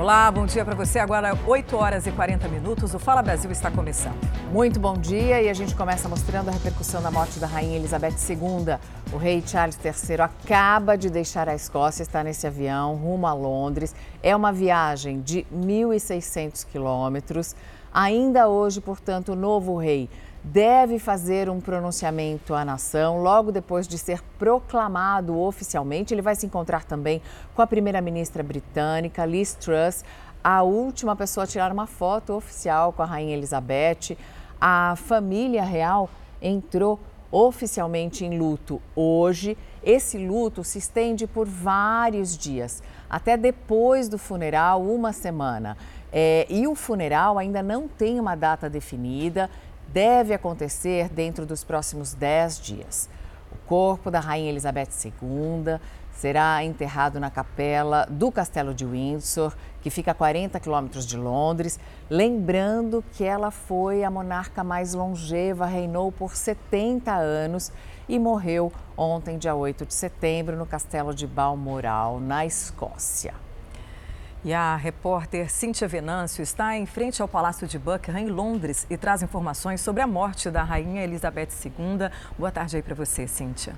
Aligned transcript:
Olá, 0.00 0.30
bom 0.30 0.46
dia 0.46 0.64
para 0.64 0.76
você. 0.76 1.00
Agora 1.00 1.36
8 1.44 1.76
horas 1.76 2.06
e 2.06 2.12
40 2.12 2.46
minutos. 2.46 2.94
O 2.94 3.00
Fala 3.00 3.20
Brasil 3.20 3.50
está 3.50 3.68
começando. 3.68 4.14
Muito 4.52 4.78
bom 4.78 4.96
dia 4.96 5.42
e 5.42 5.48
a 5.48 5.52
gente 5.52 5.74
começa 5.74 6.08
mostrando 6.08 6.50
a 6.50 6.52
repercussão 6.52 7.02
da 7.02 7.10
morte 7.10 7.40
da 7.40 7.48
rainha 7.48 7.76
Elizabeth 7.76 8.14
II. 8.30 8.78
O 9.12 9.16
rei 9.16 9.42
Charles 9.44 9.76
III 9.84 10.20
acaba 10.20 10.96
de 10.96 11.10
deixar 11.10 11.48
a 11.48 11.54
Escócia, 11.56 12.04
está 12.04 12.22
nesse 12.22 12.46
avião 12.46 12.94
rumo 12.94 13.26
a 13.26 13.32
Londres. 13.32 13.92
É 14.22 14.36
uma 14.36 14.52
viagem 14.52 15.20
de 15.20 15.44
1.600 15.52 16.64
quilômetros. 16.64 17.56
Ainda 17.92 18.46
hoje, 18.46 18.80
portanto, 18.80 19.32
o 19.32 19.36
novo 19.36 19.76
rei 19.76 20.08
deve 20.52 20.98
fazer 20.98 21.50
um 21.50 21.60
pronunciamento 21.60 22.54
à 22.54 22.64
nação 22.64 23.22
logo 23.22 23.52
depois 23.52 23.86
de 23.86 23.98
ser 23.98 24.22
proclamado 24.38 25.38
oficialmente. 25.38 26.14
Ele 26.14 26.22
vai 26.22 26.34
se 26.34 26.46
encontrar 26.46 26.84
também 26.84 27.20
com 27.54 27.60
a 27.60 27.66
primeira-ministra 27.66 28.42
britânica, 28.42 29.26
Liz 29.26 29.54
Truss, 29.54 30.04
a 30.42 30.62
última 30.62 31.14
pessoa 31.14 31.44
a 31.44 31.46
tirar 31.46 31.70
uma 31.70 31.86
foto 31.86 32.32
oficial 32.32 32.92
com 32.92 33.02
a 33.02 33.06
rainha 33.06 33.36
Elizabeth. 33.36 34.16
A 34.60 34.94
família 34.96 35.64
real 35.64 36.08
entrou 36.40 36.98
oficialmente 37.30 38.24
em 38.24 38.38
luto 38.38 38.80
hoje. 38.96 39.56
Esse 39.82 40.16
luto 40.16 40.64
se 40.64 40.78
estende 40.78 41.26
por 41.26 41.46
vários 41.46 42.36
dias, 42.36 42.82
até 43.08 43.36
depois 43.36 44.08
do 44.08 44.16
funeral, 44.16 44.82
uma 44.82 45.12
semana. 45.12 45.76
É, 46.10 46.46
e 46.48 46.66
o 46.66 46.74
funeral 46.74 47.38
ainda 47.38 47.62
não 47.62 47.86
tem 47.86 48.18
uma 48.18 48.34
data 48.34 48.70
definida 48.70 49.50
deve 49.88 50.34
acontecer 50.34 51.08
dentro 51.08 51.44
dos 51.46 51.64
próximos 51.64 52.14
10 52.14 52.60
dias. 52.60 53.08
O 53.50 53.56
corpo 53.66 54.10
da 54.10 54.20
Rainha 54.20 54.50
Elizabeth 54.50 54.90
II 55.04 55.78
será 56.12 56.64
enterrado 56.64 57.20
na 57.20 57.30
capela 57.30 58.06
do 58.10 58.30
Castelo 58.32 58.74
de 58.74 58.84
Windsor, 58.84 59.54
que 59.80 59.88
fica 59.88 60.10
a 60.10 60.14
40 60.14 60.58
quilômetros 60.58 61.06
de 61.06 61.16
Londres. 61.16 61.78
Lembrando 62.10 63.04
que 63.12 63.24
ela 63.24 63.50
foi 63.50 64.02
a 64.02 64.10
monarca 64.10 64.64
mais 64.64 64.94
longeva, 64.94 65.64
reinou 65.64 66.10
por 66.10 66.34
70 66.34 67.14
anos 67.14 67.72
e 68.08 68.18
morreu 68.18 68.72
ontem, 68.96 69.38
dia 69.38 69.54
8 69.54 69.86
de 69.86 69.94
setembro, 69.94 70.56
no 70.56 70.66
Castelo 70.66 71.14
de 71.14 71.26
Balmoral, 71.26 72.18
na 72.18 72.44
Escócia. 72.44 73.47
E 74.44 74.54
a 74.54 74.76
repórter 74.76 75.50
Cíntia 75.50 75.88
Venâncio 75.88 76.42
está 76.42 76.76
em 76.76 76.86
frente 76.86 77.20
ao 77.20 77.26
Palácio 77.26 77.66
de 77.66 77.76
Buckingham, 77.76 78.20
em 78.20 78.28
Londres, 78.28 78.86
e 78.88 78.96
traz 78.96 79.20
informações 79.20 79.80
sobre 79.80 80.00
a 80.00 80.06
morte 80.06 80.48
da 80.48 80.62
Rainha 80.62 81.02
Elizabeth 81.02 81.48
II. 81.64 82.08
Boa 82.38 82.52
tarde 82.52 82.76
aí 82.76 82.82
para 82.82 82.94
você, 82.94 83.26
Cíntia. 83.26 83.74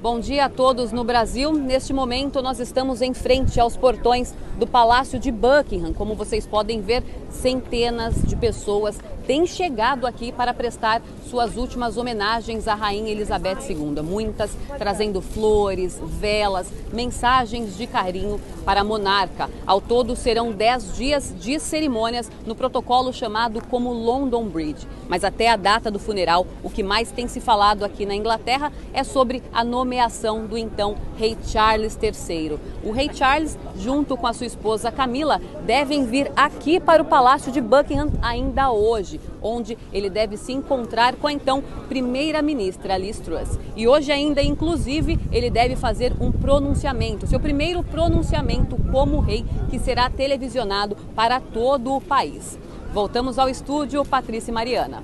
Bom 0.00 0.18
dia 0.18 0.46
a 0.46 0.48
todos 0.48 0.90
no 0.90 1.04
Brasil. 1.04 1.52
Neste 1.52 1.92
momento, 1.92 2.42
nós 2.42 2.58
estamos 2.58 3.02
em 3.02 3.14
frente 3.14 3.60
aos 3.60 3.76
portões 3.76 4.34
do 4.58 4.66
Palácio 4.66 5.16
de 5.16 5.30
Buckingham. 5.30 5.92
Como 5.92 6.16
vocês 6.16 6.44
podem 6.44 6.80
ver, 6.80 7.04
centenas 7.32 8.14
de 8.22 8.36
pessoas 8.36 8.98
têm 9.26 9.46
chegado 9.46 10.06
aqui 10.06 10.32
para 10.32 10.52
prestar 10.52 11.00
suas 11.28 11.56
últimas 11.56 11.96
homenagens 11.96 12.66
à 12.68 12.74
Rainha 12.74 13.10
Elizabeth 13.10 13.58
II. 13.68 14.02
Muitas 14.02 14.50
trazendo 14.76 15.20
flores, 15.20 15.98
velas, 16.02 16.68
mensagens 16.92 17.76
de 17.76 17.86
carinho 17.86 18.40
para 18.64 18.80
a 18.80 18.84
monarca. 18.84 19.48
Ao 19.66 19.80
todo, 19.80 20.14
serão 20.16 20.52
10 20.52 20.96
dias 20.96 21.34
de 21.38 21.58
cerimônias 21.58 22.30
no 22.44 22.54
protocolo 22.54 23.12
chamado 23.12 23.62
como 23.68 23.92
London 23.92 24.44
Bridge. 24.44 24.86
Mas 25.08 25.24
até 25.24 25.48
a 25.48 25.56
data 25.56 25.90
do 25.90 25.98
funeral, 25.98 26.46
o 26.62 26.70
que 26.70 26.82
mais 26.82 27.10
tem 27.10 27.28
se 27.28 27.40
falado 27.40 27.84
aqui 27.84 28.04
na 28.04 28.14
Inglaterra 28.14 28.72
é 28.92 29.04
sobre 29.04 29.42
a 29.52 29.64
nomeação 29.64 30.46
do 30.46 30.58
então 30.58 30.96
rei 31.16 31.36
Charles 31.46 31.98
III. 32.00 32.58
O 32.84 32.90
rei 32.92 33.10
Charles, 33.12 33.58
junto 33.76 34.16
com 34.16 34.26
a 34.26 34.32
sua 34.32 34.46
esposa 34.46 34.90
Camila, 34.90 35.40
devem 35.64 36.04
vir 36.04 36.30
aqui 36.36 36.80
para 36.80 37.02
o 37.02 37.06
Palácio 37.06 37.21
de 37.52 37.60
Buckingham 37.60 38.10
ainda 38.20 38.72
hoje, 38.72 39.20
onde 39.40 39.78
ele 39.92 40.10
deve 40.10 40.36
se 40.36 40.52
encontrar 40.52 41.14
com 41.14 41.28
a 41.28 41.32
então 41.32 41.62
primeira-ministra 41.88 42.98
Liz 42.98 43.20
Truss. 43.20 43.58
E 43.76 43.86
hoje 43.86 44.10
ainda, 44.10 44.42
inclusive, 44.42 45.18
ele 45.30 45.48
deve 45.48 45.76
fazer 45.76 46.12
um 46.20 46.32
pronunciamento, 46.32 47.26
seu 47.26 47.38
primeiro 47.38 47.82
pronunciamento 47.84 48.76
como 48.90 49.20
rei, 49.20 49.44
que 49.70 49.78
será 49.78 50.10
televisionado 50.10 50.96
para 51.14 51.38
todo 51.38 51.94
o 51.94 52.00
país. 52.00 52.58
Voltamos 52.92 53.38
ao 53.38 53.48
estúdio, 53.48 54.04
Patrícia 54.04 54.50
e 54.50 54.54
Mariana. 54.54 55.02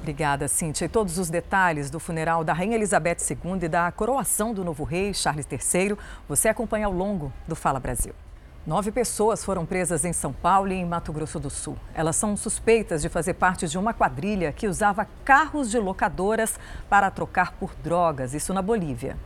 Obrigada, 0.00 0.48
Cíntia. 0.48 0.86
E 0.86 0.88
todos 0.88 1.18
os 1.18 1.28
detalhes 1.28 1.90
do 1.90 2.00
funeral 2.00 2.42
da 2.42 2.54
Rainha 2.54 2.74
Elizabeth 2.74 3.18
II 3.30 3.58
e 3.62 3.68
da 3.68 3.92
coroação 3.92 4.54
do 4.54 4.64
novo 4.64 4.82
rei 4.82 5.12
Charles 5.12 5.46
III, 5.46 5.94
você 6.26 6.48
acompanha 6.48 6.86
ao 6.86 6.92
longo 6.92 7.30
do 7.46 7.54
Fala 7.54 7.78
Brasil. 7.78 8.14
Nove 8.66 8.92
pessoas 8.92 9.42
foram 9.42 9.64
presas 9.64 10.04
em 10.04 10.12
São 10.12 10.34
Paulo 10.34 10.70
e 10.70 10.74
em 10.74 10.84
Mato 10.84 11.14
Grosso 11.14 11.40
do 11.40 11.48
Sul. 11.48 11.78
Elas 11.94 12.14
são 12.16 12.36
suspeitas 12.36 13.00
de 13.00 13.08
fazer 13.08 13.32
parte 13.32 13.66
de 13.66 13.78
uma 13.78 13.94
quadrilha 13.94 14.52
que 14.52 14.68
usava 14.68 15.08
carros 15.24 15.70
de 15.70 15.78
locadoras 15.78 16.60
para 16.86 17.10
trocar 17.10 17.52
por 17.52 17.74
drogas, 17.76 18.34
isso 18.34 18.52
na 18.52 18.60
Bolívia. 18.60 19.16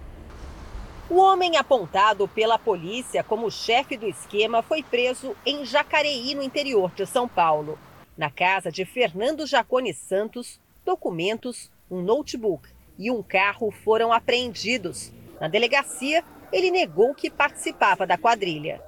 O 1.11 1.19
homem 1.19 1.57
apontado 1.57 2.29
pela 2.29 2.61
polícia 2.61 3.25
como 3.25 3.51
chefe 3.51 3.97
do 3.97 4.07
esquema 4.07 4.63
foi 4.63 4.85
preso 4.85 5.35
em 5.45 5.65
Jacareí, 5.65 6.37
no 6.37 6.43
interior 6.43 6.93
de 6.95 7.05
São 7.05 7.27
Paulo. 7.27 7.77
Na 8.17 8.31
casa 8.31 8.71
de 8.71 8.85
Fernando 8.85 9.49
Jacone 9.49 9.93
Santos, 9.93 10.61
documentos, 10.87 11.73
um 11.91 12.01
notebook 12.01 12.69
e 12.97 13.11
um 13.11 13.21
carro 13.21 13.73
foram 13.83 14.13
apreendidos. 14.13 15.13
Na 15.41 15.49
delegacia, 15.49 16.23
ele 16.53 16.71
negou 16.71 17.13
que 17.17 17.29
participava 17.29 18.07
da 18.07 18.17
quadrilha. 18.17 18.81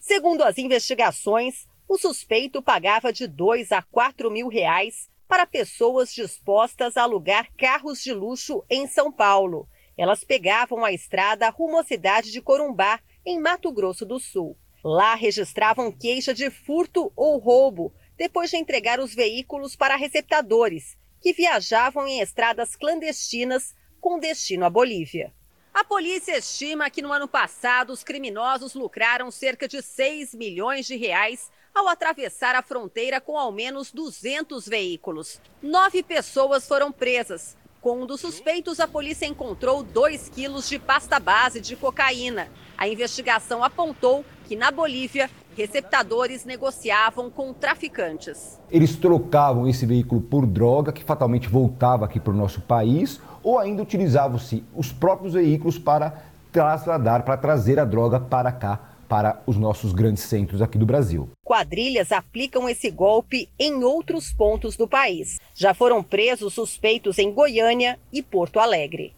Segundo 0.00 0.42
as 0.42 0.56
investigações, 0.56 1.68
o 1.86 1.98
suspeito 1.98 2.62
pagava 2.62 3.12
de 3.12 3.26
2 3.26 3.70
a 3.70 3.82
4 3.82 4.30
mil 4.30 4.48
reais 4.48 5.10
para 5.28 5.46
pessoas 5.46 6.12
dispostas 6.12 6.96
a 6.96 7.02
alugar 7.02 7.52
carros 7.54 8.02
de 8.02 8.12
luxo 8.14 8.64
em 8.70 8.86
São 8.86 9.12
Paulo. 9.12 9.68
Elas 9.98 10.24
pegavam 10.24 10.86
a 10.86 10.90
estrada 10.90 11.50
rumo 11.50 11.78
à 11.78 11.84
cidade 11.84 12.32
de 12.32 12.40
Corumbá, 12.40 12.98
em 13.26 13.38
Mato 13.38 13.70
Grosso 13.70 14.06
do 14.06 14.18
Sul. 14.18 14.56
Lá 14.82 15.14
registravam 15.14 15.92
queixa 15.92 16.32
de 16.32 16.48
furto 16.48 17.12
ou 17.14 17.38
roubo, 17.38 17.92
depois 18.16 18.48
de 18.48 18.56
entregar 18.56 18.98
os 18.98 19.14
veículos 19.14 19.76
para 19.76 19.96
receptadores, 19.96 20.96
que 21.20 21.34
viajavam 21.34 22.08
em 22.08 22.20
estradas 22.20 22.74
clandestinas 22.74 23.74
com 24.00 24.18
destino 24.18 24.64
à 24.64 24.70
Bolívia. 24.70 25.34
A 25.72 25.84
polícia 25.84 26.36
estima 26.36 26.90
que 26.90 27.00
no 27.00 27.12
ano 27.12 27.28
passado 27.28 27.92
os 27.92 28.02
criminosos 28.02 28.74
lucraram 28.74 29.30
cerca 29.30 29.68
de 29.68 29.80
6 29.80 30.34
milhões 30.34 30.84
de 30.84 30.96
reais 30.96 31.50
ao 31.72 31.86
atravessar 31.86 32.56
a 32.56 32.62
fronteira 32.62 33.20
com 33.20 33.38
ao 33.38 33.52
menos 33.52 33.92
200 33.92 34.68
veículos. 34.68 35.40
Nove 35.62 36.02
pessoas 36.02 36.66
foram 36.66 36.90
presas. 36.90 37.56
Com 37.80 38.02
um 38.02 38.06
dos 38.06 38.20
suspeitos, 38.20 38.80
a 38.80 38.88
polícia 38.88 39.26
encontrou 39.26 39.84
2 39.84 40.28
quilos 40.30 40.68
de 40.68 40.78
pasta 40.78 41.20
base 41.20 41.60
de 41.60 41.76
cocaína. 41.76 42.50
A 42.76 42.88
investigação 42.88 43.62
apontou 43.62 44.24
que 44.48 44.56
na 44.56 44.72
Bolívia, 44.72 45.30
receptadores 45.56 46.44
negociavam 46.44 47.30
com 47.30 47.52
traficantes. 47.52 48.58
Eles 48.70 48.96
trocavam 48.96 49.68
esse 49.68 49.84
veículo 49.84 50.20
por 50.20 50.46
droga 50.46 50.92
que 50.92 51.04
fatalmente 51.04 51.48
voltava 51.48 52.04
aqui 52.04 52.20
para 52.20 52.32
o 52.32 52.36
nosso 52.36 52.60
país 52.60 53.20
ou 53.42 53.58
ainda 53.58 53.82
utilizavam-se 53.82 54.64
os 54.74 54.92
próprios 54.92 55.34
veículos 55.34 55.78
para 55.78 56.24
trasladar, 56.52 57.24
para 57.24 57.36
trazer 57.36 57.78
a 57.78 57.84
droga 57.84 58.18
para 58.20 58.52
cá, 58.52 58.90
para 59.08 59.42
os 59.44 59.56
nossos 59.56 59.92
grandes 59.92 60.22
centros 60.22 60.62
aqui 60.62 60.78
do 60.78 60.86
Brasil. 60.86 61.30
Quadrilhas 61.44 62.12
aplicam 62.12 62.68
esse 62.68 62.90
golpe 62.90 63.48
em 63.58 63.82
outros 63.82 64.32
pontos 64.32 64.76
do 64.76 64.86
país. 64.86 65.38
Já 65.54 65.74
foram 65.74 66.00
presos 66.02 66.54
suspeitos 66.54 67.18
em 67.18 67.32
Goiânia 67.32 67.98
e 68.12 68.22
Porto 68.22 68.60
Alegre. 68.60 69.12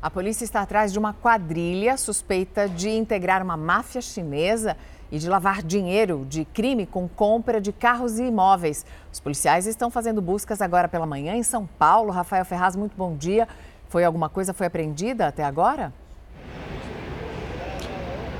A 0.00 0.08
polícia 0.08 0.44
está 0.44 0.62
atrás 0.62 0.92
de 0.92 1.00
uma 1.00 1.12
quadrilha 1.12 1.96
suspeita 1.96 2.68
de 2.68 2.90
integrar 2.90 3.42
uma 3.42 3.56
máfia 3.56 4.00
chinesa 4.00 4.76
e 5.10 5.18
de 5.18 5.28
lavar 5.28 5.62
dinheiro 5.62 6.26
de 6.28 6.44
crime 6.44 6.86
com 6.86 7.08
compra 7.08 7.60
de 7.60 7.72
carros 7.72 8.18
e 8.18 8.24
imóveis. 8.24 8.84
Os 9.12 9.20
policiais 9.20 9.66
estão 9.66 9.90
fazendo 9.90 10.20
buscas 10.20 10.60
agora 10.60 10.88
pela 10.88 11.06
manhã 11.06 11.34
em 11.34 11.42
São 11.42 11.66
Paulo. 11.66 12.10
Rafael 12.10 12.44
Ferraz, 12.44 12.76
muito 12.76 12.96
bom 12.96 13.16
dia. 13.16 13.48
Foi 13.88 14.04
alguma 14.04 14.28
coisa 14.28 14.52
foi 14.52 14.66
apreendida 14.66 15.26
até 15.26 15.44
agora? 15.44 15.92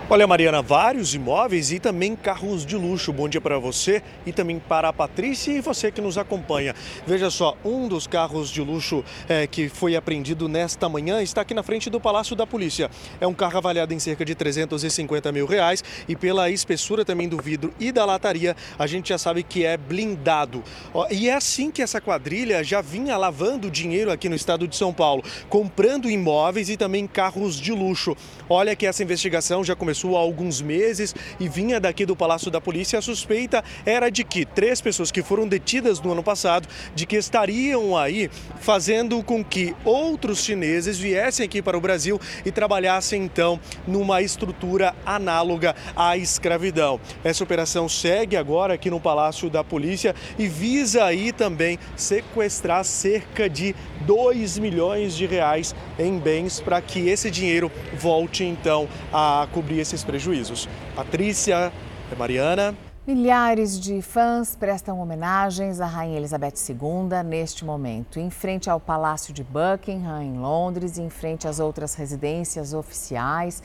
Olha, 0.09 0.25
Mariana, 0.25 0.63
vários 0.63 1.17
imóveis 1.17 1.73
e 1.73 1.81
também 1.81 2.15
carros 2.15 2.65
de 2.65 2.77
luxo. 2.77 3.13
Bom 3.13 3.29
dia 3.29 3.41
para 3.41 3.59
você 3.59 4.01
e 4.25 4.33
também 4.33 4.57
para 4.57 4.89
a 4.89 4.93
Patrícia 4.93 5.51
e 5.51 5.61
você 5.61 5.91
que 5.91 6.01
nos 6.01 6.17
acompanha. 6.17 6.77
Veja 7.05 7.29
só, 7.29 7.57
um 7.65 7.89
dos 7.89 8.07
carros 8.07 8.49
de 8.49 8.63
luxo 8.63 9.05
é, 9.29 9.49
que 9.49 9.69
foi 9.69 9.97
apreendido 9.97 10.49
nesta 10.49 10.89
manhã 10.89 11.21
está 11.21 11.41
aqui 11.41 11.53
na 11.53 11.65
frente 11.65 11.91
do 11.91 12.01
Palácio 12.01 12.37
da 12.37 12.47
Polícia. 12.47 12.89
É 13.21 13.27
um 13.27 13.35
carro 13.35 13.59
avaliado 13.59 13.93
em 13.93 13.99
cerca 13.99 14.25
de 14.25 14.37
350 14.37 15.33
mil 15.33 15.45
reais 15.45 15.83
e 16.07 16.15
pela 16.15 16.49
espessura 16.51 17.05
também 17.05 17.29
do 17.29 17.39
vidro 17.39 17.75
e 17.81 17.91
da 17.91 18.05
lataria, 18.05 18.55
a 18.79 18.87
gente 18.87 19.09
já 19.09 19.19
sabe 19.19 19.43
que 19.43 19.65
é 19.65 19.77
blindado. 19.77 20.63
E 21.11 21.29
é 21.29 21.35
assim 21.35 21.69
que 21.69 21.83
essa 21.83 22.01
quadrilha 22.01 22.63
já 22.63 22.81
vinha 22.81 23.17
lavando 23.17 23.69
dinheiro 23.69 24.13
aqui 24.13 24.29
no 24.29 24.37
estado 24.37 24.69
de 24.69 24.77
São 24.77 24.93
Paulo, 24.93 25.25
comprando 25.49 26.09
imóveis 26.09 26.71
e 26.71 26.77
também 26.77 27.09
carros 27.09 27.57
de 27.57 27.73
luxo. 27.73 28.17
Olha 28.49 28.77
que 28.77 28.87
essa 28.87 29.03
investigação 29.03 29.65
já 29.65 29.75
começou 29.75 29.96
começou 29.97 30.17
há 30.17 30.21
alguns 30.21 30.61
meses 30.61 31.15
e 31.41 31.49
vinha 31.49 31.81
daqui 31.81 32.05
do 32.05 32.15
Palácio 32.15 32.51
da 32.51 32.61
Polícia. 32.61 32.99
A 32.99 33.03
suspeita 33.03 33.65
era 33.87 34.11
de 34.11 34.25
que 34.25 34.45
três 34.45 34.79
pessoas 34.79 35.11
que 35.11 35.23
foram 35.23 35.49
detidas 35.49 36.01
no 36.01 36.13
ano 36.13 36.23
passado, 36.23 36.69
de 36.95 37.07
que 37.07 37.17
estariam 37.17 37.97
aí 37.97 38.31
fazendo 38.61 39.23
com 39.23 39.43
que 39.43 39.75
outros 39.85 40.45
chineses 40.45 40.99
viessem 40.99 41.47
aqui 41.47 41.63
para 41.63 41.79
o 41.79 41.81
Brasil 41.81 42.21
e 42.45 42.53
trabalhassem 42.53 43.23
então 43.23 43.59
numa 43.87 44.21
estrutura 44.21 44.95
análoga 45.07 45.75
à 45.97 46.17
escravidão. 46.19 47.01
Essa 47.25 47.43
operação 47.43 47.89
segue 47.89 48.37
agora 48.37 48.75
aqui 48.75 48.91
no 48.91 49.01
Palácio 49.01 49.49
da 49.49 49.65
Polícia 49.65 50.15
e 50.39 50.47
visa 50.47 51.05
aí 51.05 51.33
também 51.33 51.79
sequestrar 51.97 52.85
cerca 52.85 53.49
de 53.49 53.75
2 54.03 54.59
milhões 54.59 55.17
de 55.17 55.25
reais 55.25 55.75
em 55.99 56.19
bens 56.19 56.61
para 56.61 56.83
que 56.83 57.09
esse 57.09 57.31
dinheiro 57.31 57.73
volte 57.99 58.45
então 58.45 58.87
a 59.13 59.49
cobrir 59.53 59.86
esses 59.87 60.05
prejuízos. 60.05 60.69
Patrícia, 60.95 61.73
Mariana. 62.19 62.75
Milhares 63.07 63.79
de 63.79 64.03
fãs 64.03 64.57
prestam 64.57 64.99
homenagens 65.01 65.81
à 65.81 65.87
Rainha 65.87 66.17
Elizabeth 66.17 66.55
II 66.69 67.23
neste 67.25 67.65
momento, 67.65 68.19
em 68.19 68.31
frente 68.31 68.69
ao 68.69 68.81
Palácio 68.81 69.33
de 69.33 69.45
Buckingham, 69.45 70.21
em 70.21 70.39
Londres, 70.39 70.99
e 70.99 71.03
em 71.03 71.09
frente 71.09 71.47
às 71.47 71.61
outras 71.61 71.95
residências 71.95 72.75
oficiais. 72.75 73.63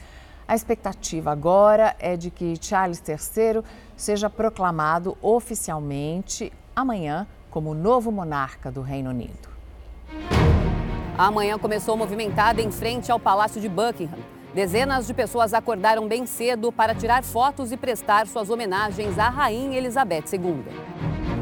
A 0.47 0.53
expectativa 0.53 1.31
agora 1.31 1.95
é 1.97 2.15
de 2.15 2.29
que 2.29 2.55
Charles 2.61 3.01
III 3.07 3.63
seja 3.97 4.29
proclamado 4.29 5.17
oficialmente 5.23 6.53
amanhã 6.75 7.25
como 7.49 7.73
novo 7.73 8.11
monarca 8.11 8.71
do 8.71 8.81
Reino 8.81 9.09
Unido. 9.09 9.49
Amanhã 11.17 11.57
começou 11.57 11.97
movimentada 11.97 12.61
em 12.61 12.71
frente 12.71 13.11
ao 13.11 13.19
Palácio 13.19 13.59
de 13.59 13.67
Buckingham. 13.67 14.19
Dezenas 14.53 15.07
de 15.07 15.13
pessoas 15.13 15.53
acordaram 15.53 16.09
bem 16.09 16.25
cedo 16.25 16.73
para 16.73 16.93
tirar 16.93 17.23
fotos 17.23 17.71
e 17.71 17.77
prestar 17.77 18.27
suas 18.27 18.49
homenagens 18.49 19.17
à 19.17 19.29
Rainha 19.29 19.77
Elizabeth 19.77 20.25
II. 20.33 20.65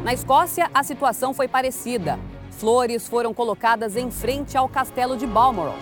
Na 0.03 0.13
Escócia, 0.13 0.69
a 0.71 0.83
situação 0.83 1.33
foi 1.33 1.47
parecida. 1.47 2.19
Flores 2.51 3.07
foram 3.07 3.33
colocadas 3.33 3.95
em 3.95 4.11
frente 4.11 4.55
ao 4.55 4.69
castelo 4.69 5.17
de 5.17 5.25
Balmoral. 5.25 5.75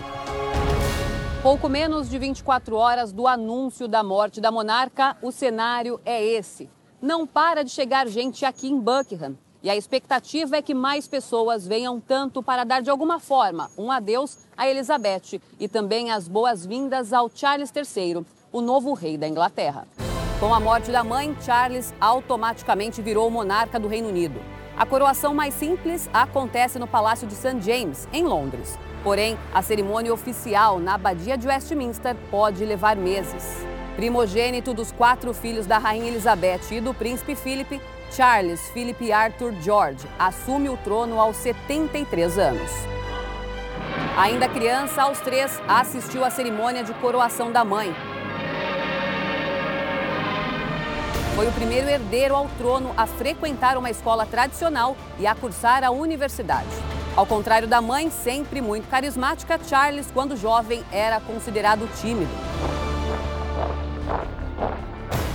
Pouco 1.42 1.68
menos 1.68 2.08
de 2.08 2.18
24 2.18 2.74
horas 2.74 3.12
do 3.12 3.26
anúncio 3.26 3.86
da 3.86 4.02
morte 4.02 4.40
da 4.40 4.50
monarca, 4.50 5.14
o 5.20 5.30
cenário 5.30 6.00
é 6.06 6.24
esse. 6.24 6.70
Não 7.00 7.26
para 7.26 7.62
de 7.62 7.70
chegar 7.70 8.08
gente 8.08 8.46
aqui 8.46 8.68
em 8.68 8.80
Buckingham. 8.80 9.36
E 9.62 9.68
a 9.68 9.76
expectativa 9.76 10.56
é 10.56 10.62
que 10.62 10.74
mais 10.74 11.08
pessoas 11.08 11.66
venham 11.66 12.00
tanto 12.00 12.42
para 12.42 12.64
dar 12.64 12.80
de 12.80 12.90
alguma 12.90 13.18
forma 13.18 13.70
um 13.76 13.90
adeus 13.90 14.38
a 14.56 14.68
Elizabeth 14.68 15.40
e 15.58 15.66
também 15.66 16.12
as 16.12 16.28
boas-vindas 16.28 17.12
ao 17.12 17.28
Charles 17.28 17.72
III, 17.74 18.24
o 18.52 18.60
novo 18.60 18.92
rei 18.92 19.18
da 19.18 19.26
Inglaterra. 19.26 19.86
Com 20.38 20.54
a 20.54 20.60
morte 20.60 20.92
da 20.92 21.02
mãe, 21.02 21.36
Charles 21.44 21.92
automaticamente 22.00 23.02
virou 23.02 23.28
monarca 23.28 23.80
do 23.80 23.88
Reino 23.88 24.08
Unido. 24.08 24.40
A 24.76 24.86
coroação 24.86 25.34
mais 25.34 25.54
simples 25.54 26.08
acontece 26.12 26.78
no 26.78 26.86
Palácio 26.86 27.26
de 27.26 27.34
St. 27.34 27.60
James, 27.60 28.08
em 28.12 28.22
Londres. 28.22 28.78
Porém, 29.02 29.36
a 29.52 29.60
cerimônia 29.60 30.14
oficial 30.14 30.78
na 30.78 30.94
Abadia 30.94 31.36
de 31.36 31.48
Westminster 31.48 32.14
pode 32.30 32.64
levar 32.64 32.94
meses. 32.94 33.66
Primogênito 33.96 34.72
dos 34.72 34.92
quatro 34.92 35.34
filhos 35.34 35.66
da 35.66 35.78
Rainha 35.78 36.06
Elizabeth 36.06 36.70
e 36.70 36.80
do 36.80 36.94
Príncipe 36.94 37.34
Philip, 37.34 37.80
Charles 38.10 38.68
Philip 38.70 39.12
Arthur 39.12 39.54
George 39.60 40.06
assume 40.18 40.68
o 40.68 40.76
trono 40.78 41.20
aos 41.20 41.36
73 41.36 42.38
anos. 42.38 42.70
Ainda 44.16 44.48
criança, 44.48 45.02
aos 45.02 45.20
três, 45.20 45.60
assistiu 45.68 46.24
à 46.24 46.30
cerimônia 46.30 46.82
de 46.82 46.92
coroação 46.94 47.52
da 47.52 47.64
mãe. 47.64 47.94
Foi 51.36 51.46
o 51.46 51.52
primeiro 51.52 51.88
herdeiro 51.88 52.34
ao 52.34 52.48
trono 52.58 52.92
a 52.96 53.06
frequentar 53.06 53.78
uma 53.78 53.90
escola 53.90 54.26
tradicional 54.26 54.96
e 55.20 55.26
a 55.26 55.36
cursar 55.36 55.84
a 55.84 55.90
universidade. 55.90 56.66
Ao 57.14 57.24
contrário 57.24 57.68
da 57.68 57.80
mãe, 57.80 58.10
sempre 58.10 58.60
muito 58.60 58.88
carismática, 58.88 59.58
Charles, 59.68 60.10
quando 60.12 60.36
jovem, 60.36 60.84
era 60.90 61.20
considerado 61.20 61.88
tímido. 62.00 62.87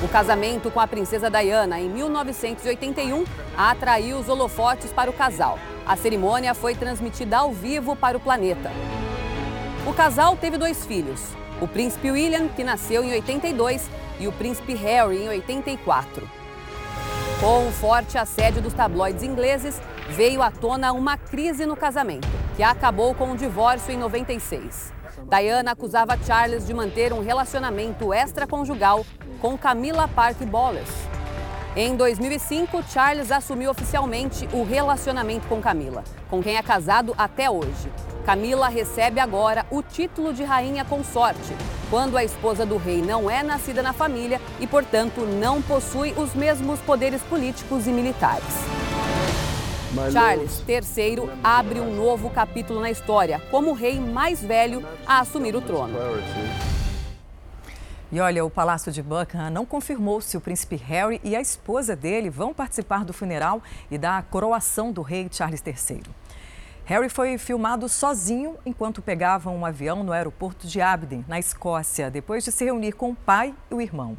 O 0.03 0.07
casamento 0.09 0.69
com 0.69 0.81
a 0.81 0.87
princesa 0.87 1.29
Diana 1.29 1.79
em 1.79 1.87
1981 1.87 3.23
atraiu 3.57 4.17
os 4.17 4.27
holofotes 4.27 4.91
para 4.91 5.09
o 5.09 5.13
casal. 5.13 5.57
A 5.85 5.95
cerimônia 5.95 6.53
foi 6.53 6.75
transmitida 6.75 7.37
ao 7.37 7.53
vivo 7.53 7.95
para 7.95 8.17
o 8.17 8.19
planeta. 8.19 8.69
O 9.87 9.93
casal 9.93 10.35
teve 10.35 10.57
dois 10.57 10.85
filhos, 10.85 11.21
o 11.61 11.67
príncipe 11.69 12.11
William, 12.11 12.49
que 12.49 12.65
nasceu 12.65 13.01
em 13.01 13.13
82, 13.13 13.89
e 14.19 14.27
o 14.27 14.33
príncipe 14.33 14.73
Harry, 14.75 15.23
em 15.23 15.29
84. 15.29 16.29
Com 17.39 17.67
o 17.67 17.71
forte 17.71 18.17
assédio 18.17 18.61
dos 18.61 18.73
tabloides 18.73 19.23
ingleses, 19.23 19.81
veio 20.09 20.41
à 20.41 20.51
tona 20.51 20.91
uma 20.91 21.17
crise 21.17 21.65
no 21.65 21.77
casamento, 21.77 22.27
que 22.57 22.63
acabou 22.63 23.15
com 23.15 23.31
o 23.31 23.37
divórcio 23.37 23.93
em 23.93 23.97
96. 23.97 24.92
Diana 25.29 25.71
acusava 25.71 26.17
Charles 26.25 26.65
de 26.65 26.73
manter 26.73 27.13
um 27.13 27.21
relacionamento 27.21 28.13
extraconjugal 28.13 29.05
com 29.39 29.57
Camila 29.57 30.07
Park 30.07 30.41
Bowles. 30.43 30.89
Em 31.75 31.95
2005, 31.95 32.83
Charles 32.83 33.31
assumiu 33.31 33.71
oficialmente 33.71 34.47
o 34.53 34.63
relacionamento 34.63 35.47
com 35.47 35.59
Camila, 35.59 36.03
com 36.29 36.41
quem 36.41 36.55
é 36.55 36.61
casado 36.61 37.15
até 37.17 37.49
hoje. 37.49 37.91
Camila 38.25 38.69
recebe 38.69 39.19
agora 39.19 39.65
o 39.71 39.81
título 39.81 40.33
de 40.33 40.43
rainha 40.43 40.85
consorte, 40.85 41.55
quando 41.89 42.15
a 42.15 42.23
esposa 42.23 42.65
do 42.65 42.77
rei 42.77 43.01
não 43.01 43.29
é 43.29 43.41
nascida 43.41 43.81
na 43.81 43.91
família 43.91 44.39
e, 44.59 44.67
portanto, 44.67 45.21
não 45.21 45.61
possui 45.61 46.13
os 46.13 46.33
mesmos 46.35 46.79
poderes 46.79 47.21
políticos 47.23 47.87
e 47.87 47.91
militares. 47.91 48.82
Charles 50.11 50.63
III 50.67 51.29
abre 51.43 51.79
um 51.79 51.95
novo 51.95 52.29
capítulo 52.31 52.81
na 52.81 52.89
história, 52.89 53.39
como 53.51 53.69
o 53.69 53.73
rei 53.73 53.99
mais 53.99 54.41
velho 54.41 54.83
a 55.05 55.19
assumir 55.19 55.55
o 55.55 55.61
trono. 55.61 55.93
E 58.11 58.19
olha, 58.19 58.43
o 58.43 58.49
Palácio 58.49 58.91
de 58.91 59.03
Buckingham 59.03 59.51
não 59.51 59.65
confirmou 59.65 60.19
se 60.19 60.35
o 60.35 60.41
príncipe 60.41 60.75
Harry 60.77 61.21
e 61.23 61.35
a 61.35 61.41
esposa 61.41 61.95
dele 61.95 62.29
vão 62.29 62.53
participar 62.53 63.05
do 63.05 63.13
funeral 63.13 63.61
e 63.91 63.97
da 63.97 64.21
coroação 64.23 64.91
do 64.91 65.03
rei 65.03 65.27
Charles 65.31 65.63
III. 65.65 66.01
Harry 66.85 67.07
foi 67.07 67.37
filmado 67.37 67.87
sozinho 67.87 68.57
enquanto 68.65 69.01
pegava 69.01 69.49
um 69.51 69.65
avião 69.65 70.03
no 70.03 70.11
aeroporto 70.11 70.67
de 70.67 70.81
Aberdeen, 70.81 71.23
na 71.27 71.39
Escócia, 71.39 72.09
depois 72.09 72.43
de 72.43 72.51
se 72.51 72.65
reunir 72.65 72.93
com 72.93 73.11
o 73.11 73.15
pai 73.15 73.53
e 73.69 73.75
o 73.75 73.81
irmão. 73.81 74.17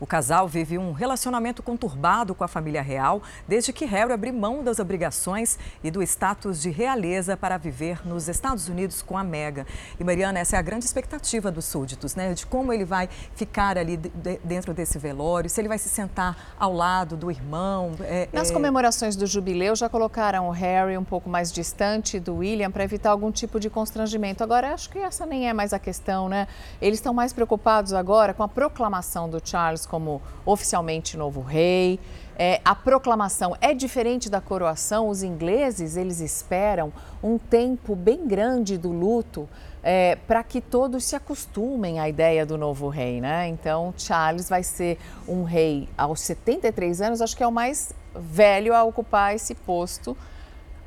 O 0.00 0.06
casal 0.06 0.48
vive 0.48 0.76
um 0.76 0.92
relacionamento 0.92 1.62
conturbado 1.62 2.34
com 2.34 2.44
a 2.44 2.48
família 2.48 2.82
real 2.82 3.22
desde 3.46 3.72
que 3.72 3.84
Harry 3.84 4.12
abriu 4.12 4.32
mão 4.32 4.62
das 4.62 4.78
obrigações 4.78 5.58
e 5.82 5.90
do 5.90 6.02
status 6.02 6.60
de 6.60 6.70
realeza 6.70 7.36
para 7.36 7.56
viver 7.56 8.06
nos 8.06 8.28
Estados 8.28 8.68
Unidos 8.68 9.02
com 9.02 9.16
a 9.16 9.24
Mega. 9.24 9.66
E 9.98 10.04
Mariana, 10.04 10.40
essa 10.40 10.56
é 10.56 10.58
a 10.58 10.62
grande 10.62 10.84
expectativa 10.84 11.50
dos 11.50 11.64
súditos, 11.64 12.14
né? 12.14 12.34
De 12.34 12.46
como 12.46 12.72
ele 12.72 12.84
vai 12.84 13.08
ficar 13.34 13.78
ali 13.78 13.96
dentro 13.96 14.74
desse 14.74 14.98
velório, 14.98 15.48
se 15.48 15.60
ele 15.60 15.68
vai 15.68 15.78
se 15.78 15.88
sentar 15.88 16.54
ao 16.58 16.72
lado 16.72 17.16
do 17.16 17.30
irmão. 17.30 17.92
É, 18.00 18.28
Nas 18.32 18.50
é... 18.50 18.52
comemorações 18.52 19.16
do 19.16 19.26
jubileu 19.26 19.76
já 19.76 19.88
colocaram 19.88 20.48
o 20.48 20.50
Harry 20.50 20.98
um 20.98 21.04
pouco 21.04 21.28
mais 21.28 21.52
distante 21.52 22.18
do 22.18 22.36
William 22.36 22.70
para 22.70 22.84
evitar 22.84 23.10
algum 23.10 23.30
tipo 23.30 23.60
de 23.60 23.70
constrangimento. 23.70 24.42
Agora, 24.42 24.72
acho 24.72 24.90
que 24.90 24.98
essa 24.98 25.24
nem 25.24 25.48
é 25.48 25.52
mais 25.52 25.72
a 25.72 25.78
questão, 25.78 26.28
né? 26.28 26.48
Eles 26.80 26.98
estão 26.98 27.14
mais 27.14 27.32
preocupados 27.32 27.92
agora 27.92 28.34
com 28.34 28.42
a 28.42 28.48
proclamação 28.48 29.28
do 29.28 29.40
Charles 29.44 29.83
como 29.86 30.20
oficialmente 30.44 31.16
novo 31.16 31.40
rei. 31.40 31.98
É, 32.36 32.60
a 32.64 32.74
proclamação 32.74 33.56
é 33.60 33.72
diferente 33.72 34.28
da 34.28 34.40
coroação. 34.40 35.08
Os 35.08 35.22
ingleses 35.22 35.96
eles 35.96 36.20
esperam 36.20 36.92
um 37.22 37.38
tempo 37.38 37.94
bem 37.94 38.26
grande 38.26 38.76
do 38.76 38.90
luto 38.90 39.48
é, 39.82 40.16
para 40.26 40.42
que 40.42 40.60
todos 40.60 41.04
se 41.04 41.14
acostumem 41.14 42.00
à 42.00 42.08
ideia 42.08 42.44
do 42.46 42.56
novo 42.56 42.88
rei, 42.88 43.20
né? 43.20 43.46
Então 43.48 43.92
Charles 43.96 44.48
vai 44.48 44.62
ser 44.62 44.98
um 45.28 45.44
rei 45.44 45.88
aos 45.96 46.20
73 46.20 47.02
anos, 47.02 47.20
acho 47.20 47.36
que 47.36 47.42
é 47.42 47.46
o 47.46 47.52
mais 47.52 47.92
velho 48.14 48.74
a 48.74 48.82
ocupar 48.82 49.34
esse 49.34 49.54
posto 49.54 50.16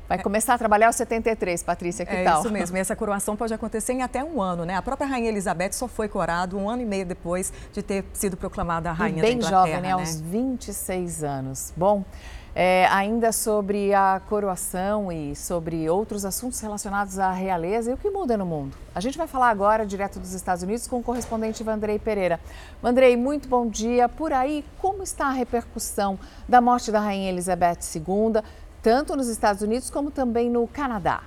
Vai 0.08 0.22
começar 0.22 0.54
a 0.54 0.58
trabalhar 0.58 0.86
aos 0.86 0.96
73, 0.96 1.62
Patrícia, 1.62 2.06
que 2.06 2.14
é 2.14 2.24
tal? 2.24 2.38
É 2.38 2.40
isso 2.40 2.50
mesmo, 2.50 2.76
e 2.76 2.80
essa 2.80 2.96
coroação 2.96 3.36
pode 3.36 3.52
acontecer 3.52 3.92
em 3.92 4.02
até 4.02 4.24
um 4.24 4.40
ano, 4.40 4.64
né? 4.64 4.74
A 4.74 4.82
própria 4.82 5.06
Rainha 5.06 5.28
Elizabeth 5.28 5.72
só 5.72 5.86
foi 5.86 6.08
corada 6.08 6.56
um 6.56 6.68
ano 6.68 6.80
e 6.80 6.86
meio 6.86 7.04
depois 7.04 7.52
de 7.74 7.82
ter 7.82 8.04
sido 8.14 8.36
proclamada 8.36 8.88
a 8.88 8.92
Rainha 8.92 9.18
e 9.18 9.20
bem 9.20 9.38
da 9.38 9.46
Inglaterra. 9.46 9.66
jovem, 9.66 9.74
né? 9.82 9.88
né? 9.88 9.92
Aos 9.92 10.18
26 10.18 11.22
anos. 11.22 11.74
Bom, 11.76 12.04
é, 12.54 12.86
ainda 12.86 13.32
sobre 13.32 13.92
a 13.92 14.20
coroação 14.28 15.12
e 15.12 15.36
sobre 15.36 15.88
outros 15.88 16.24
assuntos 16.24 16.58
relacionados 16.58 17.18
à 17.18 17.30
realeza 17.30 17.90
e 17.90 17.94
o 17.94 17.96
que 17.96 18.10
muda 18.10 18.36
no 18.36 18.46
mundo. 18.46 18.76
A 18.94 19.00
gente 19.00 19.16
vai 19.16 19.28
falar 19.28 19.50
agora, 19.50 19.86
direto 19.86 20.18
dos 20.18 20.32
Estados 20.32 20.62
Unidos, 20.62 20.88
com 20.88 20.98
o 20.98 21.02
correspondente 21.02 21.62
Vandrei 21.62 21.98
Pereira. 21.98 22.40
Vandrei, 22.82 23.16
muito 23.16 23.48
bom 23.48 23.68
dia. 23.68 24.08
Por 24.08 24.32
aí, 24.32 24.64
como 24.78 25.02
está 25.02 25.26
a 25.26 25.32
repercussão 25.32 26.18
da 26.48 26.60
morte 26.60 26.90
da 26.90 26.98
Rainha 26.98 27.30
Elizabeth 27.30 27.78
II? 27.94 28.42
Tanto 28.88 29.14
nos 29.14 29.28
Estados 29.28 29.60
Unidos 29.60 29.90
como 29.90 30.10
também 30.10 30.48
no 30.48 30.66
Canadá. 30.66 31.20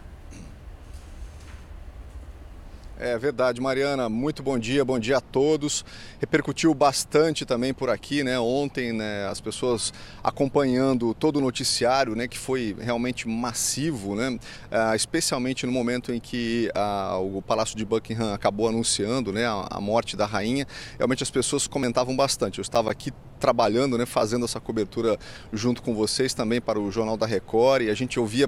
É 3.03 3.17
verdade, 3.17 3.59
Mariana. 3.59 4.07
Muito 4.07 4.43
bom 4.43 4.59
dia, 4.59 4.85
bom 4.85 4.99
dia 4.99 5.17
a 5.17 5.21
todos. 5.21 5.83
Repercutiu 6.19 6.71
bastante 6.71 7.47
também 7.47 7.73
por 7.73 7.89
aqui, 7.89 8.23
né? 8.23 8.39
Ontem, 8.39 8.93
né, 8.93 9.27
as 9.27 9.41
pessoas 9.41 9.91
acompanhando 10.23 11.11
todo 11.15 11.37
o 11.37 11.41
noticiário, 11.41 12.15
né, 12.15 12.27
que 12.27 12.37
foi 12.37 12.75
realmente 12.79 13.27
massivo, 13.27 14.13
né? 14.13 14.37
Ah, 14.69 14.95
especialmente 14.95 15.65
no 15.65 15.71
momento 15.71 16.13
em 16.13 16.19
que 16.19 16.69
ah, 16.75 17.17
o 17.17 17.41
Palácio 17.41 17.75
de 17.75 17.83
Buckingham 17.83 18.35
acabou 18.35 18.67
anunciando, 18.67 19.33
né, 19.33 19.47
a, 19.47 19.65
a, 19.71 19.81
morte 19.81 20.15
da 20.15 20.27
rainha. 20.27 20.67
Realmente 20.99 21.23
as 21.23 21.31
pessoas 21.31 21.65
comentavam 21.65 22.15
bastante. 22.15 22.59
Eu 22.59 22.61
estava 22.61 22.91
aqui 22.91 23.11
trabalhando, 23.39 23.97
né, 23.97 24.05
fazendo 24.05 24.45
essa 24.45 24.59
cobertura 24.59 25.17
junto 25.51 25.81
com 25.81 25.95
vocês 25.95 26.35
também 26.35 26.61
para 26.61 26.79
o 26.79 26.91
Jornal 26.91 27.17
da 27.17 27.25
Record 27.25 27.81
e 27.81 27.89
a 27.89 27.95
gente 27.95 28.19
ouvia 28.19 28.47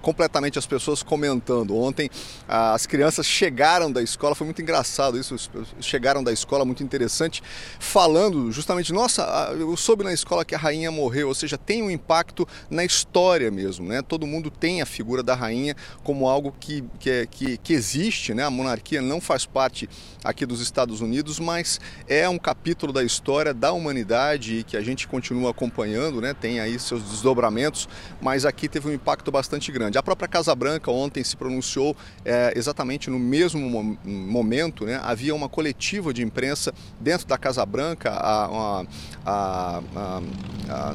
completamente 0.00 0.58
as 0.58 0.66
pessoas 0.66 1.02
comentando. 1.02 1.76
Ontem 1.76 2.10
as 2.48 2.86
crianças 2.86 3.26
chegaram 3.26 3.90
da 3.90 4.02
escola, 4.02 4.34
foi 4.34 4.44
muito 4.44 4.62
engraçado 4.62 5.18
isso, 5.18 5.36
chegaram 5.80 6.22
da 6.22 6.32
escola, 6.32 6.64
muito 6.64 6.82
interessante, 6.82 7.42
falando 7.78 8.50
justamente, 8.52 8.92
nossa, 8.92 9.22
eu 9.58 9.76
soube 9.76 10.04
na 10.04 10.12
escola 10.12 10.44
que 10.44 10.54
a 10.54 10.58
rainha 10.58 10.90
morreu, 10.90 11.28
ou 11.28 11.34
seja, 11.34 11.58
tem 11.58 11.82
um 11.82 11.90
impacto 11.90 12.46
na 12.70 12.84
história 12.84 13.50
mesmo, 13.50 13.86
né? 13.86 14.02
Todo 14.02 14.26
mundo 14.26 14.50
tem 14.50 14.82
a 14.82 14.86
figura 14.86 15.22
da 15.22 15.34
rainha 15.34 15.74
como 16.02 16.28
algo 16.28 16.54
que, 16.58 16.84
que, 16.98 17.10
é, 17.10 17.26
que, 17.26 17.56
que 17.56 17.72
existe, 17.72 18.34
né? 18.34 18.44
A 18.44 18.50
monarquia 18.50 19.00
não 19.00 19.20
faz 19.20 19.46
parte 19.46 19.88
aqui 20.22 20.46
dos 20.46 20.60
Estados 20.60 21.00
Unidos, 21.00 21.40
mas 21.40 21.80
é 22.08 22.28
um 22.28 22.38
capítulo 22.38 22.92
da 22.92 23.02
história 23.02 23.52
da 23.52 23.72
humanidade 23.72 24.58
e 24.58 24.62
que 24.62 24.76
a 24.76 24.82
gente 24.82 25.08
continua 25.08 25.50
acompanhando, 25.50 26.20
né? 26.20 26.34
Tem 26.34 26.60
aí 26.60 26.78
seus 26.78 27.02
desdobramentos, 27.02 27.88
mas 28.20 28.44
aqui 28.44 28.68
teve 28.68 28.88
um 28.88 28.92
impacto 28.92 29.30
bastante 29.30 29.71
grande. 29.72 29.98
A 29.98 30.02
própria 30.02 30.28
Casa 30.28 30.54
Branca 30.54 30.90
ontem 30.90 31.24
se 31.24 31.36
pronunciou 31.36 31.96
é, 32.24 32.52
exatamente 32.56 33.10
no 33.10 33.18
mesmo 33.18 33.98
momento, 34.04 34.84
né? 34.84 35.00
havia 35.02 35.34
uma 35.34 35.48
coletiva 35.48 36.12
de 36.12 36.22
imprensa 36.22 36.72
dentro 37.00 37.26
da 37.26 37.36
Casa 37.36 37.64
Branca, 37.66 38.10
a, 38.10 38.84
a, 39.24 39.80
a, 39.94 40.22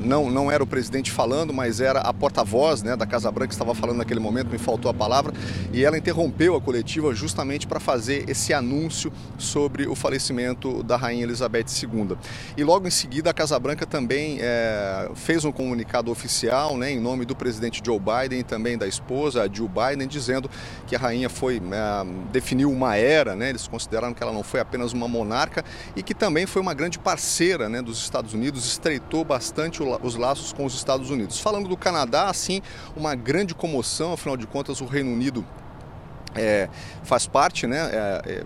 não, 0.01 0.29
não 0.29 0.51
era 0.51 0.63
o 0.63 0.67
presidente 0.67 1.11
falando, 1.11 1.53
mas 1.53 1.79
era 1.79 1.99
a 1.99 2.13
porta-voz 2.13 2.83
né, 2.83 2.95
da 2.95 3.05
Casa 3.05 3.31
Branca 3.31 3.49
que 3.49 3.53
estava 3.53 3.75
falando 3.75 3.97
naquele 3.97 4.19
momento, 4.19 4.49
me 4.49 4.57
faltou 4.57 4.89
a 4.89 4.93
palavra, 4.93 5.33
e 5.71 5.83
ela 5.83 5.97
interrompeu 5.97 6.55
a 6.55 6.61
coletiva 6.61 7.13
justamente 7.13 7.67
para 7.67 7.79
fazer 7.79 8.29
esse 8.29 8.53
anúncio 8.53 9.11
sobre 9.37 9.87
o 9.87 9.95
falecimento 9.95 10.83
da 10.83 10.97
Rainha 10.97 11.23
Elizabeth 11.23 11.65
II. 11.81 12.17
E 12.55 12.63
logo 12.63 12.87
em 12.87 12.91
seguida 12.91 13.29
a 13.29 13.33
Casa 13.33 13.57
Branca 13.59 13.85
também 13.85 14.37
é, 14.41 15.09
fez 15.15 15.45
um 15.45 15.51
comunicado 15.51 16.11
oficial 16.11 16.77
né, 16.77 16.91
em 16.91 16.99
nome 16.99 17.25
do 17.25 17.35
presidente 17.35 17.81
Joe 17.85 17.99
Biden 17.99 18.39
e 18.39 18.43
também 18.43 18.77
da 18.77 18.87
esposa, 18.87 19.43
a 19.43 19.47
Jill 19.47 19.69
Biden, 19.69 20.07
dizendo 20.07 20.49
que 20.85 20.95
a 20.95 20.99
rainha 20.99 21.29
foi 21.29 21.57
é, 21.57 22.05
definiu 22.31 22.71
uma 22.71 22.95
era, 22.95 23.35
né? 23.35 23.49
Eles 23.49 23.67
consideraram 23.67 24.13
que 24.13 24.21
ela 24.21 24.31
não 24.31 24.43
foi 24.43 24.59
apenas 24.59 24.93
uma 24.93 25.07
monarca 25.07 25.63
e 25.95 26.03
que 26.03 26.13
também 26.13 26.45
foi 26.45 26.61
uma 26.61 26.73
grande 26.73 26.99
parceira, 26.99 27.69
né, 27.69 27.81
dos 27.81 27.97
Estados 27.99 28.16
Unidos, 28.33 28.65
estreitou 28.65 29.23
bastante 29.23 29.81
os 29.81 30.15
laços 30.15 30.53
com 30.53 30.65
os 30.65 30.73
Estados 30.73 31.09
Unidos. 31.09 31.39
Falando 31.39 31.67
do 31.67 31.77
Canadá, 31.77 32.29
assim, 32.29 32.61
uma 32.95 33.15
grande 33.15 33.53
comoção, 33.53 34.13
afinal 34.13 34.35
de 34.35 34.47
contas, 34.47 34.81
o 34.81 34.85
Reino 34.85 35.11
Unido 35.11 35.45
é, 36.35 36.69
faz 37.03 37.27
parte, 37.27 37.67
né? 37.67 37.89
É, 37.91 38.21
é 38.25 38.43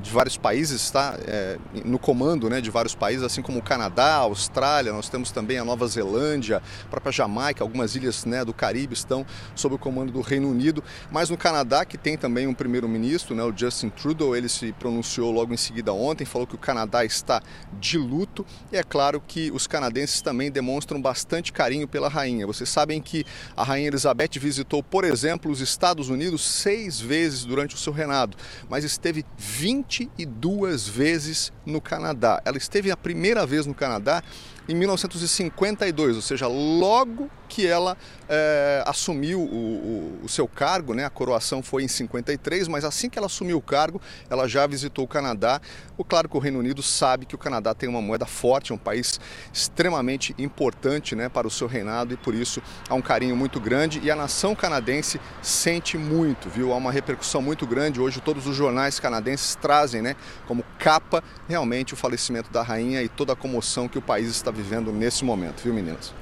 de 0.00 0.10
vários 0.10 0.36
países, 0.36 0.80
está 0.80 1.18
é, 1.26 1.58
no 1.84 1.98
comando 1.98 2.48
né, 2.48 2.60
de 2.60 2.70
vários 2.70 2.94
países, 2.94 3.22
assim 3.22 3.42
como 3.42 3.58
o 3.58 3.62
Canadá, 3.62 4.16
a 4.16 4.20
Austrália, 4.20 4.92
nós 4.92 5.08
temos 5.08 5.30
também 5.30 5.58
a 5.58 5.64
Nova 5.64 5.86
Zelândia, 5.86 6.62
a 6.84 6.88
própria 6.88 7.12
Jamaica, 7.12 7.62
algumas 7.62 7.94
ilhas 7.94 8.24
né, 8.24 8.44
do 8.44 8.52
Caribe 8.52 8.94
estão 8.94 9.26
sob 9.54 9.74
o 9.74 9.78
comando 9.78 10.12
do 10.12 10.20
Reino 10.20 10.48
Unido, 10.50 10.82
mas 11.10 11.30
no 11.30 11.36
Canadá, 11.36 11.84
que 11.84 11.98
tem 11.98 12.16
também 12.16 12.46
um 12.46 12.54
primeiro-ministro, 12.54 13.34
né, 13.34 13.42
o 13.42 13.52
Justin 13.56 13.90
Trudeau, 13.90 14.36
ele 14.36 14.48
se 14.48 14.72
pronunciou 14.72 15.30
logo 15.30 15.52
em 15.52 15.56
seguida 15.56 15.92
ontem, 15.92 16.24
falou 16.24 16.46
que 16.46 16.54
o 16.54 16.58
Canadá 16.58 17.04
está 17.04 17.42
de 17.80 17.98
luto, 17.98 18.44
e 18.72 18.76
é 18.76 18.82
claro 18.82 19.20
que 19.20 19.50
os 19.50 19.66
canadenses 19.66 20.20
também 20.20 20.50
demonstram 20.50 21.00
bastante 21.00 21.52
carinho 21.52 21.88
pela 21.88 22.08
rainha. 22.08 22.46
Vocês 22.46 22.68
sabem 22.68 23.00
que 23.00 23.24
a 23.56 23.64
rainha 23.64 23.88
Elizabeth 23.88 24.38
visitou, 24.38 24.82
por 24.82 25.04
exemplo, 25.04 25.50
os 25.50 25.60
Estados 25.60 26.08
Unidos 26.08 26.42
seis 26.42 27.00
vezes 27.00 27.44
durante 27.44 27.74
o 27.74 27.78
seu 27.78 27.92
reinado, 27.92 28.36
mas 28.68 28.84
esteve 28.84 29.24
22 29.48 30.86
vezes 30.86 31.52
no 31.64 31.80
Canadá. 31.80 32.40
Ela 32.44 32.58
esteve 32.58 32.90
a 32.90 32.96
primeira 32.96 33.46
vez 33.46 33.64
no 33.64 33.74
Canadá 33.74 34.22
em 34.68 34.74
1952, 34.74 36.16
ou 36.16 36.22
seja, 36.22 36.46
logo 36.46 37.30
que 37.48 37.66
ela 37.66 37.96
é, 38.28 38.82
assumiu 38.86 39.40
o, 39.40 39.42
o, 39.42 40.20
o, 40.24 40.28
seu 40.28 40.46
cargo, 40.46 40.94
né? 40.94 41.04
a 41.04 41.10
coroação 41.10 41.62
foi 41.62 41.82
em 41.82 41.88
53, 41.88 42.68
mas 42.68 42.84
assim 42.84 43.08
que 43.08 43.18
ela 43.18 43.26
assumiu 43.26 43.56
o 43.56 43.62
cargo, 43.62 44.00
ela 44.28 44.46
já 44.46 44.66
visitou 44.66 45.04
o 45.04 45.08
Canadá. 45.08 45.60
O 45.96 46.04
claro 46.04 46.28
que 46.28 46.36
o 46.36 46.40
Reino 46.40 46.58
Unido 46.58 46.82
sabe 46.82 47.26
que 47.26 47.34
o 47.34 47.38
Canadá 47.38 47.74
tem 47.74 47.88
uma 47.88 48.02
moeda 48.02 48.26
forte, 48.26 48.70
é 48.70 48.74
um 48.74 48.78
país 48.78 49.18
extremamente 49.52 50.34
importante 50.38 51.16
né, 51.16 51.28
para 51.28 51.46
o 51.46 51.50
seu 51.50 51.66
reinado 51.66 52.14
e 52.14 52.16
por 52.16 52.34
isso 52.34 52.62
há 52.88 52.94
um 52.94 53.02
carinho 53.02 53.34
muito 53.34 53.58
grande 53.58 54.00
e 54.02 54.10
a 54.10 54.16
nação 54.16 54.54
canadense 54.54 55.20
sente 55.42 55.96
muito, 55.96 56.48
viu? 56.48 56.72
Há 56.72 56.76
uma 56.76 56.92
repercussão 56.92 57.40
muito 57.40 57.66
grande. 57.66 58.00
Hoje 58.00 58.20
todos 58.20 58.46
os 58.46 58.54
jornais 58.54 59.00
canadenses 59.00 59.54
trazem 59.54 60.02
né, 60.02 60.14
como 60.46 60.64
capa 60.78 61.22
realmente 61.48 61.94
o 61.94 61.96
falecimento 61.96 62.50
da 62.50 62.62
rainha 62.62 63.02
e 63.02 63.08
toda 63.08 63.32
a 63.32 63.36
comoção 63.36 63.88
que 63.88 63.98
o 63.98 64.02
país 64.02 64.28
está 64.28 64.50
vivendo 64.50 64.92
nesse 64.92 65.24
momento, 65.24 65.62
viu 65.62 65.72
meninas? 65.72 66.12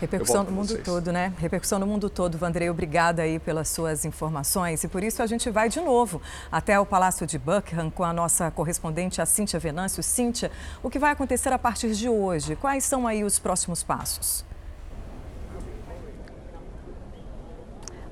Repercussão 0.00 0.44
no 0.44 0.52
mundo 0.52 0.68
vocês. 0.68 0.84
todo, 0.84 1.10
né? 1.10 1.32
Repercussão 1.38 1.78
no 1.78 1.86
mundo 1.86 2.10
todo. 2.10 2.36
Vandrei, 2.36 2.68
obrigada 2.68 3.22
aí 3.22 3.38
pelas 3.38 3.68
suas 3.68 4.04
informações. 4.04 4.84
E 4.84 4.88
por 4.88 5.02
isso 5.02 5.22
a 5.22 5.26
gente 5.26 5.48
vai 5.48 5.70
de 5.70 5.80
novo 5.80 6.20
até 6.52 6.78
o 6.78 6.84
Palácio 6.84 7.26
de 7.26 7.38
Buckingham 7.38 7.90
com 7.90 8.04
a 8.04 8.12
nossa 8.12 8.50
correspondente, 8.50 9.22
a 9.22 9.26
Cíntia 9.26 9.58
Venâncio. 9.58 10.02
Cíntia, 10.02 10.50
o 10.82 10.90
que 10.90 10.98
vai 10.98 11.12
acontecer 11.12 11.50
a 11.50 11.58
partir 11.58 11.92
de 11.92 12.10
hoje? 12.10 12.56
Quais 12.56 12.84
são 12.84 13.06
aí 13.06 13.24
os 13.24 13.38
próximos 13.38 13.82
passos? 13.82 14.44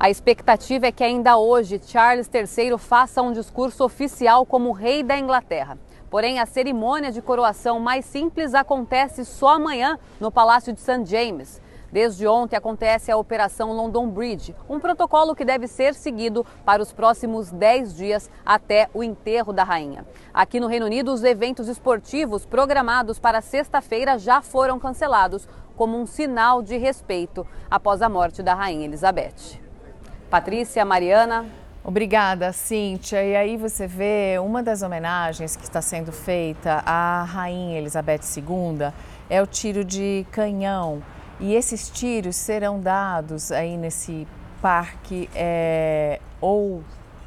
A 0.01 0.09
expectativa 0.09 0.87
é 0.87 0.93
que 0.93 1.05
ainda 1.05 1.37
hoje 1.37 1.81
Charles 1.85 2.31
III 2.33 2.79
faça 2.79 3.21
um 3.21 3.33
discurso 3.33 3.85
oficial 3.85 4.47
como 4.47 4.73
rei 4.73 5.03
da 5.03 5.19
Inglaterra. 5.19 5.79
Porém, 6.11 6.39
a 6.39 6.47
cerimônia 6.47 7.11
de 7.11 7.21
coroação 7.21 7.81
mais 7.81 8.05
simples 8.05 8.55
acontece 8.55 9.25
só 9.25 9.55
amanhã 9.55 9.99
no 10.21 10.31
Palácio 10.31 10.73
de 10.73 10.81
St. 10.81 11.05
James. 11.05 11.61
Desde 11.95 12.27
ontem 12.27 12.57
acontece 12.57 13.13
a 13.13 13.17
Operação 13.17 13.73
London 13.73 14.09
Bridge, 14.09 14.53
um 14.69 14.81
protocolo 14.81 15.33
que 15.33 15.45
deve 15.45 15.69
ser 15.69 15.95
seguido 15.95 16.45
para 16.65 16.83
os 16.83 16.93
próximos 16.93 17.53
10 17.53 17.95
dias 17.95 18.29
até 18.45 18.89
o 18.93 19.05
enterro 19.05 19.53
da 19.53 19.63
rainha. 19.63 20.05
Aqui 20.35 20.59
no 20.59 20.67
Reino 20.67 20.87
Unido, 20.87 21.13
os 21.13 21.23
eventos 21.23 21.69
esportivos 21.69 22.45
programados 22.45 23.21
para 23.21 23.41
sexta-feira 23.41 24.19
já 24.19 24.43
foram 24.43 24.77
cancelados, 24.77 25.47
como 25.77 25.97
um 25.97 26.05
sinal 26.05 26.63
de 26.63 26.77
respeito 26.77 27.47
após 27.71 28.03
a 28.03 28.09
morte 28.09 28.43
da 28.43 28.55
rainha 28.55 28.87
Elizabeth. 28.87 29.61
Patrícia, 30.29 30.85
Mariana. 30.85 31.47
Obrigada, 31.85 32.53
Cíntia. 32.53 33.23
E 33.23 33.37
aí 33.37 33.57
você 33.57 33.87
vê 33.87 34.37
uma 34.45 34.65
das 34.65 34.83
homenagens 34.83 35.55
que 35.55 35.63
está 35.63 35.81
sendo 35.81 36.11
feita 36.11 36.83
à 36.85 37.23
rainha 37.23 37.79
Elizabeth 37.79 38.23
II 38.37 38.93
é 39.31 39.41
o 39.41 39.47
tiro 39.47 39.85
de 39.85 40.27
canhão 40.33 41.01
e 41.41 41.55
esses 41.55 41.89
tiros 41.91 42.37
serão 42.37 42.81
dados 42.81 43.51
aí 43.51 43.77
nesse 43.77 44.27
parque, 44.61 45.29
é, 45.35 46.21
ou 46.41 46.83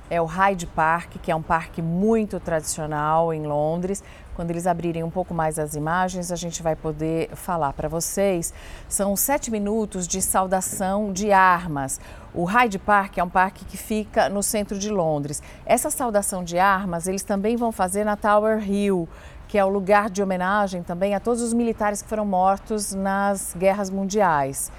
é 0.09 0.21
o 0.21 0.25
Hyde 0.25 0.65
Park, 0.65 1.17
que 1.21 1.31
é 1.31 1.35
um 1.35 1.41
parque 1.41 1.81
muito 1.81 2.39
tradicional 2.39 3.33
em 3.33 3.45
Londres. 3.45 4.03
Quando 4.35 4.51
eles 4.51 4.67
abrirem 4.67 5.03
um 5.03 5.09
pouco 5.09 5.33
mais 5.33 5.59
as 5.59 5.73
imagens, 5.73 6.31
a 6.31 6.35
gente 6.35 6.61
vai 6.63 6.75
poder 6.75 7.29
falar 7.35 7.73
para 7.73 7.89
vocês. 7.89 8.53
São 8.87 9.15
sete 9.15 9.51
minutos 9.51 10.07
de 10.07 10.21
saudação 10.21 11.11
de 11.11 11.31
armas. 11.31 11.99
O 12.33 12.43
Hyde 12.43 12.77
Park 12.79 13.17
é 13.17 13.23
um 13.23 13.29
parque 13.29 13.65
que 13.65 13.77
fica 13.77 14.29
no 14.29 14.43
centro 14.43 14.77
de 14.77 14.89
Londres. 14.89 15.41
Essa 15.65 15.89
saudação 15.89 16.43
de 16.43 16.57
armas 16.57 17.07
eles 17.07 17.23
também 17.23 17.57
vão 17.57 17.71
fazer 17.71 18.03
na 18.03 18.15
Tower 18.15 18.63
Hill, 18.69 19.09
que 19.47 19.57
é 19.57 19.63
o 19.63 19.69
lugar 19.69 20.09
de 20.09 20.21
homenagem 20.21 20.83
também 20.83 21.15
a 21.15 21.19
todos 21.19 21.41
os 21.41 21.53
militares 21.53 22.01
que 22.01 22.09
foram 22.09 22.25
mortos 22.25 22.93
nas 22.93 23.55
guerras 23.57 23.89
mundiais. 23.89 24.71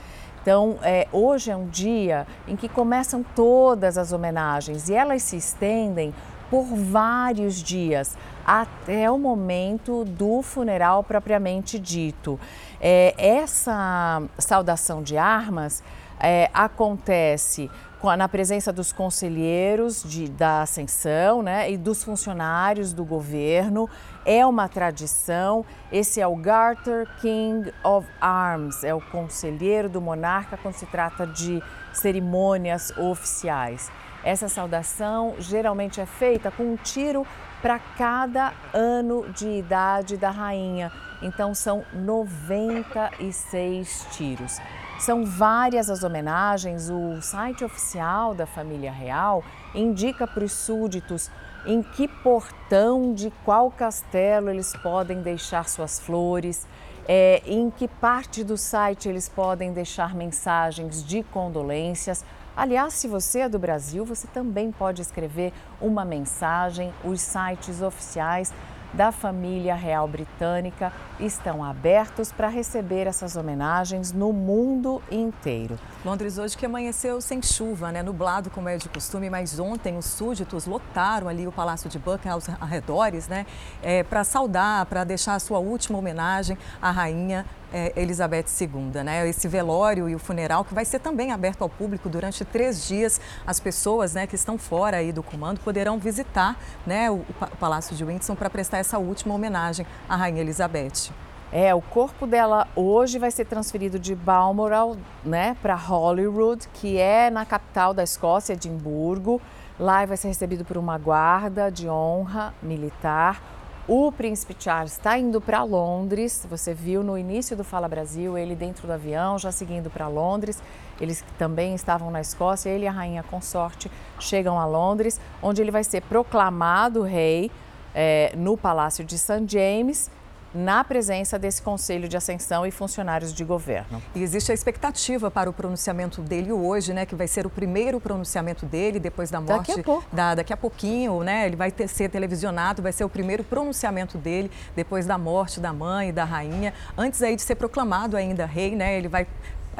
Então, 0.43 0.79
é, 0.83 1.07
hoje 1.13 1.51
é 1.51 1.57
um 1.57 1.67
dia 1.67 2.27
em 2.47 2.57
que 2.57 2.69
começam 2.69 3.23
todas 3.23 3.99
as 3.99 4.13
homenagens 4.13 4.89
e 4.89 4.95
elas 4.95 5.23
se 5.23 5.37
estendem 5.37 6.15
por 6.51 6.65
vários 6.65 7.57
dias 7.63 8.17
até 8.47 9.11
o 9.11 9.19
momento 9.19 10.05
do 10.05 10.41
funeral 10.41 11.05
propriamente 11.05 11.79
dito. 11.79 12.41
É, 12.81 13.15
essa 13.19 14.23
saudação 14.39 15.03
de 15.03 15.19
armas 15.19 15.83
é, 16.19 16.51
acontece 16.55 17.71
na 18.17 18.29
presença 18.29 18.73
dos 18.73 18.93
conselheiros 18.93 20.05
de, 20.05 20.29
da 20.29 20.63
Ascensão 20.63 21.43
né, 21.43 21.71
e 21.71 21.77
dos 21.77 22.05
funcionários 22.05 22.93
do 22.93 23.05
governo. 23.05 23.91
É 24.25 24.47
uma 24.47 24.69
tradição. 24.69 25.65
Esse 25.91 26.21
é 26.21 26.27
o 26.27 26.37
Garter 26.37 27.09
King 27.21 27.73
of 27.83 28.09
Arms, 28.21 28.85
é 28.85 28.95
o 28.95 29.01
conselheiro 29.01 29.89
do 29.89 30.01
monarca 30.01 30.57
quando 30.57 30.75
se 30.75 30.87
trata 30.87 31.27
de 31.27 31.63
cerimônias 31.93 32.97
oficiais. 32.97 33.91
Essa 34.23 34.49
saudação 34.49 35.35
geralmente 35.39 36.01
é 36.01 36.07
feita 36.07 36.51
com 36.51 36.65
um 36.65 36.77
tiro 36.77 37.27
para 37.61 37.79
cada 37.79 38.53
ano 38.73 39.29
de 39.33 39.49
idade 39.49 40.17
da 40.17 40.31
rainha. 40.31 40.93
Então 41.21 41.55
são 41.55 41.85
96 41.93 44.07
tiros. 44.13 44.59
São 44.99 45.25
várias 45.25 45.89
as 45.89 46.03
homenagens. 46.03 46.91
O 46.91 47.23
site 47.23 47.65
oficial 47.65 48.35
da 48.35 48.47
família 48.47 48.91
real 48.91 49.45
indica 49.75 50.27
para 50.27 50.45
os 50.45 50.53
súditos 50.53 51.31
em 51.65 51.83
que 51.83 52.09
portão 52.09 53.15
de 53.15 53.31
qual 53.45 53.71
castelo 53.71 54.51
eles 54.51 54.75
podem 54.83 55.23
deixar 55.23 55.69
suas 55.69 56.01
flores, 56.01 56.67
é, 57.07 57.43
em 57.47 57.71
que 57.71 57.87
parte 57.87 58.43
do 58.43 58.57
site 58.57 59.09
eles 59.09 59.29
podem 59.29 59.73
deixar 59.73 60.15
mensagens 60.15 61.05
de 61.05 61.23
condolências. 61.23 62.25
Aliás, 62.57 62.95
se 62.95 63.07
você 63.07 63.41
é 63.41 63.49
do 63.49 63.59
Brasil, 63.59 64.05
você 64.05 64.27
também 64.27 64.73
pode 64.73 65.01
escrever 65.01 65.53
uma 65.81 66.05
mensagem. 66.05 66.93
Os 67.05 67.21
sites 67.21 67.81
oficiais 67.81 68.53
da 68.93 69.13
família 69.13 69.75
real 69.75 70.09
britânica 70.09 70.93
estão 71.21 71.63
abertos 71.63 72.33
para 72.33 72.49
receber 72.49 73.07
essas 73.07 73.37
homenagens 73.37 74.13
no 74.13 74.33
mundo 74.33 75.03
inteiro. 75.11 75.79
Londres 76.05 76.39
hoje 76.39 76.57
que 76.57 76.65
amanheceu 76.65 77.21
sem 77.21 77.43
chuva, 77.43 77.93
né? 77.93 78.03
nublado 78.03 78.51
como 78.51 78.69
é 78.69 78.77
de 78.77 78.89
costume, 78.89 79.29
mas 79.29 79.59
ontem 79.59 79.97
os 79.97 80.07
súditos 80.07 80.67
lotaram 80.67 81.29
ali 81.29 81.47
o 81.47 81.53
Palácio 81.53 81.89
de 81.91 81.99
Buckingham 81.99 82.35
aos 82.35 82.49
arredores, 82.49 83.29
né? 83.29 83.47
É, 83.83 84.03
para 84.03 84.25
saudar, 84.25 84.87
para 84.87 85.05
deixar 85.05 85.35
a 85.35 85.39
sua 85.41 85.59
última 85.59 85.99
homenagem 85.99 86.57
à 86.81 86.91
rainha 86.91 87.45
é, 87.73 87.93
Elizabeth 87.97 88.47
II, 88.61 89.03
né? 89.03 89.29
Esse 89.29 89.49
velório 89.49 90.09
e 90.09 90.15
o 90.15 90.19
funeral 90.19 90.65
que 90.65 90.75
vai 90.75 90.85
ser 90.85 90.99
também 90.99 91.33
aberto 91.33 91.63
ao 91.63 91.69
público 91.69 92.09
durante 92.09 92.45
três 92.45 92.87
dias. 92.87 93.21
As 93.47 93.61
pessoas, 93.61 94.15
né, 94.15 94.27
que 94.27 94.35
estão 94.35 94.59
fora 94.59 94.99
aí 94.99 95.13
do 95.13 95.23
comando 95.23 95.61
poderão 95.61 95.99
visitar, 95.99 96.57
né, 96.87 97.11
o, 97.11 97.17
o 97.17 97.57
Palácio 97.59 97.95
de 97.95 98.05
Windsor 98.05 98.37
para 98.37 98.51
prestar 98.51 98.79
essa 98.79 98.99
última 98.99 99.35
homenagem 99.35 99.87
à 100.09 100.17
rainha 100.17 100.41
Elizabeth. 100.41 101.13
É, 101.51 101.75
o 101.75 101.81
corpo 101.81 102.27
dela 102.27 102.69
hoje 102.77 103.19
vai 103.19 103.31
ser 103.31 103.47
transferido 103.47 103.99
de 103.99 104.15
Balmoral, 104.15 104.97
né, 105.25 105.57
para 105.63 105.75
Holyrood, 105.75 106.69
que 106.75 106.99
é 106.99 107.31
na 107.31 107.47
capital 107.47 107.95
da 107.95 108.03
Escócia, 108.03 108.53
Edimburgo. 108.53 109.41
Lá 109.79 110.05
vai 110.05 110.17
ser 110.17 110.29
recebido 110.29 110.65
por 110.65 110.77
uma 110.77 110.99
guarda 110.99 111.71
de 111.71 111.89
honra 111.89 112.53
militar. 112.63 113.41
O 113.89 114.13
príncipe 114.13 114.55
Charles 114.59 114.93
está 114.93 115.19
indo 115.19 115.41
para 115.41 115.63
Londres. 115.63 116.47
Você 116.51 116.75
viu 116.75 117.03
no 117.03 117.17
início 117.17 117.57
do 117.57 117.65
Fala 117.65 117.89
Brasil 117.89 118.37
ele 118.37 118.55
dentro 118.55 118.87
do 118.87 118.93
avião, 118.93 119.39
já 119.39 119.51
seguindo 119.51 119.89
para 119.89 120.07
Londres. 120.09 120.63
Eles 121.01 121.25
também 121.39 121.75
estavam 121.75 122.11
na 122.11 122.21
Escócia. 122.21 122.69
Ele 122.69 122.85
e 122.85 122.87
a 122.87 122.91
rainha 122.93 123.23
consorte 123.23 123.91
chegam 124.21 124.61
a 124.61 124.67
Londres, 124.67 125.19
onde 125.43 125.63
ele 125.63 125.71
vai 125.71 125.83
ser 125.83 126.03
proclamado 126.03 127.01
rei 127.01 127.51
é, 127.95 128.35
no 128.37 128.59
Palácio 128.59 129.03
de 129.03 129.17
St. 129.17 129.47
James 129.47 130.11
na 130.55 130.83
presença 130.83 131.39
desse 131.39 131.61
Conselho 131.61 132.09
de 132.09 132.17
Ascensão 132.17 132.67
e 132.67 132.71
funcionários 132.71 133.33
de 133.33 133.45
governo. 133.45 134.03
E 134.15 134.23
existe 134.23 134.51
a 134.51 134.55
expectativa 134.55 135.31
para 135.31 135.49
o 135.49 135.53
pronunciamento 135.53 136.23
dele 136.23 136.53
hoje, 136.53 136.93
né, 136.93 137.05
que 137.05 137.15
vai 137.15 137.29
ser 137.29 137.47
o 137.47 137.51
primeiro 137.51 138.01
pronunciamento 138.01 138.65
dele 138.65 138.99
depois 138.99 139.31
da 139.31 139.41
morte. 139.41 139.69
Daqui 139.69 139.81
a 139.81 139.85
pouco. 139.85 140.07
Da, 140.13 140.35
daqui 140.35 140.53
a 140.53 140.57
pouquinho, 140.57 141.23
né, 141.23 141.47
ele 141.47 141.57
vai 141.57 141.71
ter, 141.71 141.89
ser 141.89 142.09
televisionado, 142.09 142.83
vai 142.83 142.93
ser 142.93 143.05
o 143.05 143.09
primeiro 143.09 143.45
pronunciamento 143.45 144.19
dele 144.19 144.51
depois 144.75 145.07
da 145.07 145.19
morte 145.19 145.61
da 145.61 145.73
mãe 145.73 146.09
e 146.09 146.13
da 146.13 146.25
rainha. 146.25 146.73
Antes 146.97 147.23
aí 147.23 147.37
de 147.37 147.43
ser 147.43 147.55
proclamado 147.55 148.17
ainda 148.17 148.47
rei, 148.47 148.75
né, 148.75 148.97
ele 148.97 149.09
vai 149.09 149.27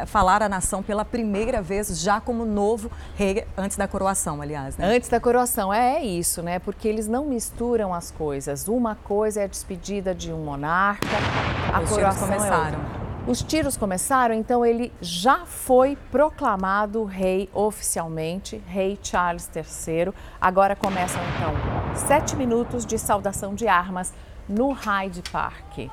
falar 0.07 0.43
a 0.43 0.49
nação 0.49 0.83
pela 0.83 1.05
primeira 1.05 1.63
vez, 1.63 2.01
já 2.01 2.21
como 2.21 2.45
novo 2.45 2.91
rei, 3.17 3.47
antes 3.57 3.77
da 3.77 3.89
coroação, 3.89 4.41
aliás. 4.41 4.77
Né? 4.77 4.97
Antes 4.97 5.09
da 5.09 5.21
coroação, 5.21 5.73
é, 5.73 5.97
é 5.97 6.05
isso, 6.05 6.43
né? 6.43 6.59
Porque 6.59 6.89
eles 6.89 7.07
não 7.07 7.27
misturam 7.27 7.95
as 7.95 8.11
coisas. 8.11 8.69
Uma 8.69 8.95
coisa 8.95 9.41
é 9.41 9.45
a 9.45 9.47
despedida 9.47 10.15
de 10.15 10.33
um 10.33 10.45
monarca, 10.45 11.07
a 11.73 11.81
Os 11.81 11.91
coroação 11.91 12.29
é 12.29 12.37
começaram. 12.37 12.79
É 13.05 13.09
os 13.29 13.43
tiros 13.43 13.77
começaram, 13.77 14.35
então 14.35 14.65
ele 14.65 14.91
já 15.03 15.45
foi 15.45 15.99
proclamado 16.11 17.05
rei 17.05 17.51
oficialmente, 17.53 18.57
rei 18.67 18.99
Charles 19.03 19.51
III. 19.55 20.15
Agora 20.41 20.75
começam 20.75 21.21
então 21.37 21.53
sete 21.95 22.35
minutos 22.35 22.87
de 22.87 22.99
saudação 22.99 23.55
de 23.55 23.69
armas 23.69 24.15
no 24.49 24.73
Hyde 24.73 25.23
Park. 25.31 25.91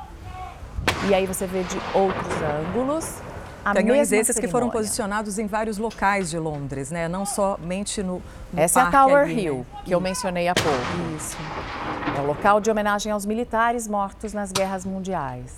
E 1.09 1.13
aí 1.13 1.25
você 1.25 1.45
vê 1.45 1.63
de 1.63 1.77
outros 1.93 2.33
ângulos 2.41 3.21
a 3.65 3.73
Canhões 3.73 4.11
esses 4.11 4.27
cerimônia. 4.27 4.41
que 4.41 4.47
foram 4.47 4.69
posicionados 4.69 5.39
em 5.39 5.47
vários 5.47 5.79
locais 5.79 6.29
de 6.29 6.37
Londres, 6.37 6.91
né? 6.91 7.07
Não 7.07 7.25
somente 7.25 8.03
no, 8.03 8.21
no 8.53 8.59
Essa 8.59 8.81
é 8.81 8.83
a 8.83 8.91
Tower 8.91 9.23
ali, 9.23 9.45
Hill, 9.45 9.57
né? 9.57 9.81
que 9.83 9.95
eu 9.95 9.99
mencionei 9.99 10.47
há 10.47 10.53
pouco. 10.53 11.17
Isso. 11.17 11.35
É 12.15 12.21
o 12.21 12.27
local 12.27 12.61
de 12.61 12.69
homenagem 12.69 13.11
aos 13.11 13.25
militares 13.25 13.87
mortos 13.87 14.33
nas 14.33 14.51
guerras 14.51 14.85
mundiais. 14.85 15.55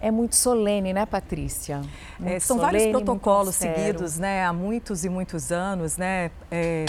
É 0.00 0.10
muito 0.10 0.34
solene, 0.34 0.92
né, 0.92 1.06
Patrícia? 1.06 1.80
É, 2.24 2.40
são 2.40 2.56
solene, 2.56 2.78
vários 2.78 2.90
protocolos 2.90 3.54
seguidos, 3.54 4.18
né, 4.18 4.44
há 4.44 4.52
muitos 4.52 5.04
e 5.04 5.08
muitos 5.08 5.52
anos, 5.52 5.96
né? 5.96 6.30
É 6.50 6.86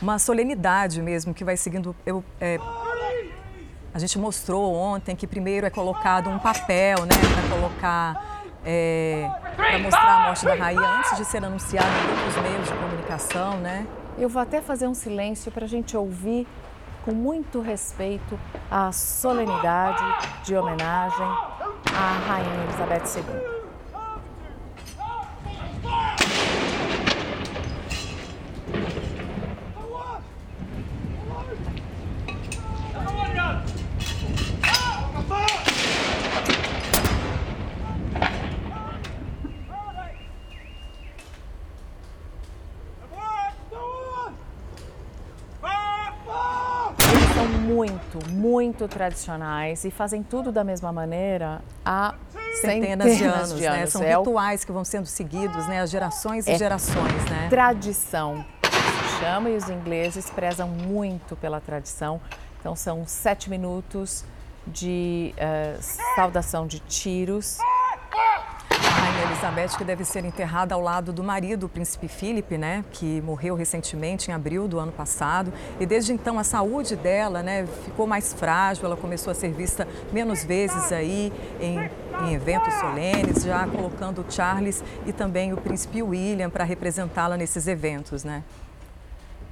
uma 0.00 0.18
solenidade 0.18 1.02
mesmo 1.02 1.34
que 1.34 1.44
vai 1.44 1.56
seguindo. 1.56 1.94
Eu, 2.06 2.22
é, 2.40 2.58
a 3.94 3.98
gente 3.98 4.18
mostrou 4.18 4.74
ontem 4.74 5.14
que 5.14 5.26
primeiro 5.26 5.66
é 5.66 5.70
colocado 5.70 6.30
um 6.30 6.38
papel, 6.38 7.04
né, 7.04 7.14
para 7.34 7.56
colocar, 7.56 8.44
é, 8.64 9.28
para 9.54 9.78
mostrar 9.78 10.16
a 10.16 10.20
morte 10.26 10.44
da 10.44 10.54
rainha 10.54 10.80
antes 10.98 11.16
de 11.16 11.24
ser 11.24 11.44
anunciado 11.44 11.88
em 11.88 12.10
outros 12.10 12.42
meios 12.42 12.68
de 12.68 12.74
comunicação, 12.74 13.56
né? 13.58 13.86
Eu 14.18 14.28
vou 14.28 14.40
até 14.40 14.60
fazer 14.60 14.86
um 14.86 14.94
silêncio 14.94 15.50
para 15.50 15.64
a 15.64 15.68
gente 15.68 15.96
ouvir 15.96 16.46
com 17.04 17.12
muito 17.12 17.60
respeito 17.60 18.38
a 18.70 18.92
solenidade 18.92 20.04
de 20.44 20.54
homenagem 20.56 21.26
à 21.94 22.12
rainha 22.26 22.64
Elizabeth 22.64 23.02
II. 23.16 23.61
Muito, 48.42 48.88
tradicionais 48.88 49.84
e 49.84 49.90
fazem 49.90 50.20
tudo 50.22 50.50
da 50.50 50.64
mesma 50.64 50.92
maneira 50.92 51.62
há 51.84 52.14
centenas, 52.60 53.12
centenas 53.12 53.16
de 53.16 53.24
anos. 53.24 53.54
De 53.54 53.60
né? 53.60 53.68
anos. 53.68 53.80
Né? 53.80 53.86
São 53.86 54.02
é 54.02 54.16
rituais 54.16 54.64
que 54.64 54.72
vão 54.72 54.84
sendo 54.84 55.06
seguidos, 55.06 55.68
né? 55.68 55.80
As 55.80 55.90
gerações 55.90 56.46
e 56.48 56.50
é 56.50 56.58
gerações, 56.58 57.24
né? 57.30 57.46
Tradição 57.48 58.44
se 58.64 59.20
chama 59.20 59.48
e 59.48 59.56
os 59.56 59.68
ingleses 59.70 60.28
prezam 60.28 60.68
muito 60.68 61.36
pela 61.36 61.60
tradição. 61.60 62.20
Então 62.58 62.74
são 62.74 63.06
sete 63.06 63.48
minutos 63.48 64.24
de 64.66 65.34
uh, 65.36 65.80
saudação 66.16 66.66
de 66.66 66.80
tiros 66.80 67.58
Elizabeth, 69.22 69.78
que 69.78 69.84
deve 69.84 70.04
ser 70.04 70.24
enterrada 70.24 70.74
ao 70.74 70.80
lado 70.80 71.12
do 71.12 71.22
marido, 71.22 71.66
o 71.66 71.68
príncipe 71.68 72.08
Philip, 72.08 72.58
né, 72.58 72.84
que 72.90 73.20
morreu 73.20 73.54
recentemente 73.54 74.30
em 74.30 74.34
abril 74.34 74.66
do 74.66 74.80
ano 74.80 74.90
passado. 74.90 75.52
E 75.78 75.86
desde 75.86 76.12
então 76.12 76.38
a 76.38 76.44
saúde 76.44 76.96
dela, 76.96 77.42
né, 77.42 77.66
ficou 77.84 78.06
mais 78.06 78.32
frágil. 78.32 78.84
Ela 78.84 78.96
começou 78.96 79.30
a 79.30 79.34
ser 79.34 79.52
vista 79.52 79.86
menos 80.12 80.44
vezes 80.44 80.90
aí 80.90 81.32
em, 81.60 81.78
em 82.26 82.34
eventos 82.34 82.74
solenes, 82.74 83.44
já 83.44 83.66
colocando 83.66 84.22
o 84.22 84.32
Charles 84.32 84.82
e 85.06 85.12
também 85.12 85.52
o 85.52 85.56
príncipe 85.56 86.02
William 86.02 86.50
para 86.50 86.64
representá-la 86.64 87.36
nesses 87.36 87.68
eventos, 87.68 88.24
né? 88.24 88.42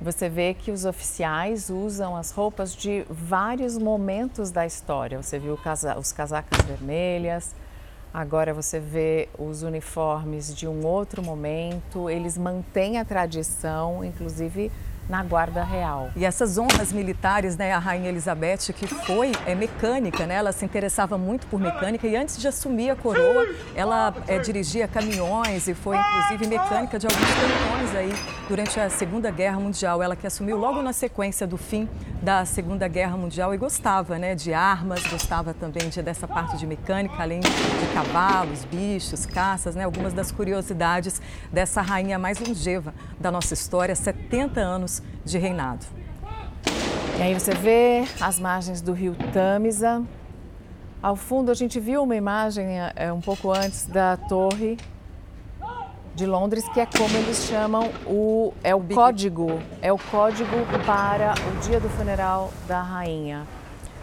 Você 0.01 0.29
vê 0.29 0.55
que 0.55 0.71
os 0.71 0.85
oficiais 0.85 1.69
usam 1.69 2.17
as 2.17 2.33
roupas 2.33 2.75
de 2.75 3.05
vários 3.09 3.77
momentos 3.77 4.51
da 4.51 4.67
história. 4.67 5.23
Você 5.23 5.39
viu 5.39 5.59
os 5.99 6.11
casacas 6.11 6.59
vermelhas, 6.67 7.55
Agora 8.13 8.53
você 8.53 8.81
vê 8.81 9.29
os 9.39 9.63
uniformes 9.63 10.53
de 10.53 10.67
um 10.67 10.85
outro 10.85 11.23
momento, 11.23 12.11
eles 12.11 12.37
mantêm 12.37 12.99
a 12.99 13.05
tradição, 13.05 14.05
inclusive 14.05 14.73
na 15.09 15.23
Guarda 15.25 15.65
Real. 15.65 16.11
E 16.15 16.25
essas 16.25 16.57
honras 16.57 16.93
militares, 16.93 17.57
né, 17.57 17.73
a 17.73 17.79
Rainha 17.79 18.09
Elizabeth, 18.09 18.73
que 18.75 18.87
foi 18.87 19.33
é, 19.45 19.55
mecânica, 19.55 20.27
né, 20.27 20.37
ela 20.37 20.53
se 20.53 20.65
interessava 20.65 21.19
muito 21.19 21.47
por 21.49 21.59
mecânica 21.59 22.07
e 22.07 22.17
antes 22.17 22.39
de 22.39 22.47
assumir 22.47 22.91
a 22.91 22.97
coroa, 22.97 23.47
ela 23.75 24.15
é, 24.29 24.39
dirigia 24.39 24.87
caminhões 24.87 25.67
e 25.67 25.75
foi 25.75 25.97
inclusive 25.97 26.47
mecânica 26.47 26.99
de 26.99 27.07
alguns 27.07 27.29
caminhões 27.29 27.97
aí 27.97 28.13
durante 28.49 28.79
a 28.79 28.89
Segunda 28.89 29.31
Guerra 29.31 29.59
Mundial. 29.59 30.03
Ela 30.03 30.15
que 30.15 30.27
assumiu 30.27 30.57
logo 30.57 30.81
na 30.81 30.93
sequência 30.93 31.47
do 31.47 31.57
fim 31.57 31.89
da 32.23 32.45
Segunda 32.45 32.87
Guerra 32.87 33.17
Mundial 33.17 33.55
e 33.55 33.57
gostava, 33.57 34.19
né, 34.19 34.35
de 34.35 34.53
armas, 34.53 35.03
gostava 35.07 35.53
também 35.55 35.89
de, 35.89 36.03
dessa 36.03 36.29
parte 36.29 36.57
de 36.57 36.67
mecânica, 36.67 37.17
além 37.21 37.41
de 37.41 37.49
cavalos, 37.95 38.65
bichos, 38.65 39.27
caças, 39.27 39.75
né, 39.75 39.85
algumas 39.85 40.13
das 40.13 40.31
curiosidades 40.31 41.21
dessa 41.53 41.81
rainha 41.81 42.19
mais 42.19 42.39
longeva 42.39 42.95
da 43.19 43.31
nossa 43.31 43.55
história, 43.55 43.95
70 43.95 44.61
anos 44.61 45.00
de 45.25 45.39
reinado. 45.39 45.87
E 47.19 47.23
aí 47.23 47.35
você 47.35 47.53
vê 47.53 48.05
as 48.21 48.39
margens 48.39 48.81
do 48.81 48.93
rio 48.93 49.15
Tâmisa. 49.33 50.03
Ao 51.03 51.17
fundo 51.17 51.51
a 51.51 51.55
gente 51.55 51.79
viu 51.79 52.03
uma 52.03 52.17
imagem 52.17 52.67
é, 52.97 53.13
um 53.13 53.21
pouco 53.21 53.53
antes 53.53 53.87
da 53.87 54.17
torre 54.17 54.79
de 56.15 56.27
Londres, 56.27 56.69
que 56.69 56.81
é 56.81 56.87
como 56.87 57.17
eles 57.17 57.45
chamam 57.45 57.91
o 58.07 58.53
é 58.63 58.75
o 58.75 58.81
código, 58.81 59.61
é 59.81 59.93
o 59.93 59.99
código 59.99 60.57
para 60.85 61.35
o 61.35 61.61
dia 61.61 61.81
do 61.81 61.89
funeral 61.89 62.53
da 62.67 62.83
rainha. 62.83 63.47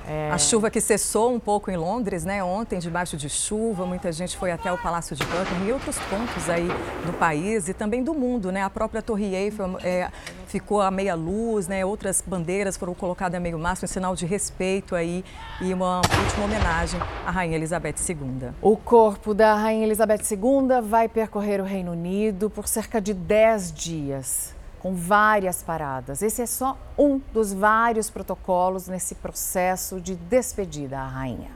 É... 0.08 0.32
A 0.32 0.38
chuva 0.38 0.72
que 0.72 0.80
cessou 0.80 1.34
um 1.34 1.40
pouco 1.40 1.70
em 1.70 1.76
Londres, 1.76 2.24
né? 2.24 2.42
Ontem, 2.42 2.80
debaixo 2.80 3.18
de 3.18 3.30
chuva, 3.30 3.86
muita 3.86 4.10
gente 4.12 4.38
foi 4.38 4.52
até 4.52 4.72
o 4.72 4.78
Palácio 4.78 5.16
de 5.16 5.24
Buckingham 5.26 5.68
e 5.68 5.74
outros 5.74 5.98
pontos 6.00 6.50
aí 6.50 6.68
do 7.06 7.12
país 7.14 7.68
e 7.68 7.74
também 7.74 8.02
do 8.02 8.14
mundo, 8.14 8.52
né? 8.52 8.64
A 8.64 8.70
própria 8.70 9.02
Torre 9.02 9.36
Eiffel 9.36 9.78
é, 9.84 10.10
ficou 10.48 10.82
a 10.82 10.90
meia 10.90 11.14
luz, 11.14 11.68
né? 11.68 11.86
Outras 11.86 12.24
bandeiras 12.26 12.78
foram 12.78 12.94
colocadas 12.94 13.36
a 13.36 13.40
meio 13.40 13.60
mastro, 13.60 13.86
em 13.86 13.90
sinal 13.90 14.16
de 14.16 14.26
respeito 14.26 14.96
aí 14.96 15.26
e 15.60 15.74
uma 15.74 15.98
última 15.98 16.46
homenagem 16.46 17.00
à 17.26 17.32
Rainha 17.32 17.58
Elizabeth 17.58 17.96
II. 18.08 18.50
O 18.62 18.78
corpo 18.78 19.34
da 19.34 19.56
Rainha 19.56 19.86
Elizabeth 19.86 20.22
II 20.32 20.82
vai 20.82 21.10
percorrer 21.10 21.60
o 21.60 21.66
Reino 21.66 21.92
Unido 21.92 22.50
por 22.50 22.68
cerca 22.68 23.02
de 23.02 23.14
10 23.14 23.74
dias 23.74 24.57
com 24.82 24.94
várias 24.94 25.64
paradas. 25.64 26.22
Esse 26.22 26.42
é 26.42 26.46
só 26.46 26.78
um 26.98 27.20
dos 27.34 27.54
vários 27.54 28.10
protocolos 28.10 28.88
nesse 28.88 29.16
processo 29.16 30.00
de 30.00 30.16
despedida 30.16 31.00
à 31.00 31.08
rainha. 31.08 31.52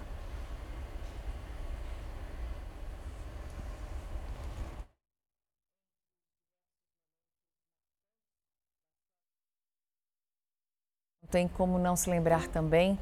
Não 11.21 11.29
tem 11.29 11.47
como 11.47 11.79
não 11.79 11.95
se 11.95 12.10
lembrar 12.10 12.47
também 12.47 12.99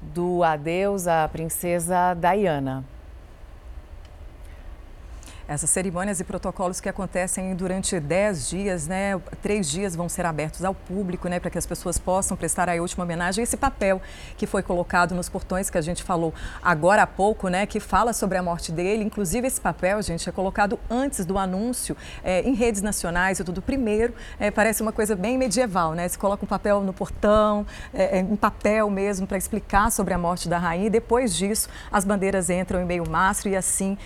do 0.00 0.42
adeus 0.42 1.06
à 1.06 1.28
princesa 1.28 2.14
Diana. 2.14 2.84
Essas 5.50 5.68
cerimônias 5.70 6.20
e 6.20 6.24
protocolos 6.24 6.80
que 6.80 6.88
acontecem 6.88 7.56
durante 7.56 7.98
10 7.98 8.48
dias, 8.48 8.86
né? 8.86 9.20
Três 9.42 9.68
dias 9.68 9.96
vão 9.96 10.08
ser 10.08 10.24
abertos 10.24 10.62
ao 10.62 10.72
público, 10.72 11.28
né? 11.28 11.40
Para 11.40 11.50
que 11.50 11.58
as 11.58 11.66
pessoas 11.66 11.98
possam 11.98 12.36
prestar 12.36 12.68
a 12.68 12.74
última 12.74 13.02
homenagem. 13.02 13.42
Esse 13.42 13.56
papel 13.56 14.00
que 14.36 14.46
foi 14.46 14.62
colocado 14.62 15.12
nos 15.12 15.28
portões 15.28 15.68
que 15.68 15.76
a 15.76 15.80
gente 15.80 16.04
falou 16.04 16.32
agora 16.62 17.02
há 17.02 17.06
pouco, 17.06 17.48
né? 17.48 17.66
Que 17.66 17.80
fala 17.80 18.12
sobre 18.12 18.38
a 18.38 18.42
morte 18.44 18.70
dele. 18.70 19.02
Inclusive, 19.02 19.44
esse 19.44 19.60
papel, 19.60 20.00
gente, 20.02 20.28
é 20.28 20.30
colocado 20.30 20.78
antes 20.88 21.24
do 21.24 21.36
anúncio 21.36 21.96
é, 22.22 22.42
em 22.42 22.54
redes 22.54 22.80
nacionais 22.80 23.40
e 23.40 23.42
tudo. 23.42 23.60
Primeiro, 23.60 24.14
é, 24.38 24.52
parece 24.52 24.82
uma 24.82 24.92
coisa 24.92 25.16
bem 25.16 25.36
medieval, 25.36 25.94
né? 25.94 26.06
Se 26.06 26.16
coloca 26.16 26.44
um 26.44 26.48
papel 26.48 26.80
no 26.82 26.92
portão, 26.92 27.66
é, 27.92 28.20
em 28.20 28.36
papel 28.36 28.88
mesmo, 28.88 29.26
para 29.26 29.36
explicar 29.36 29.90
sobre 29.90 30.14
a 30.14 30.18
morte 30.18 30.48
da 30.48 30.58
rainha. 30.58 30.86
E 30.86 30.90
depois 30.90 31.34
disso, 31.34 31.68
as 31.90 32.04
bandeiras 32.04 32.50
entram 32.50 32.80
em 32.80 32.84
meio 32.84 33.04
mastro 33.10 33.48
e 33.48 33.56
assim 33.56 33.98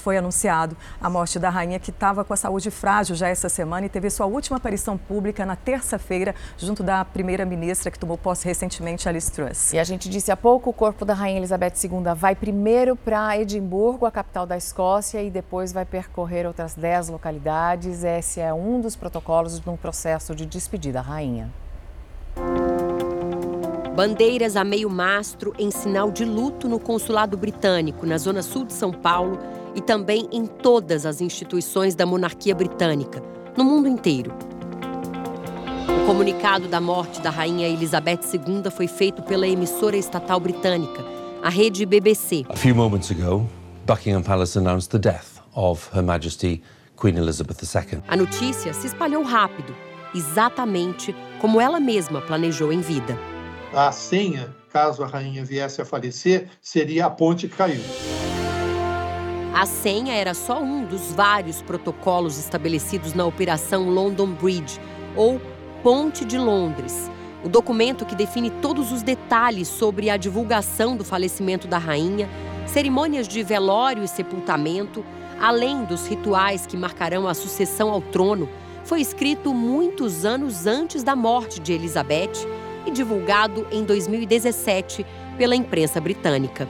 foi 0.00 0.16
anunciado 0.16 0.76
a 1.00 1.08
morte 1.08 1.38
da 1.38 1.50
rainha, 1.50 1.78
que 1.78 1.90
estava 1.90 2.24
com 2.24 2.32
a 2.32 2.36
saúde 2.36 2.70
frágil 2.70 3.16
já 3.16 3.28
essa 3.28 3.48
semana 3.48 3.86
e 3.86 3.88
teve 3.88 4.10
sua 4.10 4.26
última 4.26 4.56
aparição 4.56 4.96
pública 4.96 5.44
na 5.44 5.56
terça-feira, 5.56 6.34
junto 6.56 6.82
da 6.82 7.04
primeira-ministra 7.04 7.90
que 7.90 7.98
tomou 7.98 8.16
posse 8.16 8.44
recentemente, 8.46 9.08
Alice 9.08 9.30
Truss. 9.30 9.72
E 9.72 9.78
a 9.78 9.84
gente 9.84 10.08
disse 10.08 10.30
há 10.30 10.36
pouco, 10.36 10.70
o 10.70 10.72
corpo 10.72 11.04
da 11.04 11.14
rainha 11.14 11.38
Elizabeth 11.38 11.74
II 11.82 12.14
vai 12.16 12.34
primeiro 12.34 12.96
para 12.96 13.38
Edimburgo, 13.38 14.06
a 14.06 14.10
capital 14.10 14.46
da 14.46 14.56
Escócia, 14.56 15.22
e 15.22 15.30
depois 15.30 15.72
vai 15.72 15.84
percorrer 15.84 16.46
outras 16.46 16.74
10 16.74 17.08
localidades. 17.08 18.04
Esse 18.04 18.40
é 18.40 18.52
um 18.52 18.80
dos 18.80 18.96
protocolos 18.96 19.60
de 19.60 19.68
um 19.68 19.76
processo 19.76 20.34
de 20.34 20.46
despedida 20.46 21.00
à 21.00 21.02
rainha. 21.02 21.50
Bandeiras 23.96 24.56
a 24.56 24.62
meio 24.62 24.90
mastro 24.90 25.54
em 25.58 25.70
sinal 25.70 26.10
de 26.10 26.22
luto 26.22 26.68
no 26.68 26.78
consulado 26.78 27.34
britânico, 27.34 28.04
na 28.04 28.18
zona 28.18 28.42
sul 28.42 28.66
de 28.66 28.74
São 28.74 28.92
Paulo, 28.92 29.38
e 29.76 29.80
também 29.82 30.26
em 30.32 30.46
todas 30.46 31.04
as 31.04 31.20
instituições 31.20 31.94
da 31.94 32.06
monarquia 32.06 32.54
britânica, 32.54 33.22
no 33.56 33.62
mundo 33.62 33.86
inteiro. 33.86 34.32
O 36.02 36.06
comunicado 36.06 36.66
da 36.66 36.80
morte 36.80 37.20
da 37.20 37.28
rainha 37.28 37.68
Elizabeth 37.68 38.20
II 38.32 38.70
foi 38.70 38.88
feito 38.88 39.22
pela 39.22 39.46
emissora 39.46 39.96
estatal 39.96 40.40
britânica, 40.40 41.04
a 41.42 41.50
rede 41.50 41.84
BBC. 41.84 42.46
A 42.48 42.56
few 42.56 42.74
moments 42.74 43.10
ago, 43.10 43.46
Buckingham 43.86 44.22
Palace 44.22 44.58
announced 44.58 44.90
the 44.90 44.98
death 44.98 45.42
of 45.54 45.90
Her 45.94 46.02
Majesty 46.02 46.62
Queen 46.96 47.16
Elizabeth 47.16 47.58
II. 47.62 48.02
A 48.08 48.16
notícia 48.16 48.72
se 48.72 48.86
espalhou 48.86 49.22
rápido, 49.22 49.74
exatamente 50.14 51.14
como 51.40 51.60
ela 51.60 51.78
mesma 51.78 52.22
planejou 52.22 52.72
em 52.72 52.80
vida. 52.80 53.18
A 53.74 53.92
senha, 53.92 54.54
caso 54.72 55.04
a 55.04 55.06
rainha 55.06 55.44
viesse 55.44 55.82
a 55.82 55.84
falecer, 55.84 56.48
seria 56.62 57.06
a 57.06 57.10
ponte 57.10 57.46
que 57.46 57.56
caiu. 57.56 57.82
A 59.56 59.64
senha 59.64 60.12
era 60.12 60.34
só 60.34 60.60
um 60.60 60.84
dos 60.84 61.12
vários 61.12 61.62
protocolos 61.62 62.38
estabelecidos 62.38 63.14
na 63.14 63.24
Operação 63.24 63.88
London 63.88 64.32
Bridge, 64.32 64.78
ou 65.16 65.40
Ponte 65.82 66.26
de 66.26 66.36
Londres, 66.36 67.10
o 67.42 67.48
documento 67.48 68.04
que 68.04 68.14
define 68.14 68.50
todos 68.50 68.92
os 68.92 69.00
detalhes 69.00 69.66
sobre 69.66 70.10
a 70.10 70.18
divulgação 70.18 70.94
do 70.94 71.06
falecimento 71.06 71.66
da 71.66 71.78
rainha, 71.78 72.28
cerimônias 72.66 73.26
de 73.26 73.42
velório 73.42 74.04
e 74.04 74.08
sepultamento, 74.08 75.02
além 75.40 75.84
dos 75.84 76.06
rituais 76.06 76.66
que 76.66 76.76
marcarão 76.76 77.26
a 77.26 77.32
sucessão 77.32 77.88
ao 77.88 78.02
trono, 78.02 78.50
foi 78.84 79.00
escrito 79.00 79.54
muitos 79.54 80.26
anos 80.26 80.66
antes 80.66 81.02
da 81.02 81.16
morte 81.16 81.60
de 81.60 81.72
Elizabeth 81.72 82.46
e 82.84 82.90
divulgado 82.90 83.66
em 83.72 83.84
2017 83.84 85.06
pela 85.38 85.56
imprensa 85.56 85.98
britânica. 85.98 86.68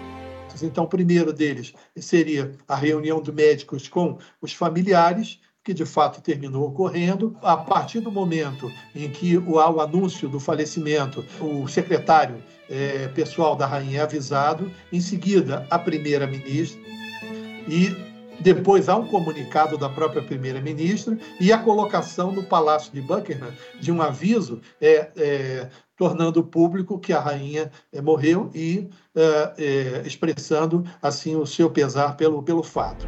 Então, 0.63 0.85
o 0.85 0.89
primeiro 0.89 1.33
deles 1.33 1.73
seria 1.97 2.53
a 2.67 2.77
reunião 2.77 3.21
de 3.21 3.33
médicos 3.33 3.89
com 3.89 4.19
os 4.41 4.53
familiares, 4.53 5.41
que 5.65 5.75
de 5.75 5.85
fato 5.85 6.21
terminou 6.21 6.69
ocorrendo. 6.69 7.37
A 7.43 7.57
partir 7.57 8.01
do 8.01 8.11
momento 8.11 8.71
em 8.95 9.11
que 9.11 9.37
o, 9.37 9.55
o 9.55 9.81
anúncio 9.81 10.29
do 10.29 10.39
falecimento, 10.39 11.25
o 11.41 11.67
secretário 11.67 12.43
é, 12.71 13.09
pessoal 13.09 13.57
da 13.57 13.67
rainha 13.67 14.01
é 14.01 14.03
avisado, 14.03 14.71
em 14.93 15.01
seguida 15.01 15.67
a 15.71 15.79
primeira-ministra 15.79 16.81
e 17.69 18.07
depois 18.41 18.89
há 18.89 18.97
um 18.97 19.07
comunicado 19.07 19.79
da 19.79 19.89
própria 19.89 20.23
primeira-ministra 20.23 21.19
e 21.41 21.53
a 21.53 21.59
colocação 21.59 22.33
no 22.33 22.43
Palácio 22.43 22.93
de 22.93 23.01
Buckingham 23.01 23.53
de 23.81 23.91
um 23.91 24.03
aviso 24.03 24.61
é, 24.81 25.11
é, 25.17 25.69
tornando 25.97 26.45
público 26.45 26.99
que 26.99 27.13
a 27.13 27.21
rainha 27.21 27.71
é, 27.93 28.01
morreu 28.01 28.51
e 28.55 28.89
é, 29.15 30.03
expressando 30.05 30.85
assim 31.01 31.35
o 31.37 31.47
seu 31.47 31.71
pesar 31.71 32.17
pelo, 32.17 32.43
pelo 32.43 32.63
fato. 32.63 33.07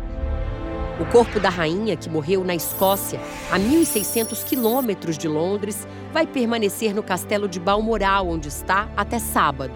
O 1.01 1.05
corpo 1.12 1.38
da 1.38 1.48
rainha, 1.48 1.96
que 1.96 2.09
morreu 2.09 2.42
na 2.42 2.57
Escócia, 2.57 3.20
a 3.53 3.59
1.600 3.59 4.42
quilômetros 4.42 5.16
de 5.16 5.29
Londres, 5.29 5.87
vai 6.12 6.27
permanecer 6.27 6.92
no 6.92 7.05
castelo 7.05 7.46
de 7.46 7.61
Balmoral, 7.61 8.27
onde 8.27 8.48
está, 8.48 8.88
até 8.96 9.20
sábado. 9.20 9.74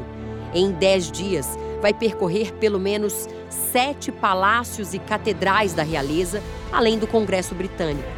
Em 0.53 0.73
dez 0.73 1.13
dias, 1.13 1.57
vai 1.81 1.95
percorrer 1.95 2.53
pelo 2.55 2.81
menos 2.81 3.29
sete 3.49 4.11
palácios 4.11 4.95
e 4.95 4.99
catedrais 4.99 5.75
da 5.75 5.85
realeza, 5.85 6.43
além 6.73 6.99
do 6.99 7.07
Congresso 7.07 7.55
Britânico. 7.55 8.09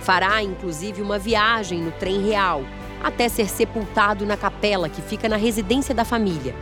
Fará, 0.00 0.42
inclusive, 0.42 1.00
uma 1.00 1.18
viagem 1.18 1.80
no 1.80 1.92
trem 1.92 2.22
real, 2.22 2.62
até 3.02 3.28
ser 3.28 3.48
sepultado 3.48 4.26
na 4.26 4.36
capela 4.36 4.88
que 4.88 5.02
fica 5.02 5.28
na 5.28 5.36
residência 5.36 5.94
da 5.94 6.04
família. 6.04 6.54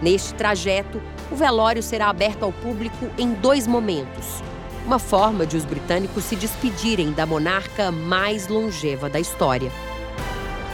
Neste 0.00 0.34
trajeto, 0.34 1.02
o 1.30 1.36
velório 1.36 1.82
será 1.82 2.08
aberto 2.08 2.44
ao 2.44 2.52
público 2.52 3.10
em 3.18 3.34
dois 3.34 3.66
momentos. 3.66 4.42
Uma 4.86 4.98
forma 4.98 5.44
de 5.44 5.56
os 5.56 5.64
britânicos 5.64 6.24
se 6.24 6.36
despedirem 6.36 7.12
da 7.12 7.26
monarca 7.26 7.90
mais 7.90 8.48
longeva 8.48 9.10
da 9.10 9.20
história. 9.20 9.70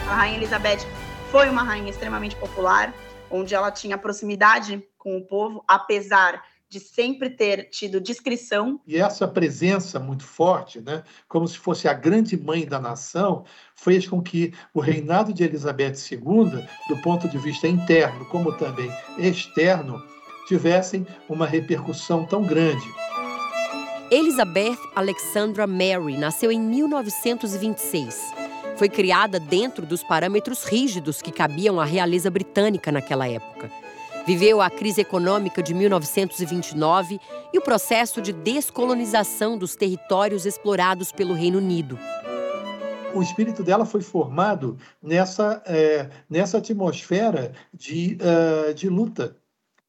A 0.07 0.15
Rainha 0.15 0.37
Elizabeth 0.37 0.85
foi 1.31 1.49
uma 1.49 1.63
rainha 1.63 1.89
extremamente 1.89 2.35
popular, 2.35 2.93
onde 3.29 3.55
ela 3.55 3.71
tinha 3.71 3.97
proximidade 3.97 4.81
com 4.97 5.17
o 5.17 5.25
povo, 5.25 5.63
apesar 5.67 6.41
de 6.75 6.79
sempre 6.81 7.29
ter 7.29 7.69
tido 7.69 8.01
discrição. 8.01 8.81
E 8.85 8.97
essa 8.97 9.25
presença 9.25 9.97
muito 9.97 10.25
forte, 10.25 10.81
né, 10.81 11.03
como 11.25 11.47
se 11.47 11.57
fosse 11.57 11.87
a 11.87 11.93
grande 11.93 12.35
mãe 12.35 12.65
da 12.65 12.81
nação, 12.81 13.45
fez 13.73 14.05
com 14.05 14.21
que 14.21 14.53
o 14.73 14.81
reinado 14.81 15.33
de 15.33 15.41
Elizabeth 15.41 15.93
II, 16.11 16.67
do 16.89 17.01
ponto 17.01 17.29
de 17.29 17.37
vista 17.37 17.65
interno 17.65 18.25
como 18.25 18.51
também 18.57 18.91
externo, 19.17 20.03
tivessem 20.49 21.07
uma 21.29 21.45
repercussão 21.45 22.25
tão 22.25 22.43
grande. 22.43 22.85
Elizabeth 24.11 24.77
Alexandra 24.93 25.65
Mary 25.65 26.17
nasceu 26.17 26.51
em 26.51 26.59
1926. 26.59 28.19
Foi 28.75 28.89
criada 28.89 29.39
dentro 29.39 29.85
dos 29.85 30.03
parâmetros 30.03 30.65
rígidos 30.65 31.21
que 31.21 31.31
cabiam 31.31 31.79
à 31.79 31.85
realeza 31.85 32.29
britânica 32.29 32.91
naquela 32.91 33.29
época. 33.29 33.84
Viveu 34.25 34.59
a 34.59 34.71
crise 34.71 35.01
econômica 35.01 35.61
de 35.61 35.71
1929 35.71 37.19
e 37.53 37.59
o 37.59 37.61
processo 37.61 38.19
de 38.19 38.33
descolonização 38.33 39.55
dos 39.55 39.75
territórios 39.75 40.47
explorados 40.47 41.11
pelo 41.11 41.35
Reino 41.35 41.59
Unido. 41.59 41.99
O 43.13 43.21
espírito 43.21 43.61
dela 43.61 43.85
foi 43.85 44.01
formado 44.01 44.77
nessa, 45.01 45.61
é, 45.67 46.09
nessa 46.27 46.57
atmosfera 46.57 47.53
de, 47.71 48.17
uh, 48.19 48.73
de 48.73 48.89
luta, 48.89 49.35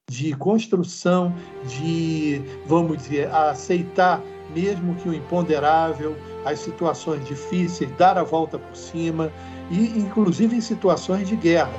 de 0.09 0.35
construção, 0.37 1.35
de, 1.64 2.42
vamos 2.66 2.99
dizer, 2.99 3.31
aceitar 3.35 4.22
mesmo 4.55 4.94
que 4.96 5.09
o 5.09 5.14
imponderável, 5.14 6.14
as 6.44 6.61
situações 6.61 7.27
difíceis, 7.27 7.90
dar 7.96 8.18
a 8.18 8.22
volta 8.22 8.59
por 8.59 8.77
cima, 8.77 9.33
e 9.70 9.99
inclusive 9.99 10.55
em 10.55 10.61
situações 10.61 11.27
de 11.27 11.37
guerra. 11.37 11.72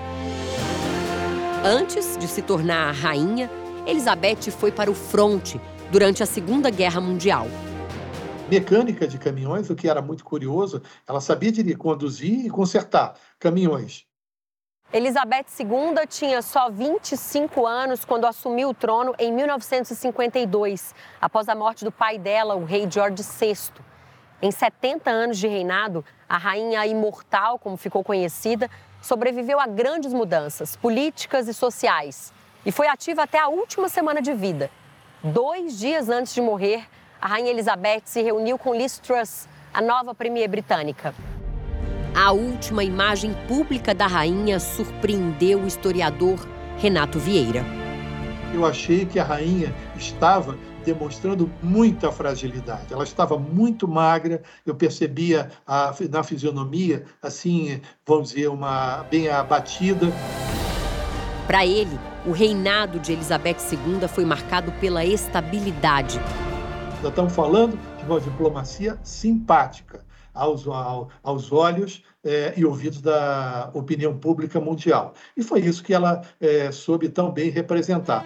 Antes 1.65 2.15
de 2.17 2.27
se 2.27 2.41
tornar 2.41 2.89
a 2.89 2.91
rainha, 2.91 3.49
Elizabeth 3.85 4.51
foi 4.51 4.71
para 4.71 4.91
o 4.91 4.93
fronte 4.93 5.59
durante 5.91 6.21
a 6.21 6.25
Segunda 6.25 6.69
Guerra 6.69 7.01
Mundial. 7.01 7.47
Mecânica 8.49 9.07
de 9.07 9.17
caminhões, 9.17 9.69
o 9.69 9.75
que 9.75 9.89
era 9.89 10.01
muito 10.01 10.23
curioso, 10.23 10.81
ela 11.07 11.19
sabia 11.19 11.51
de 11.51 11.75
conduzir 11.75 12.45
e 12.45 12.49
consertar 12.49 13.15
caminhões. 13.39 14.05
Elizabeth 14.93 15.47
II 15.59 16.07
tinha 16.07 16.41
só 16.41 16.69
25 16.69 17.65
anos 17.65 18.05
quando 18.05 18.25
assumiu 18.25 18.69
o 18.69 18.73
trono 18.73 19.13
em 19.19 19.33
1952, 19.33 20.95
após 21.19 21.49
a 21.49 21.55
morte 21.55 21.83
do 21.83 21.91
pai 21.91 22.17
dela, 22.17 22.55
o 22.55 22.63
rei 22.63 22.87
George 22.89 23.23
VI. 23.23 23.57
Em 24.41 24.51
70 24.51 25.09
anos 25.09 25.39
de 25.39 25.47
reinado, 25.47 26.05
a 26.29 26.37
rainha 26.37 26.85
imortal, 26.85 27.57
como 27.57 27.75
ficou 27.75 28.03
conhecida, 28.03 28.69
sobreviveu 29.07 29.57
a 29.57 29.65
grandes 29.65 30.11
mudanças 30.13 30.75
políticas 30.75 31.47
e 31.47 31.53
sociais 31.53 32.33
e 32.65 32.73
foi 32.73 32.87
ativa 32.87 33.23
até 33.23 33.39
a 33.39 33.47
última 33.47 33.87
semana 33.87 34.21
de 34.21 34.33
vida. 34.33 34.69
Dois 35.23 35.79
dias 35.79 36.09
antes 36.09 36.33
de 36.33 36.41
morrer, 36.41 36.85
a 37.21 37.27
rainha 37.27 37.49
Elizabeth 37.49 38.01
se 38.03 38.21
reuniu 38.21 38.57
com 38.57 38.75
Liz 38.75 38.99
Truss, 38.99 39.47
a 39.73 39.81
nova 39.81 40.13
premier 40.13 40.49
britânica. 40.49 41.15
A 42.13 42.33
última 42.33 42.83
imagem 42.83 43.33
pública 43.47 43.93
da 43.93 44.07
rainha 44.07 44.59
surpreendeu 44.59 45.61
o 45.61 45.67
historiador 45.67 46.45
Renato 46.77 47.17
Vieira. 47.17 47.63
Eu 48.53 48.65
achei 48.65 49.05
que 49.05 49.19
a 49.19 49.23
rainha 49.23 49.73
estava 49.95 50.57
demonstrando 50.87 51.51
muita 51.61 52.13
fragilidade. 52.13 52.93
Ela 52.93 53.03
estava 53.03 53.37
muito 53.37 53.85
magra, 53.89 54.41
eu 54.65 54.73
percebia 54.73 55.51
a, 55.65 55.93
na 56.09 56.23
fisionomia, 56.23 57.03
assim, 57.21 57.81
vamos 58.05 58.29
dizer, 58.29 58.47
uma 58.47 59.03
bem 59.11 59.27
abatida. 59.27 60.07
Para 61.45 61.65
ele, 61.65 61.99
o 62.25 62.31
reinado 62.31 62.99
de 62.99 63.11
Elizabeth 63.11 63.57
II 63.69 64.07
foi 64.07 64.23
marcado 64.23 64.71
pela 64.79 65.03
estabilidade. 65.03 66.21
Nós 67.01 67.09
estamos 67.09 67.35
falando 67.35 67.77
de 67.97 68.05
uma 68.05 68.21
diplomacia 68.21 68.97
simpática 69.03 70.05
aos, 70.33 70.65
aos 71.21 71.51
olhos 71.51 72.01
é, 72.23 72.53
e 72.55 72.63
ouvidos 72.63 73.01
da 73.01 73.71
opinião 73.73 74.17
pública 74.17 74.61
mundial. 74.61 75.13
E 75.35 75.43
foi 75.43 75.59
isso 75.59 75.83
que 75.83 75.93
ela 75.93 76.21
é, 76.39 76.71
soube 76.71 77.09
tão 77.09 77.29
bem 77.29 77.49
representar. 77.49 78.25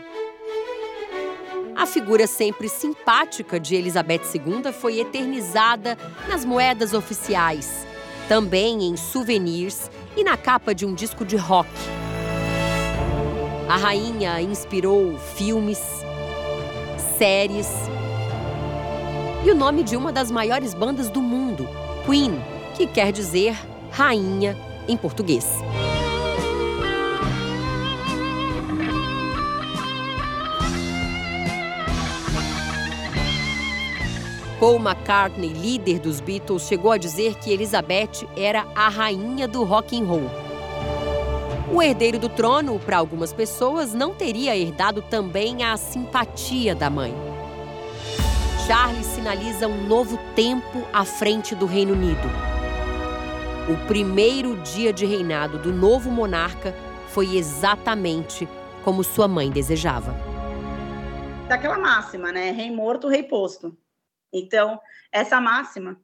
A 1.76 1.86
figura 1.86 2.28
sempre 2.28 2.68
simpática 2.68 3.60
de 3.60 3.76
Elizabeth 3.76 4.22
II 4.36 4.72
foi 4.72 5.00
eternizada 5.00 5.98
nas 6.28 6.44
moedas 6.44 6.94
oficiais, 6.94 7.88
também 8.28 8.84
em 8.84 8.98
souvenirs 8.98 9.90
e 10.16 10.24
na 10.24 10.38
capa 10.38 10.76
de 10.76 10.86
um 10.86 10.94
disco 10.94 11.26
de 11.26 11.36
rock. 11.38 11.70
A 13.70 13.78
rainha 13.78 14.42
inspirou 14.42 15.18
filmes, 15.36 15.80
séries 17.18 17.70
e 19.46 19.50
o 19.50 19.56
nome 19.56 19.84
de 19.84 19.96
uma 19.96 20.12
das 20.12 20.30
maiores 20.30 20.74
bandas 20.74 21.10
do 21.10 21.22
mundo, 21.22 21.68
Queen, 22.06 22.40
que 22.76 22.86
quer 22.86 23.12
dizer 23.12 23.58
rainha 23.92 24.58
em 24.88 24.98
português. 24.98 25.48
Paul 34.62 34.78
McCartney, 34.78 35.54
líder 35.54 35.98
dos 35.98 36.20
Beatles, 36.20 36.68
chegou 36.68 36.92
a 36.92 36.98
dizer 37.00 37.34
que 37.34 37.52
Elizabeth 37.52 38.28
era 38.38 38.64
a 38.76 38.90
rainha 38.90 39.48
do 39.48 39.64
rock 39.64 40.00
and 40.00 40.06
roll. 40.06 40.30
O 41.74 41.82
herdeiro 41.82 42.20
do 42.20 42.30
trono, 42.30 42.78
para 42.78 43.00
algumas 43.00 43.34
pessoas, 43.34 43.92
não 43.92 44.14
teria 44.14 44.56
herdado 44.56 45.02
também 45.02 45.64
a 45.64 45.76
simpatia 45.78 46.76
da 46.76 46.92
mãe. 46.92 47.12
Charles 48.68 49.08
sinaliza 49.08 49.68
um 49.68 49.88
novo 49.88 50.20
tempo 50.36 50.86
à 50.94 51.04
frente 51.06 51.56
do 51.56 51.66
Reino 51.66 51.94
Unido. 51.94 52.30
O 53.68 53.88
primeiro 53.88 54.56
dia 54.58 54.94
de 54.94 55.08
reinado 55.08 55.58
do 55.58 55.74
novo 55.74 56.12
monarca 56.12 56.76
foi 57.08 57.36
exatamente 57.36 58.48
como 58.84 59.04
sua 59.04 59.28
mãe 59.28 59.50
desejava. 59.50 60.16
Daquela 61.48 61.80
máxima, 61.80 62.32
né? 62.32 62.52
Rei 62.52 62.70
morto, 62.70 63.08
rei 63.08 63.24
posto. 63.24 63.76
Então, 64.32 64.80
essa 65.12 65.40
máxima, 65.42 66.00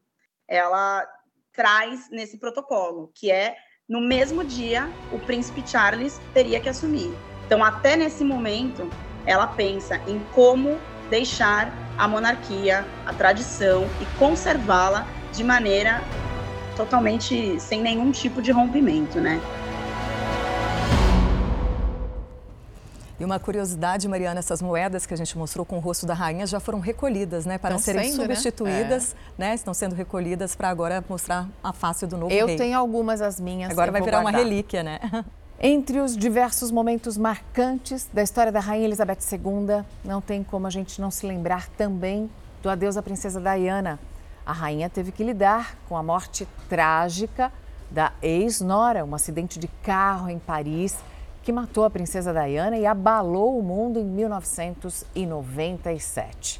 ela 0.47 1.07
traz 1.53 2.09
nesse 2.11 2.37
protocolo, 2.37 3.11
que 3.15 3.31
é 3.31 3.57
no 3.87 4.01
mesmo 4.01 4.43
dia 4.43 4.93
o 5.11 5.19
príncipe 5.19 5.67
Charles 5.67 6.19
teria 6.33 6.59
que 6.59 6.69
assumir. 6.69 7.13
Então, 7.45 7.63
até 7.63 7.95
nesse 7.95 8.23
momento, 8.23 8.91
ela 9.25 9.47
pensa 9.47 10.01
em 10.07 10.19
como 10.33 10.77
deixar 11.09 11.95
a 11.97 12.07
monarquia, 12.07 12.85
a 13.05 13.13
tradição 13.13 13.89
e 13.99 14.05
conservá-la 14.05 15.07
de 15.31 15.43
maneira 15.43 16.03
totalmente 16.75 17.59
sem 17.59 17.81
nenhum 17.81 18.11
tipo 18.11 18.41
de 18.41 18.51
rompimento, 18.51 19.19
né? 19.19 19.41
E 23.19 23.25
uma 23.25 23.39
curiosidade, 23.39 24.07
Mariana, 24.07 24.39
essas 24.39 24.61
moedas 24.61 25.07
que 25.07 25.13
a 25.13 25.17
gente 25.17 25.35
mostrou 25.37 25.65
com 25.65 25.77
o 25.77 25.79
rosto 25.79 26.05
da 26.05 26.13
rainha 26.13 26.45
já 26.45 26.59
foram 26.59 26.79
recolhidas, 26.79 27.47
né? 27.47 27.57
Para 27.57 27.75
Estão 27.75 27.93
serem 27.93 28.11
sendo, 28.11 28.27
né? 28.27 28.35
substituídas, 28.35 29.15
né? 29.37 29.47
É. 29.47 29.49
né? 29.49 29.55
Estão 29.55 29.73
sendo 29.73 29.95
recolhidas 29.95 30.55
para 30.55 30.69
agora 30.69 31.03
mostrar 31.09 31.47
a 31.63 31.73
face 31.73 32.05
do 32.05 32.15
novo 32.15 32.31
eu 32.31 32.45
rei. 32.45 32.55
Eu 32.55 32.57
tenho 32.59 32.77
algumas 32.77 33.19
as 33.19 33.39
minhas. 33.39 33.71
Agora 33.71 33.91
vai 33.91 34.01
virar 34.01 34.21
guardar. 34.21 34.39
uma 34.39 34.45
relíquia, 34.45 34.83
né? 34.83 34.99
Entre 35.59 35.99
os 35.99 36.15
diversos 36.15 36.69
momentos 36.69 37.17
marcantes 37.17 38.07
da 38.13 38.21
história 38.21 38.51
da 38.51 38.59
Rainha 38.59 38.85
Elizabeth 38.85 39.17
II, 39.31 39.83
não 40.05 40.21
tem 40.21 40.43
como 40.43 40.67
a 40.67 40.69
gente 40.69 41.01
não 41.01 41.09
se 41.09 41.25
lembrar 41.25 41.67
também 41.69 42.29
do 42.61 42.69
adeus 42.69 42.95
à 42.95 43.01
princesa 43.01 43.41
Diana. 43.41 43.99
A 44.45 44.53
rainha 44.53 44.87
teve 44.89 45.11
que 45.11 45.23
lidar 45.23 45.75
com 45.89 45.97
a 45.97 46.03
morte 46.03 46.47
trágica 46.69 47.51
da 47.89 48.13
ex-nora, 48.21 49.03
um 49.03 49.15
acidente 49.15 49.57
de 49.57 49.67
carro 49.67 50.29
em 50.29 50.37
Paris 50.37 50.95
que 51.47 51.51
matou 51.53 51.85
a 51.85 51.89
princesa 51.89 52.33
Diana 52.33 52.77
e 52.77 52.85
abalou 52.85 53.57
o 53.57 53.63
mundo 53.63 53.97
em 53.97 54.03
1997. 54.03 56.59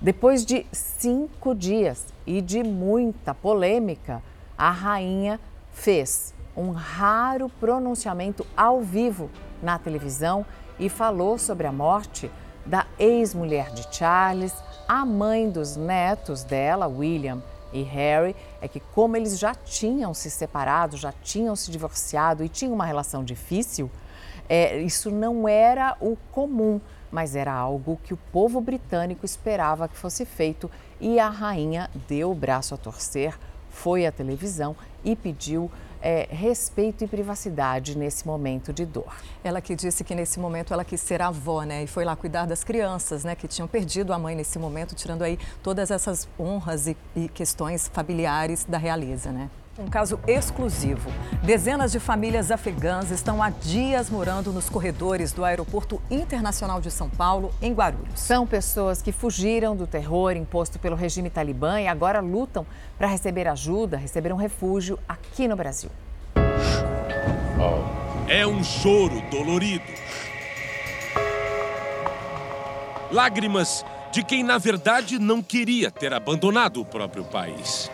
Depois 0.00 0.46
de 0.46 0.64
cinco 0.70 1.52
dias 1.52 2.06
e 2.24 2.40
de 2.40 2.62
muita 2.62 3.34
polêmica, 3.34 4.22
a 4.56 4.70
rainha 4.70 5.40
fez 5.72 6.32
um 6.56 6.70
raro 6.70 7.48
pronunciamento 7.58 8.46
ao 8.56 8.80
vivo 8.80 9.28
na 9.60 9.80
televisão 9.80 10.46
e 10.78 10.88
falou 10.88 11.36
sobre 11.36 11.66
a 11.66 11.72
morte 11.72 12.30
da 12.64 12.86
ex-mulher 13.00 13.72
de 13.72 13.92
Charles, 13.92 14.54
a 14.86 15.04
mãe 15.04 15.50
dos 15.50 15.74
netos 15.74 16.44
dela, 16.44 16.86
William 16.86 17.42
e 17.72 17.82
Harry, 17.82 18.36
é 18.62 18.68
que 18.68 18.78
como 18.78 19.16
eles 19.16 19.40
já 19.40 19.56
tinham 19.56 20.14
se 20.14 20.30
separado, 20.30 20.96
já 20.96 21.10
tinham 21.10 21.56
se 21.56 21.68
divorciado 21.68 22.44
e 22.44 22.48
tinham 22.48 22.74
uma 22.74 22.84
relação 22.84 23.24
difícil, 23.24 23.90
é, 24.50 24.80
isso 24.80 25.12
não 25.12 25.48
era 25.48 25.96
o 26.00 26.16
comum, 26.32 26.80
mas 27.08 27.36
era 27.36 27.52
algo 27.52 28.00
que 28.02 28.12
o 28.12 28.18
povo 28.32 28.60
britânico 28.60 29.24
esperava 29.24 29.86
que 29.86 29.96
fosse 29.96 30.24
feito 30.24 30.68
e 31.00 31.20
a 31.20 31.28
rainha 31.28 31.88
deu 32.08 32.32
o 32.32 32.34
braço 32.34 32.74
a 32.74 32.76
torcer, 32.76 33.38
foi 33.70 34.04
à 34.04 34.10
televisão 34.10 34.74
e 35.04 35.14
pediu 35.14 35.70
é 36.02 36.26
respeito 36.30 37.04
e 37.04 37.06
privacidade 37.06 37.96
nesse 37.96 38.26
momento 38.26 38.72
de 38.72 38.86
dor. 38.86 39.14
Ela 39.44 39.60
que 39.60 39.76
disse 39.76 40.02
que 40.02 40.14
nesse 40.14 40.40
momento 40.40 40.72
ela 40.72 40.82
quis 40.82 41.00
ser 41.00 41.20
avó, 41.20 41.62
né? 41.62 41.84
E 41.84 41.86
foi 41.86 42.06
lá 42.06 42.16
cuidar 42.16 42.46
das 42.46 42.64
crianças, 42.64 43.22
né? 43.22 43.34
Que 43.34 43.46
tinham 43.46 43.68
perdido 43.68 44.12
a 44.14 44.18
mãe 44.18 44.34
nesse 44.34 44.58
momento, 44.58 44.94
tirando 44.94 45.22
aí 45.22 45.38
todas 45.62 45.90
essas 45.90 46.26
honras 46.38 46.86
e, 46.86 46.96
e 47.14 47.28
questões 47.28 47.86
familiares 47.88 48.64
da 48.64 48.78
realeza, 48.78 49.30
né? 49.30 49.50
Um 49.80 49.88
caso 49.88 50.20
exclusivo. 50.26 51.10
Dezenas 51.42 51.90
de 51.90 51.98
famílias 51.98 52.50
afegãs 52.50 53.10
estão 53.10 53.42
há 53.42 53.48
dias 53.48 54.10
morando 54.10 54.52
nos 54.52 54.68
corredores 54.68 55.32
do 55.32 55.42
Aeroporto 55.42 56.02
Internacional 56.10 56.82
de 56.82 56.90
São 56.90 57.08
Paulo, 57.08 57.50
em 57.62 57.72
Guarulhos. 57.72 58.20
São 58.20 58.46
pessoas 58.46 59.00
que 59.00 59.10
fugiram 59.10 59.74
do 59.74 59.86
terror 59.86 60.36
imposto 60.36 60.78
pelo 60.78 60.94
regime 60.94 61.30
talibã 61.30 61.80
e 61.80 61.88
agora 61.88 62.20
lutam 62.20 62.66
para 62.98 63.08
receber 63.08 63.48
ajuda, 63.48 63.96
receber 63.96 64.34
um 64.34 64.36
refúgio 64.36 64.98
aqui 65.08 65.48
no 65.48 65.56
Brasil. 65.56 65.90
É 68.28 68.46
um 68.46 68.62
choro 68.62 69.22
dolorido. 69.30 69.84
Lágrimas 73.10 73.82
de 74.12 74.22
quem, 74.22 74.44
na 74.44 74.58
verdade, 74.58 75.18
não 75.18 75.42
queria 75.42 75.90
ter 75.90 76.12
abandonado 76.12 76.82
o 76.82 76.84
próprio 76.84 77.24
país. 77.24 77.90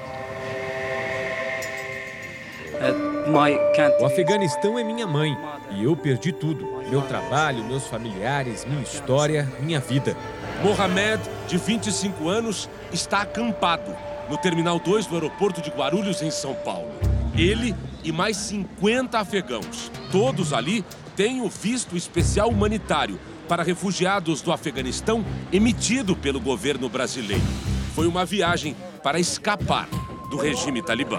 O 4.00 4.04
Afeganistão 4.04 4.78
é 4.78 4.84
minha 4.84 5.06
mãe 5.06 5.36
e 5.70 5.84
eu 5.84 5.96
perdi 5.96 6.32
tudo: 6.32 6.64
meu 6.88 7.02
trabalho, 7.02 7.64
meus 7.64 7.86
familiares, 7.86 8.64
minha 8.64 8.82
história, 8.82 9.50
minha 9.60 9.80
vida. 9.80 10.16
Mohamed, 10.62 11.22
de 11.48 11.56
25 11.58 12.28
anos, 12.28 12.68
está 12.92 13.22
acampado 13.22 13.94
no 14.28 14.36
Terminal 14.36 14.78
2 14.78 15.06
do 15.06 15.14
aeroporto 15.14 15.60
de 15.60 15.70
Guarulhos, 15.70 16.22
em 16.22 16.30
São 16.30 16.54
Paulo. 16.54 16.90
Ele 17.36 17.74
e 18.02 18.12
mais 18.12 18.36
50 18.36 19.18
afegãos. 19.18 19.90
Todos 20.10 20.52
ali 20.52 20.84
têm 21.16 21.40
o 21.40 21.48
visto 21.48 21.96
especial 21.96 22.48
humanitário 22.48 23.18
para 23.48 23.62
refugiados 23.62 24.40
do 24.42 24.52
Afeganistão 24.52 25.24
emitido 25.52 26.16
pelo 26.16 26.40
governo 26.40 26.88
brasileiro. 26.88 27.44
Foi 27.94 28.06
uma 28.06 28.24
viagem 28.24 28.76
para 29.02 29.18
escapar 29.18 29.88
do 30.30 30.36
regime 30.36 30.82
talibã. 30.82 31.18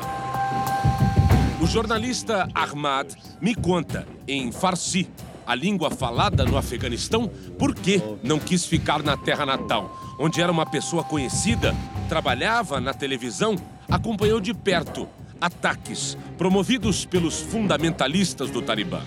O 1.67 1.69
jornalista 1.69 2.47
Ahmad 2.55 3.11
me 3.41 3.53
conta, 3.53 4.07
em 4.25 4.53
Farsi, 4.53 5.09
a 5.45 5.53
língua 5.53 5.91
falada 5.91 6.45
no 6.45 6.57
Afeganistão, 6.57 7.27
por 7.59 7.75
que 7.75 8.01
não 8.23 8.39
quis 8.39 8.65
ficar 8.65 9.03
na 9.03 9.17
terra 9.17 9.45
natal, 9.45 10.15
onde 10.17 10.41
era 10.41 10.49
uma 10.49 10.65
pessoa 10.65 11.03
conhecida, 11.03 11.75
trabalhava 12.07 12.79
na 12.79 12.93
televisão, 12.93 13.57
acompanhou 13.89 14.39
de 14.39 14.53
perto 14.53 15.09
ataques 15.41 16.17
promovidos 16.37 17.03
pelos 17.03 17.41
fundamentalistas 17.41 18.49
do 18.49 18.61
Talibã. 18.61 19.01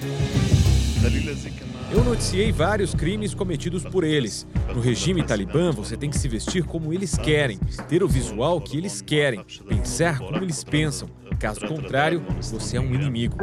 Eu 1.90 2.04
noticiei 2.04 2.52
vários 2.52 2.94
crimes 2.94 3.32
cometidos 3.32 3.84
por 3.84 4.04
eles. 4.04 4.46
No 4.74 4.82
regime 4.82 5.22
talibã, 5.22 5.72
você 5.72 5.96
tem 5.96 6.10
que 6.10 6.18
se 6.18 6.28
vestir 6.28 6.64
como 6.64 6.92
eles 6.92 7.16
querem, 7.16 7.58
ter 7.88 8.02
o 8.02 8.08
visual 8.08 8.60
que 8.60 8.76
eles 8.76 9.00
querem, 9.00 9.42
pensar 9.66 10.18
como 10.18 10.36
eles 10.36 10.62
pensam. 10.62 11.08
Caso 11.40 11.66
contrário, 11.66 12.22
você 12.38 12.76
é 12.76 12.80
um 12.80 12.94
inimigo. 12.94 13.38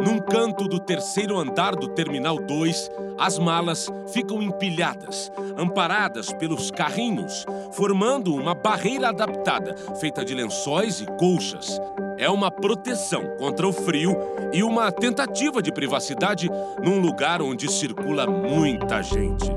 Num 0.00 0.20
canto 0.20 0.68
do 0.68 0.78
terceiro 0.78 1.36
andar 1.36 1.74
do 1.74 1.88
Terminal 1.88 2.38
2, 2.38 2.90
as 3.18 3.36
malas 3.36 3.90
ficam 4.12 4.40
empilhadas, 4.40 5.32
amparadas 5.56 6.32
pelos 6.34 6.70
carrinhos, 6.70 7.44
formando 7.72 8.32
uma 8.32 8.54
barreira 8.54 9.08
adaptada, 9.08 9.74
feita 9.98 10.24
de 10.24 10.32
lençóis 10.36 11.00
e 11.00 11.06
colchas. 11.18 11.80
É 12.16 12.30
uma 12.30 12.48
proteção 12.48 13.24
contra 13.38 13.66
o 13.66 13.72
frio 13.72 14.16
e 14.52 14.62
uma 14.62 14.92
tentativa 14.92 15.60
de 15.60 15.72
privacidade 15.72 16.48
num 16.80 17.00
lugar 17.00 17.42
onde 17.42 17.68
circula 17.68 18.24
muita 18.24 19.02
gente. 19.02 19.50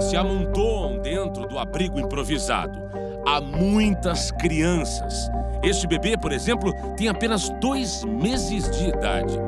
Se 0.00 0.16
amontoam 0.16 0.98
dentro 0.98 1.46
do 1.46 1.56
abrigo 1.56 2.00
improvisado. 2.00 2.90
Há 3.26 3.40
muitas 3.40 4.30
crianças 4.30 5.30
este 5.62 5.86
bebê, 5.86 6.16
por 6.16 6.32
exemplo, 6.32 6.72
tem 6.96 7.08
apenas 7.08 7.50
dois 7.60 8.02
meses 8.04 8.70
de 8.70 8.88
idade. 8.88 9.38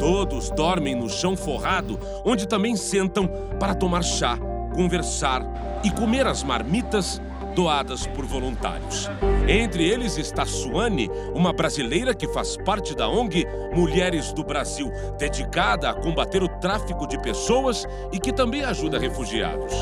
Todos 0.00 0.50
dormem 0.50 0.94
no 0.94 1.10
chão 1.10 1.36
forrado, 1.36 2.00
onde 2.24 2.48
também 2.48 2.74
sentam 2.74 3.28
para 3.60 3.74
tomar 3.74 4.02
chá, 4.02 4.38
conversar 4.74 5.42
e 5.84 5.90
comer 5.90 6.26
as 6.26 6.42
marmitas 6.42 7.20
doadas 7.54 8.06
por 8.06 8.24
voluntários. 8.24 9.10
Entre 9.46 9.86
eles 9.86 10.16
está 10.16 10.46
Suane, 10.46 11.10
uma 11.34 11.52
brasileira 11.52 12.14
que 12.14 12.28
faz 12.28 12.56
parte 12.56 12.94
da 12.94 13.06
ONG 13.06 13.46
Mulheres 13.74 14.32
do 14.32 14.42
Brasil, 14.42 14.90
dedicada 15.18 15.90
a 15.90 15.94
combater 15.94 16.42
o 16.42 16.48
tráfico 16.60 17.06
de 17.06 17.20
pessoas 17.20 17.86
e 18.10 18.18
que 18.18 18.32
também 18.32 18.64
ajuda 18.64 18.98
refugiados. 18.98 19.74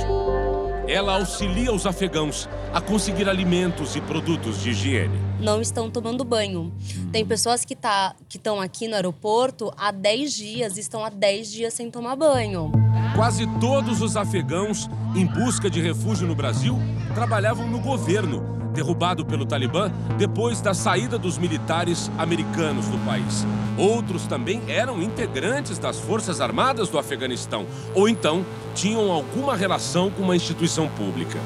Ela 0.88 1.14
auxilia 1.14 1.72
os 1.72 1.84
afegãos 1.84 2.48
a 2.72 2.80
conseguir 2.80 3.28
alimentos 3.28 3.96
e 3.96 4.00
produtos 4.00 4.62
de 4.62 4.70
higiene. 4.70 5.18
Não 5.40 5.60
estão 5.60 5.90
tomando 5.90 6.24
banho. 6.24 6.72
Tem 7.10 7.26
pessoas 7.26 7.64
que 7.64 7.74
tá, 7.74 8.14
estão 8.28 8.60
aqui 8.60 8.86
no 8.86 8.94
aeroporto 8.94 9.72
há 9.76 9.90
10 9.90 10.32
dias, 10.32 10.78
estão 10.78 11.04
há 11.04 11.10
10 11.10 11.50
dias 11.50 11.74
sem 11.74 11.90
tomar 11.90 12.14
banho. 12.14 12.70
Quase 13.16 13.46
todos 13.58 14.00
os 14.00 14.16
afegãos 14.16 14.88
em 15.14 15.26
busca 15.26 15.68
de 15.68 15.80
refúgio 15.80 16.26
no 16.26 16.36
Brasil 16.36 16.78
trabalhavam 17.14 17.68
no 17.68 17.80
governo 17.80 18.55
derrubado 18.76 19.24
pelo 19.24 19.46
Talibã 19.46 19.90
depois 20.18 20.60
da 20.60 20.74
saída 20.74 21.18
dos 21.18 21.38
militares 21.38 22.10
americanos 22.18 22.86
do 22.86 22.98
país. 22.98 23.44
Outros 23.78 24.26
também 24.26 24.62
eram 24.68 25.02
integrantes 25.02 25.78
das 25.78 25.98
Forças 25.98 26.40
Armadas 26.40 26.90
do 26.90 26.98
Afeganistão 26.98 27.66
ou 27.94 28.08
então 28.08 28.44
tinham 28.74 29.10
alguma 29.10 29.56
relação 29.56 30.10
com 30.10 30.22
uma 30.22 30.36
instituição 30.36 30.88
pública. 30.90 31.38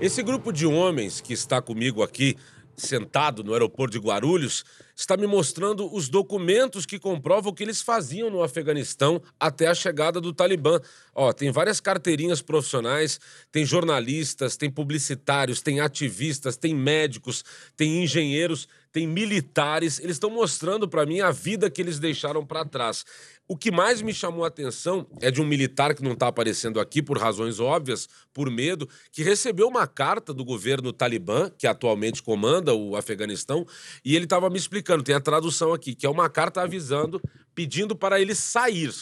Esse 0.00 0.22
grupo 0.22 0.52
de 0.52 0.66
homens 0.66 1.20
que 1.20 1.32
está 1.32 1.60
comigo 1.60 2.02
aqui 2.02 2.36
sentado 2.78 3.44
no 3.44 3.52
aeroporto 3.52 3.98
de 3.98 4.04
Guarulhos, 4.04 4.64
está 4.96 5.16
me 5.16 5.26
mostrando 5.26 5.92
os 5.94 6.08
documentos 6.08 6.86
que 6.86 6.98
comprovam 6.98 7.52
o 7.52 7.54
que 7.54 7.62
eles 7.62 7.82
faziam 7.82 8.30
no 8.30 8.42
Afeganistão 8.42 9.22
até 9.38 9.66
a 9.66 9.74
chegada 9.74 10.20
do 10.20 10.32
Talibã. 10.32 10.80
Ó, 11.14 11.32
tem 11.32 11.50
várias 11.50 11.80
carteirinhas 11.80 12.42
profissionais, 12.42 13.20
tem 13.52 13.64
jornalistas, 13.64 14.56
tem 14.56 14.70
publicitários, 14.70 15.60
tem 15.60 15.80
ativistas, 15.80 16.56
tem 16.56 16.74
médicos, 16.74 17.44
tem 17.76 18.02
engenheiros, 18.02 18.68
tem 18.92 19.06
militares. 19.06 20.00
Eles 20.00 20.16
estão 20.16 20.30
mostrando 20.30 20.88
para 20.88 21.06
mim 21.06 21.20
a 21.20 21.30
vida 21.30 21.70
que 21.70 21.80
eles 21.80 21.98
deixaram 21.98 22.44
para 22.44 22.64
trás. 22.64 23.04
O 23.50 23.56
que 23.56 23.70
mais 23.70 24.02
me 24.02 24.12
chamou 24.12 24.44
a 24.44 24.48
atenção 24.48 25.06
é 25.22 25.30
de 25.30 25.40
um 25.40 25.46
militar 25.46 25.94
que 25.94 26.02
não 26.02 26.12
está 26.12 26.28
aparecendo 26.28 26.78
aqui 26.78 27.00
por 27.00 27.16
razões 27.16 27.58
óbvias, 27.58 28.06
por 28.30 28.50
medo, 28.50 28.86
que 29.10 29.22
recebeu 29.22 29.66
uma 29.66 29.86
carta 29.86 30.34
do 30.34 30.44
governo 30.44 30.92
talibã, 30.92 31.50
que 31.56 31.66
atualmente 31.66 32.22
comanda 32.22 32.74
o 32.74 32.94
Afeganistão, 32.94 33.66
e 34.04 34.14
ele 34.14 34.26
estava 34.26 34.50
me 34.50 34.58
explicando, 34.58 35.02
tem 35.02 35.14
a 35.14 35.20
tradução 35.20 35.72
aqui, 35.72 35.94
que 35.94 36.04
é 36.04 36.10
uma 36.10 36.28
carta 36.28 36.60
avisando, 36.60 37.22
pedindo 37.54 37.96
para 37.96 38.20
ele 38.20 38.34
sair. 38.34 38.92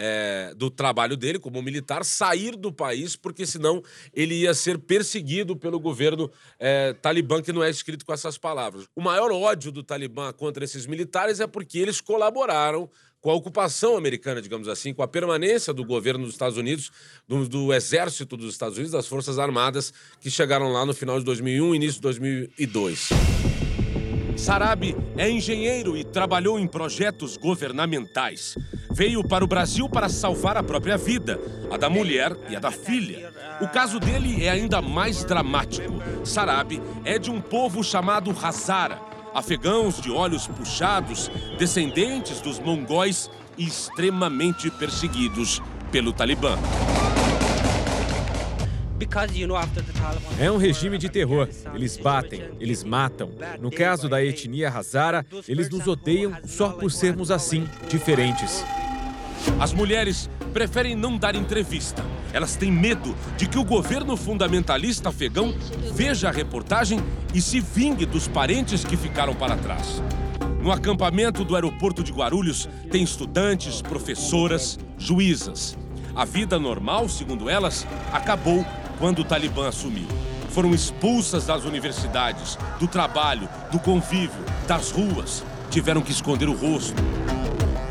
É, 0.00 0.54
do 0.54 0.70
trabalho 0.70 1.16
dele 1.16 1.40
como 1.40 1.60
militar, 1.60 2.04
sair 2.04 2.54
do 2.54 2.72
país, 2.72 3.16
porque 3.16 3.44
senão 3.44 3.82
ele 4.14 4.42
ia 4.42 4.54
ser 4.54 4.78
perseguido 4.78 5.56
pelo 5.56 5.80
governo 5.80 6.30
é, 6.56 6.92
talibã, 6.92 7.42
que 7.42 7.52
não 7.52 7.64
é 7.64 7.68
escrito 7.68 8.06
com 8.06 8.12
essas 8.12 8.38
palavras. 8.38 8.86
O 8.94 9.00
maior 9.00 9.32
ódio 9.32 9.72
do 9.72 9.82
talibã 9.82 10.32
contra 10.32 10.62
esses 10.62 10.86
militares 10.86 11.40
é 11.40 11.48
porque 11.48 11.80
eles 11.80 12.00
colaboraram 12.00 12.88
com 13.20 13.30
a 13.30 13.34
ocupação 13.34 13.96
americana, 13.96 14.40
digamos 14.40 14.68
assim, 14.68 14.94
com 14.94 15.02
a 15.02 15.08
permanência 15.08 15.72
do 15.72 15.84
governo 15.84 16.24
dos 16.24 16.34
Estados 16.34 16.56
Unidos, 16.56 16.90
do, 17.26 17.48
do, 17.48 17.72
exército 17.72 18.36
dos 18.36 18.52
Estados 18.52 18.76
Unidos, 18.76 18.92
das 18.92 19.06
Forças 19.06 19.38
Armadas, 19.38 19.92
que 20.20 20.30
chegaram 20.30 20.72
lá 20.72 20.86
no 20.86 20.94
final 20.94 21.18
de 21.18 21.24
2001 21.24 21.74
início 21.74 21.94
de 21.94 22.02
2002. 22.02 23.08
Sarabi 24.36 24.96
é 25.16 25.28
engenheiro 25.28 25.96
e 25.96 26.04
trabalhou 26.04 26.60
em 26.60 26.66
projetos 26.66 27.36
governamentais. 27.36 28.54
Veio 28.92 29.26
para 29.26 29.44
o 29.44 29.48
Brasil 29.48 29.88
para 29.88 30.08
salvar 30.08 30.56
a 30.56 30.62
própria 30.62 30.96
vida, 30.96 31.40
a 31.70 31.76
da 31.76 31.90
mulher 31.90 32.36
e 32.48 32.54
a 32.54 32.60
da 32.60 32.70
filha. 32.70 33.32
O 33.60 33.68
caso 33.68 33.98
dele 33.98 34.44
é 34.44 34.48
ainda 34.48 34.80
mais 34.80 35.24
dramático. 35.24 35.92
Sarabi 36.24 36.80
é 37.04 37.18
de 37.18 37.30
um 37.30 37.40
povo 37.40 37.82
chamado 37.82 38.30
Hazara, 38.30 39.00
afegãos 39.38 40.00
de 40.00 40.10
olhos 40.10 40.46
puxados, 40.46 41.30
descendentes 41.58 42.40
dos 42.40 42.58
mongóis 42.58 43.30
e 43.56 43.64
extremamente 43.64 44.70
perseguidos 44.70 45.62
pelo 45.90 46.12
Talibã. 46.12 46.58
É 50.40 50.50
um 50.50 50.56
regime 50.56 50.98
de 50.98 51.08
terror. 51.08 51.48
Eles 51.72 51.96
batem, 51.96 52.50
eles 52.58 52.82
matam. 52.82 53.30
No 53.60 53.70
caso 53.70 54.08
da 54.08 54.22
etnia 54.22 54.68
Hazara, 54.68 55.24
eles 55.46 55.70
nos 55.70 55.86
odeiam 55.86 56.36
só 56.44 56.70
por 56.70 56.90
sermos 56.90 57.30
assim, 57.30 57.66
diferentes. 57.88 58.64
As 59.58 59.72
mulheres 59.72 60.30
preferem 60.52 60.94
não 60.94 61.16
dar 61.16 61.34
entrevista. 61.34 62.04
Elas 62.32 62.56
têm 62.56 62.70
medo 62.70 63.16
de 63.36 63.48
que 63.48 63.58
o 63.58 63.64
governo 63.64 64.16
fundamentalista 64.16 65.08
afegão 65.08 65.54
veja 65.92 66.28
a 66.28 66.32
reportagem 66.32 67.00
e 67.34 67.40
se 67.40 67.60
vingue 67.60 68.06
dos 68.06 68.28
parentes 68.28 68.84
que 68.84 68.96
ficaram 68.96 69.34
para 69.34 69.56
trás. 69.56 70.02
No 70.62 70.72
acampamento 70.72 71.44
do 71.44 71.54
aeroporto 71.54 72.02
de 72.02 72.12
Guarulhos 72.12 72.68
tem 72.90 73.02
estudantes, 73.02 73.80
professoras, 73.80 74.78
juízas. 74.98 75.78
A 76.14 76.24
vida 76.24 76.58
normal, 76.58 77.08
segundo 77.08 77.48
elas, 77.48 77.86
acabou 78.12 78.66
quando 78.98 79.20
o 79.20 79.24
Talibã 79.24 79.68
assumiu. 79.68 80.08
Foram 80.50 80.74
expulsas 80.74 81.46
das 81.46 81.64
universidades, 81.64 82.58
do 82.80 82.88
trabalho, 82.88 83.48
do 83.70 83.78
convívio, 83.78 84.44
das 84.66 84.90
ruas. 84.90 85.44
Tiveram 85.70 86.02
que 86.02 86.10
esconder 86.10 86.48
o 86.48 86.56
rosto. 86.56 87.00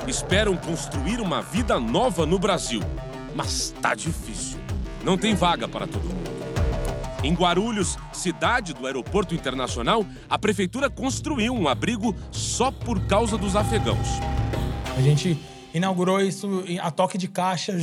Esperam 0.07 0.55
construir 0.55 1.19
uma 1.19 1.41
vida 1.41 1.79
nova 1.79 2.25
no 2.25 2.39
Brasil. 2.39 2.81
Mas 3.35 3.75
tá 3.81 3.93
difícil. 3.93 4.57
Não 5.03 5.17
tem 5.17 5.35
vaga 5.35 5.67
para 5.67 5.85
todo 5.85 6.03
mundo. 6.03 6.31
Em 7.23 7.33
Guarulhos, 7.33 7.97
cidade 8.13 8.73
do 8.73 8.85
aeroporto 8.85 9.35
internacional, 9.35 10.05
a 10.29 10.39
prefeitura 10.39 10.89
construiu 10.89 11.53
um 11.53 11.67
abrigo 11.67 12.15
só 12.31 12.71
por 12.71 13.01
causa 13.01 13.37
dos 13.37 13.55
afegãos. 13.55 14.07
A 14.95 15.01
gente 15.01 15.37
inaugurou 15.77 16.19
isso 16.19 16.63
a 16.81 16.91
toque 16.91 17.17
de 17.17 17.27
caixa 17.27 17.73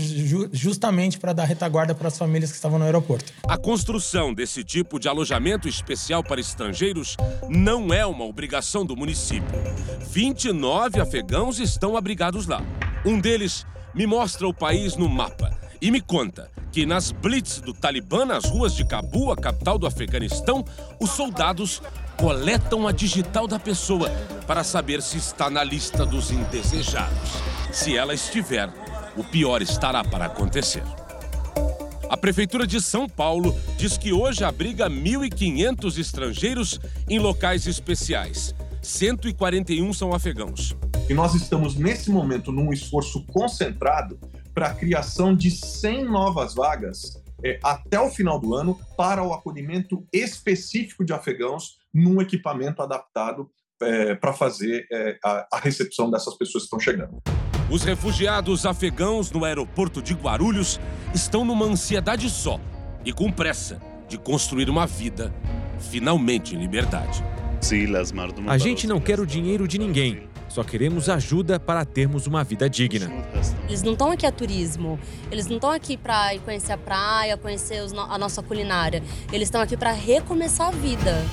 justamente 0.53 1.19
para 1.19 1.33
dar 1.33 1.45
retaguarda 1.45 1.95
para 1.95 2.09
as 2.09 2.19
famílias 2.19 2.51
que 2.51 2.57
estavam 2.57 2.79
no 2.79 2.85
aeroporto. 2.85 3.33
A 3.49 3.57
construção 3.57 4.35
desse 4.35 4.63
tipo 4.63 4.99
de 4.99 5.09
alojamento 5.09 5.69
especial 5.69 6.23
para 6.23 6.41
estrangeiros 6.41 7.17
não 7.49 7.93
é 7.93 8.05
uma 8.05 8.25
obrigação 8.25 8.85
do 8.85 8.97
município. 8.97 9.55
29 10.11 11.01
afegãos 11.01 11.59
estão 11.59 11.97
abrigados 11.97 12.47
lá. 12.47 12.63
Um 13.05 13.21
deles 13.21 13.67
me 13.95 14.07
mostra 14.07 14.47
o 14.47 14.55
país 14.55 14.97
no 14.97 15.09
mapa 15.09 15.57
e 15.81 15.91
me 15.91 16.01
conta 16.01 16.51
que 16.73 16.85
nas 16.85 17.13
blitz 17.13 17.61
do 17.61 17.73
Talibã 17.73 18.25
nas 18.25 18.47
ruas 18.47 18.75
de 18.75 18.85
Cabul, 18.85 19.31
a 19.31 19.37
capital 19.37 19.79
do 19.79 19.87
Afeganistão, 19.87 20.65
os 21.01 21.11
soldados 21.11 21.81
coletam 22.17 22.87
a 22.87 22.93
digital 22.93 23.47
da 23.47 23.59
pessoa 23.59 24.11
para 24.47 24.65
saber 24.65 25.03
se 25.03 25.17
está 25.17 25.51
na 25.51 25.63
lista 25.63 26.05
dos 26.05 26.31
indesejados. 26.31 27.31
Se 27.73 27.97
ela 27.97 28.15
estiver, 28.15 28.71
o 29.17 29.25
pior 29.25 29.63
estará 29.63 30.03
para 30.05 30.27
acontecer. 30.27 30.83
A 32.09 32.17
Prefeitura 32.17 32.67
de 32.67 32.81
São 32.81 33.09
Paulo 33.09 33.57
diz 33.77 33.97
que 33.97 34.13
hoje 34.13 34.45
abriga 34.45 34.89
1.500 34.89 35.99
estrangeiros 35.99 36.81
em 37.09 37.19
locais 37.19 37.67
especiais. 37.67 38.55
141 38.83 39.93
são 39.93 40.13
afegãos. 40.13 40.77
E 41.09 41.15
nós 41.15 41.35
estamos, 41.35 41.75
nesse 41.75 42.11
momento, 42.11 42.53
num 42.53 42.73
esforço 42.73 43.25
concentrado 43.27 44.19
para 44.55 44.69
a 44.69 44.75
criação 44.75 45.35
de 45.35 45.51
100 45.51 46.05
novas 46.05 46.55
vagas 46.55 47.21
é, 47.43 47.59
até 47.63 48.01
o 48.01 48.09
final 48.09 48.39
do 48.39 48.55
ano 48.55 48.79
para 48.97 49.23
o 49.23 49.33
acolhimento 49.33 50.07
específico 50.13 51.05
de 51.05 51.13
afegãos 51.13 51.79
num 51.95 52.21
equipamento 52.21 52.83
adaptado 52.83 53.49
é, 53.81 54.15
para 54.15 54.33
fazer 54.33 54.87
é, 54.91 55.19
a, 55.25 55.47
a 55.53 55.59
recepção 55.59 56.11
dessas 56.11 56.37
pessoas 56.37 56.65
que 56.65 56.67
estão 56.67 56.81
chegando. 56.81 57.23
Os 57.71 57.83
refugiados 57.83 58.67
afegãos 58.67 59.31
no 59.31 59.45
aeroporto 59.45 60.03
de 60.03 60.13
Guarulhos 60.13 60.79
estão 61.15 61.45
numa 61.45 61.65
ansiedade 61.65 62.29
só 62.29 62.61
e 63.05 63.13
com 63.13 63.31
pressa 63.31 63.81
de 64.09 64.19
construir 64.19 64.69
uma 64.69 64.87
vida 64.87 65.35
finalmente 65.79 66.55
em 66.55 66.59
liberdade. 66.59 67.25
A 68.47 68.59
gente 68.59 68.87
não 68.87 69.01
quer 69.01 69.19
o 69.19 69.27
dinheiro 69.27 69.67
de 69.67 69.79
ninguém. 69.79 70.29
Só 70.49 70.63
queremos 70.63 71.09
ajuda 71.09 71.59
para 71.59 71.85
termos 71.85 72.27
uma 72.27 72.45
vida 72.45 72.69
digna. 72.69 73.11
Eles 73.67 73.83
não 73.83 73.95
estão 73.95 74.11
aqui 74.11 74.27
a 74.27 74.31
turismo. 74.31 75.01
Eles 75.33 75.47
não 75.47 75.57
estão 75.57 75.71
aqui 75.71 75.97
para 75.97 76.39
conhecer 76.41 76.73
a 76.73 76.79
praia, 76.79 77.37
conhecer 77.37 77.83
a 77.97 78.19
nossa 78.19 78.43
culinária. 78.43 79.03
Eles 79.33 79.49
estão 79.49 79.61
aqui 79.61 79.77
para 79.77 79.91
recomeçar 79.91 80.69
a 80.69 80.71
vida. 80.71 81.25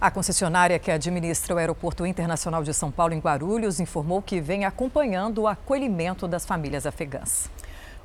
A 0.00 0.12
concessionária 0.12 0.78
que 0.78 0.92
administra 0.92 1.52
o 1.52 1.58
Aeroporto 1.58 2.06
Internacional 2.06 2.62
de 2.62 2.72
São 2.72 2.88
Paulo, 2.88 3.14
em 3.14 3.18
Guarulhos, 3.18 3.80
informou 3.80 4.22
que 4.22 4.40
vem 4.40 4.64
acompanhando 4.64 5.38
o 5.38 5.48
acolhimento 5.48 6.28
das 6.28 6.46
famílias 6.46 6.86
afegãs. 6.86 7.50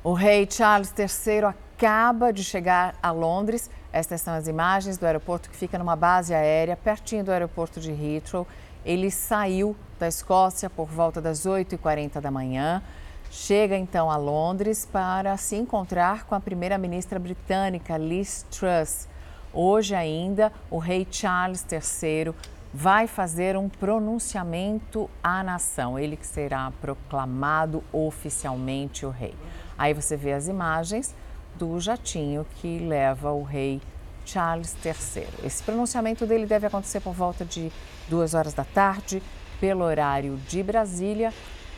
O 0.02 0.12
rei 0.12 0.44
Charles 0.50 0.92
III 0.98 1.44
acaba 1.44 2.32
de 2.32 2.42
chegar 2.42 2.96
a 3.00 3.12
Londres. 3.12 3.70
Estas 3.92 4.22
são 4.22 4.34
as 4.34 4.48
imagens 4.48 4.98
do 4.98 5.06
aeroporto 5.06 5.48
que 5.48 5.54
fica 5.54 5.78
numa 5.78 5.94
base 5.94 6.34
aérea 6.34 6.76
pertinho 6.76 7.22
do 7.22 7.30
aeroporto 7.30 7.78
de 7.78 7.92
Heathrow. 7.92 8.44
Ele 8.84 9.08
saiu 9.08 9.76
da 9.96 10.08
Escócia 10.08 10.68
por 10.68 10.88
volta 10.88 11.20
das 11.20 11.46
8h40 11.46 12.20
da 12.20 12.30
manhã. 12.30 12.82
Chega 13.30 13.76
então 13.76 14.10
a 14.10 14.16
Londres 14.16 14.84
para 14.84 15.36
se 15.36 15.54
encontrar 15.54 16.24
com 16.24 16.34
a 16.34 16.40
primeira-ministra 16.40 17.20
britânica 17.20 17.96
Liz 17.96 18.44
Truss. 18.50 19.06
Hoje 19.54 19.94
ainda, 19.94 20.52
o 20.68 20.78
rei 20.78 21.06
Charles 21.08 21.64
III 21.70 22.34
vai 22.72 23.06
fazer 23.06 23.56
um 23.56 23.68
pronunciamento 23.68 25.08
à 25.22 25.44
nação, 25.44 25.96
ele 25.96 26.16
que 26.16 26.26
será 26.26 26.72
proclamado 26.80 27.84
oficialmente 27.92 29.06
o 29.06 29.10
rei. 29.10 29.32
Aí 29.78 29.94
você 29.94 30.16
vê 30.16 30.32
as 30.32 30.48
imagens 30.48 31.14
do 31.54 31.78
jatinho 31.78 32.44
que 32.56 32.80
leva 32.80 33.30
o 33.30 33.44
rei 33.44 33.80
Charles 34.26 34.76
III. 34.84 35.28
Esse 35.44 35.62
pronunciamento 35.62 36.26
dele 36.26 36.46
deve 36.46 36.66
acontecer 36.66 36.98
por 36.98 37.12
volta 37.12 37.44
de 37.44 37.70
duas 38.08 38.34
horas 38.34 38.54
da 38.54 38.64
tarde, 38.64 39.22
pelo 39.60 39.84
horário 39.84 40.36
de 40.48 40.64
Brasília. 40.64 41.32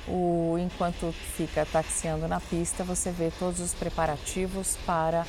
O, 0.08 0.56
enquanto 0.58 1.12
fica 1.12 1.66
taxiando 1.66 2.26
na 2.26 2.40
pista, 2.40 2.84
você 2.84 3.10
vê 3.10 3.30
todos 3.38 3.60
os 3.60 3.74
preparativos 3.74 4.78
para 4.86 5.26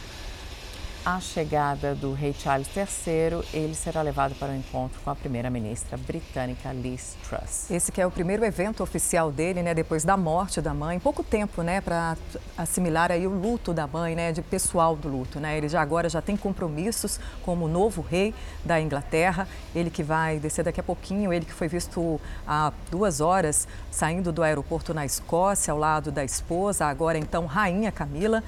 a 1.05 1.19
chegada 1.19 1.95
do 1.95 2.13
rei 2.13 2.33
Charles 2.33 2.67
III, 2.75 3.43
ele 3.53 3.73
será 3.73 4.01
levado 4.01 4.35
para 4.35 4.49
o 4.49 4.51
um 4.51 4.57
encontro 4.57 4.99
com 5.03 5.09
a 5.09 5.15
primeira-ministra 5.15 5.97
britânica 5.97 6.71
Liz 6.73 7.15
Truss. 7.27 7.71
Esse 7.71 7.91
que 7.91 8.01
é 8.01 8.05
o 8.05 8.11
primeiro 8.11 8.43
evento 8.43 8.83
oficial 8.83 9.31
dele, 9.31 9.63
né, 9.63 9.73
depois 9.73 10.03
da 10.03 10.17
morte 10.17 10.61
da 10.61 10.73
mãe. 10.73 10.99
Pouco 10.99 11.23
tempo, 11.23 11.61
né, 11.61 11.81
para 11.81 12.17
assimilar 12.57 13.11
aí 13.11 13.25
o 13.25 13.29
luto 13.29 13.73
da 13.73 13.87
mãe, 13.87 14.15
né, 14.15 14.31
de 14.31 14.41
pessoal 14.41 14.95
do 14.95 15.07
luto, 15.07 15.39
né? 15.39 15.57
Ele 15.57 15.69
já 15.69 15.81
agora 15.81 16.09
já 16.09 16.21
tem 16.21 16.35
compromissos 16.35 17.19
como 17.43 17.67
novo 17.67 18.01
rei 18.01 18.33
da 18.65 18.79
Inglaterra. 18.79 19.47
Ele 19.75 19.89
que 19.89 20.03
vai 20.03 20.39
descer 20.39 20.63
daqui 20.63 20.79
a 20.79 20.83
pouquinho, 20.83 21.31
ele 21.31 21.45
que 21.45 21.53
foi 21.53 21.67
visto 21.67 22.19
há 22.47 22.71
duas 22.91 23.21
horas 23.21 23.67
saindo 23.91 24.31
do 24.31 24.43
aeroporto 24.43 24.93
na 24.93 25.05
Escócia 25.05 25.71
ao 25.71 25.79
lado 25.79 26.11
da 26.11 26.23
esposa, 26.23 26.85
agora 26.85 27.17
então 27.17 27.45
rainha 27.45 27.91
Camila, 27.91 28.43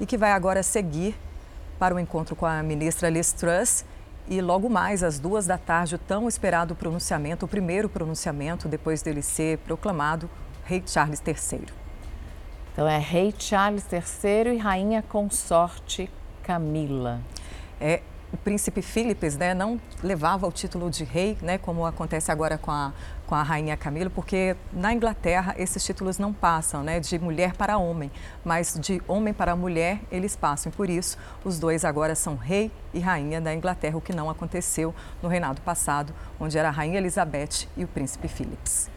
e 0.00 0.06
que 0.06 0.16
vai 0.16 0.32
agora 0.32 0.62
seguir 0.62 1.14
para 1.78 1.94
o 1.94 1.98
encontro 1.98 2.34
com 2.34 2.46
a 2.46 2.62
ministra 2.62 3.08
Liz 3.10 3.32
Truss. 3.32 3.84
E 4.26 4.40
logo 4.40 4.70
mais, 4.70 5.02
às 5.02 5.18
duas 5.18 5.46
da 5.46 5.58
tarde, 5.58 5.96
o 5.96 5.98
tão 5.98 6.26
esperado 6.26 6.74
pronunciamento, 6.74 7.44
o 7.44 7.48
primeiro 7.48 7.88
pronunciamento 7.88 8.68
depois 8.68 9.02
dele 9.02 9.20
ser 9.20 9.58
proclamado 9.58 10.30
Rei 10.64 10.82
Charles 10.86 11.22
III. 11.26 11.66
Então 12.72 12.88
é 12.88 12.98
Rei 12.98 13.34
Charles 13.38 13.84
III 13.92 14.54
e 14.54 14.56
Rainha 14.56 15.02
Consorte 15.02 16.10
Camila. 16.42 17.20
É, 17.80 18.00
o 18.34 18.36
príncipe 18.36 18.82
Philips 18.82 19.36
né, 19.36 19.54
não 19.54 19.80
levava 20.02 20.44
o 20.44 20.50
título 20.50 20.90
de 20.90 21.04
rei, 21.04 21.38
né, 21.40 21.56
como 21.56 21.86
acontece 21.86 22.32
agora 22.32 22.58
com 22.58 22.72
a, 22.72 22.92
com 23.28 23.34
a 23.36 23.44
rainha 23.44 23.76
Camila, 23.76 24.10
porque 24.10 24.56
na 24.72 24.92
Inglaterra 24.92 25.54
esses 25.56 25.84
títulos 25.84 26.18
não 26.18 26.32
passam, 26.32 26.82
né, 26.82 26.98
de 26.98 27.16
mulher 27.16 27.54
para 27.54 27.78
homem, 27.78 28.10
mas 28.44 28.76
de 28.80 29.00
homem 29.06 29.32
para 29.32 29.54
mulher 29.54 30.00
eles 30.10 30.34
passam. 30.34 30.72
E 30.72 30.74
por 30.74 30.90
isso, 30.90 31.16
os 31.44 31.60
dois 31.60 31.84
agora 31.84 32.16
são 32.16 32.34
rei 32.34 32.72
e 32.92 32.98
rainha 32.98 33.40
da 33.40 33.54
Inglaterra, 33.54 33.96
o 33.96 34.00
que 34.00 34.12
não 34.12 34.28
aconteceu 34.28 34.92
no 35.22 35.28
reinado 35.28 35.60
passado, 35.60 36.12
onde 36.40 36.58
era 36.58 36.68
a 36.68 36.72
rainha 36.72 36.98
Elizabeth 36.98 37.68
e 37.76 37.84
o 37.84 37.88
príncipe 37.88 38.26
Philips. 38.26 38.90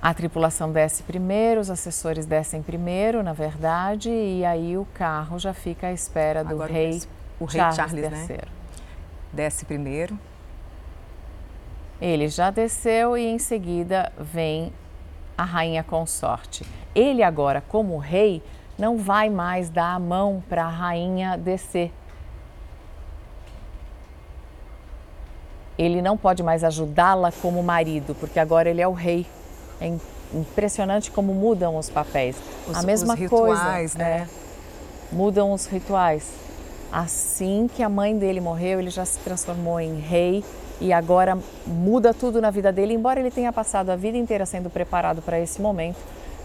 A 0.00 0.14
tripulação 0.14 0.70
desce 0.70 1.02
primeiro, 1.02 1.60
os 1.60 1.70
assessores 1.70 2.24
descem 2.24 2.62
primeiro, 2.62 3.20
na 3.20 3.32
verdade, 3.32 4.10
e 4.10 4.44
aí 4.44 4.78
o 4.78 4.86
carro 4.94 5.40
já 5.40 5.52
fica 5.52 5.88
à 5.88 5.92
espera 5.92 6.44
do 6.44 6.50
agora 6.50 6.72
rei 6.72 7.00
o 7.42 7.46
rei 7.46 7.60
Charles, 7.60 7.76
Charles 7.76 8.28
né? 8.28 8.38
Desce 9.32 9.64
primeiro. 9.64 10.18
Ele 12.00 12.28
já 12.28 12.50
desceu 12.50 13.16
e 13.16 13.24
em 13.26 13.38
seguida 13.38 14.12
vem 14.18 14.72
a 15.36 15.44
rainha 15.44 15.82
consorte. 15.82 16.66
Ele 16.94 17.22
agora, 17.22 17.62
como 17.68 17.96
rei, 17.98 18.42
não 18.78 18.98
vai 18.98 19.30
mais 19.30 19.70
dar 19.70 19.94
a 19.94 19.98
mão 19.98 20.42
para 20.48 20.64
a 20.64 20.68
rainha 20.68 21.36
descer. 21.36 21.92
Ele 25.78 26.02
não 26.02 26.16
pode 26.16 26.42
mais 26.42 26.62
ajudá-la 26.62 27.32
como 27.32 27.62
marido, 27.62 28.14
porque 28.16 28.38
agora 28.38 28.68
ele 28.68 28.80
é 28.80 28.88
o 28.88 28.92
rei. 28.92 29.26
É 29.80 29.92
impressionante 30.34 31.10
como 31.10 31.32
mudam 31.32 31.76
os 31.76 31.88
papéis. 31.88 32.36
Os, 32.68 32.76
a 32.76 32.82
mesma 32.82 33.14
os 33.14 33.20
rituais, 33.20 33.92
coisa, 33.94 33.98
né? 33.98 34.28
É, 34.28 35.14
mudam 35.14 35.52
os 35.52 35.66
rituais. 35.66 36.41
Assim 36.92 37.70
que 37.74 37.82
a 37.82 37.88
mãe 37.88 38.16
dele 38.18 38.40
morreu, 38.40 38.78
ele 38.78 38.90
já 38.90 39.04
se 39.04 39.18
transformou 39.20 39.80
em 39.80 39.98
rei 39.98 40.44
e 40.78 40.92
agora 40.92 41.38
muda 41.66 42.12
tudo 42.12 42.38
na 42.40 42.50
vida 42.50 42.70
dele. 42.70 42.92
Embora 42.92 43.18
ele 43.18 43.30
tenha 43.30 43.50
passado 43.50 43.88
a 43.88 43.96
vida 43.96 44.18
inteira 44.18 44.44
sendo 44.44 44.68
preparado 44.68 45.22
para 45.22 45.40
esse 45.40 45.62
momento, 45.62 45.96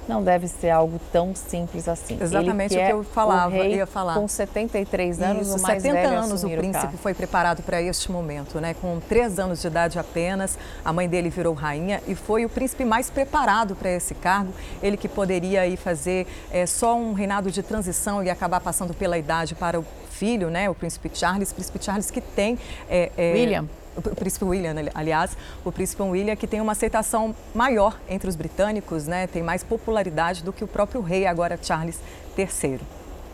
não 0.07 0.23
deve 0.23 0.47
ser 0.47 0.69
algo 0.69 0.99
tão 1.11 1.35
simples 1.35 1.87
assim. 1.87 2.17
Exatamente 2.21 2.73
o 2.73 2.77
que 2.77 2.81
é 2.81 2.91
eu 2.93 3.03
falava, 3.03 3.49
rei 3.49 3.75
ia 3.75 3.85
falar. 3.85 4.13
Com 4.13 4.27
73 4.27 5.21
anos, 5.21 5.47
Isso, 5.47 5.57
o 5.57 5.61
mais 5.61 5.83
70 5.83 6.01
velho 6.01 6.17
anos 6.17 6.43
o 6.43 6.49
príncipe 6.49 6.95
o 6.95 6.97
foi 6.97 7.13
preparado 7.13 7.61
para 7.61 7.81
este 7.81 8.11
momento, 8.11 8.61
né? 8.61 8.73
Com 8.73 8.99
três 9.01 9.37
anos 9.37 9.61
de 9.61 9.67
idade 9.67 9.99
apenas, 9.99 10.57
a 10.83 10.93
mãe 10.93 11.09
dele 11.09 11.29
virou 11.29 11.53
rainha 11.53 12.01
e 12.07 12.15
foi 12.15 12.45
o 12.45 12.49
príncipe 12.49 12.85
mais 12.85 13.09
preparado 13.09 13.75
para 13.75 13.89
esse 13.89 14.15
cargo. 14.15 14.53
Ele 14.81 14.95
que 14.95 15.09
poderia 15.09 15.61
aí 15.61 15.75
fazer 15.75 16.25
é, 16.51 16.65
só 16.65 16.95
um 16.95 17.11
reinado 17.11 17.51
de 17.51 17.61
transição 17.61 18.23
e 18.23 18.29
acabar 18.29 18.61
passando 18.61 18.93
pela 18.93 19.17
idade 19.17 19.55
para 19.55 19.79
o 19.79 19.85
filho, 20.18 20.49
né? 20.49 20.70
O 20.70 20.76
príncipe 20.76 21.09
Charles, 21.13 21.53
príncipe 21.53 21.84
Charles 21.84 22.09
que 22.09 22.22
tem 22.22 22.57
é, 22.89 23.11
é, 23.18 23.34
William 23.34 23.65
o 23.97 24.15
príncipe 24.15 24.45
William, 24.45 24.76
aliás, 24.93 25.36
o 25.65 25.72
príncipe 25.72 26.03
William 26.03 26.36
que 26.36 26.45
tem 26.45 26.61
uma 26.61 26.74
aceitação 26.74 27.36
maior 27.53 27.97
entre 28.07 28.30
os 28.30 28.36
britânicos, 28.36 29.07
né? 29.07 29.26
Tem 29.28 29.41
mais 29.41 29.63
popularidade 29.63 30.43
do 30.43 30.53
que 30.53 30.63
o 30.63 30.68
próprio 30.68 31.01
rei 31.01 31.26
agora 31.26 31.57
Charles 31.59 31.99
III. 32.38 32.80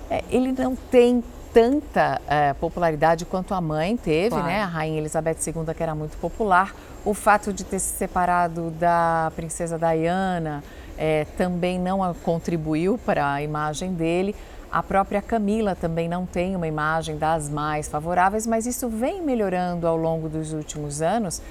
É, 0.09 0.23
ele 0.29 0.53
não 0.53 0.75
tem 0.75 1.23
tanta 1.53 2.19
é, 2.27 2.53
popularidade 2.53 3.25
quanto 3.25 3.53
a 3.53 3.61
mãe 3.61 3.95
teve, 3.95 4.29
claro. 4.29 4.45
né? 4.45 4.61
A 4.61 4.65
rainha 4.65 4.97
Elizabeth 4.97 5.37
II 5.45 5.73
que 5.75 5.83
era 5.83 5.93
muito 5.93 6.17
popular. 6.17 6.73
O 7.05 7.13
fato 7.13 7.51
de 7.51 7.63
ter 7.63 7.79
se 7.79 7.97
separado 7.97 8.71
da 8.71 9.31
princesa 9.35 9.77
Diana 9.77 10.63
é, 10.97 11.25
também 11.37 11.77
não 11.77 12.13
contribuiu 12.23 12.97
para 12.97 13.33
a 13.33 13.41
imagem 13.41 13.93
dele. 13.93 14.35
A 14.73 14.81
própria 14.81 15.21
Camila 15.21 15.75
também 15.75 16.09
não 16.09 16.25
tem 16.25 16.55
uma 16.55 16.67
imagem 16.67 17.15
das 17.15 17.47
mais 17.47 17.87
favoráveis, 17.87 18.47
mas 18.47 18.65
isso 18.65 18.89
vem 18.89 19.21
melhorando 19.21 19.85
ao 19.85 19.95
longo 19.95 20.27
dos 20.27 20.51
últimos 20.51 20.99
anos. 20.99 21.43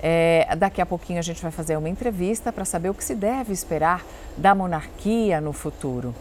É, 0.00 0.46
daqui 0.56 0.80
a 0.80 0.86
pouquinho 0.86 1.18
a 1.18 1.22
gente 1.22 1.42
vai 1.42 1.50
fazer 1.50 1.76
uma 1.76 1.88
entrevista 1.88 2.52
para 2.52 2.64
saber 2.64 2.88
o 2.88 2.94
que 2.94 3.02
se 3.02 3.16
deve 3.16 3.52
esperar 3.52 4.04
da 4.36 4.54
monarquia 4.54 5.40
no 5.40 5.52
futuro 5.52 6.14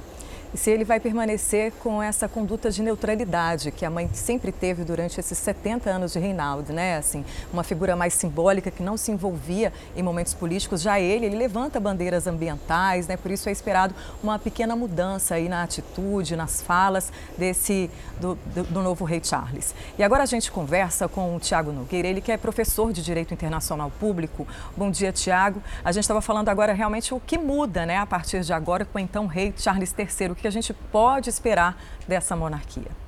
e 0.53 0.57
se 0.57 0.71
ele 0.71 0.83
vai 0.83 0.99
permanecer 0.99 1.73
com 1.83 2.01
essa 2.01 2.27
conduta 2.27 2.71
de 2.71 2.81
neutralidade 2.81 3.71
que 3.71 3.85
a 3.85 3.89
mãe 3.89 4.09
sempre 4.13 4.51
teve 4.51 4.83
durante 4.83 5.19
esses 5.19 5.37
70 5.37 5.89
anos 5.89 6.13
de 6.13 6.19
reinado, 6.19 6.71
né? 6.71 6.97
Assim, 6.97 7.25
uma 7.51 7.63
figura 7.63 7.95
mais 7.95 8.13
simbólica 8.13 8.71
que 8.71 8.81
não 8.81 8.95
se 8.95 9.11
envolvia 9.11 9.73
em 9.95 10.01
momentos 10.01 10.33
políticos. 10.33 10.81
Já 10.81 10.99
ele, 10.99 11.25
ele 11.25 11.35
levanta 11.35 11.79
bandeiras 11.79 12.27
ambientais, 12.27 13.07
né? 13.07 13.17
Por 13.17 13.31
isso 13.31 13.49
é 13.49 13.51
esperado 13.51 13.93
uma 14.23 14.39
pequena 14.39 14.75
mudança 14.75 15.35
aí 15.35 15.49
na 15.49 15.63
atitude, 15.63 16.35
nas 16.35 16.61
falas 16.61 17.11
desse 17.37 17.89
do, 18.19 18.35
do, 18.53 18.63
do 18.63 18.81
novo 18.81 19.03
rei 19.03 19.21
Charles. 19.23 19.75
E 19.97 20.03
agora 20.03 20.23
a 20.23 20.27
gente 20.27 20.51
conversa 20.51 21.07
com 21.07 21.35
o 21.35 21.39
Tiago 21.39 21.71
Nogueira, 21.71 22.07
ele 22.07 22.21
que 22.21 22.31
é 22.31 22.37
professor 22.37 22.93
de 22.93 23.03
Direito 23.03 23.33
Internacional 23.33 23.91
Público. 23.99 24.47
Bom 24.75 24.89
dia, 24.89 25.11
Tiago. 25.11 25.61
A 25.83 25.91
gente 25.91 26.03
estava 26.03 26.21
falando 26.21 26.49
agora 26.49 26.73
realmente 26.73 27.13
o 27.13 27.19
que 27.19 27.37
muda, 27.37 27.85
né? 27.85 27.97
A 27.97 28.05
partir 28.05 28.41
de 28.41 28.53
agora 28.53 28.85
com 28.85 28.97
então 28.97 29.27
rei 29.27 29.53
Charles 29.57 29.93
III 29.97 30.36
que 30.37 30.47
a 30.47 30.51
gente 30.51 30.73
pode 30.73 31.29
esperar 31.29 31.77
dessa 32.07 32.35
monarquia? 32.35 33.06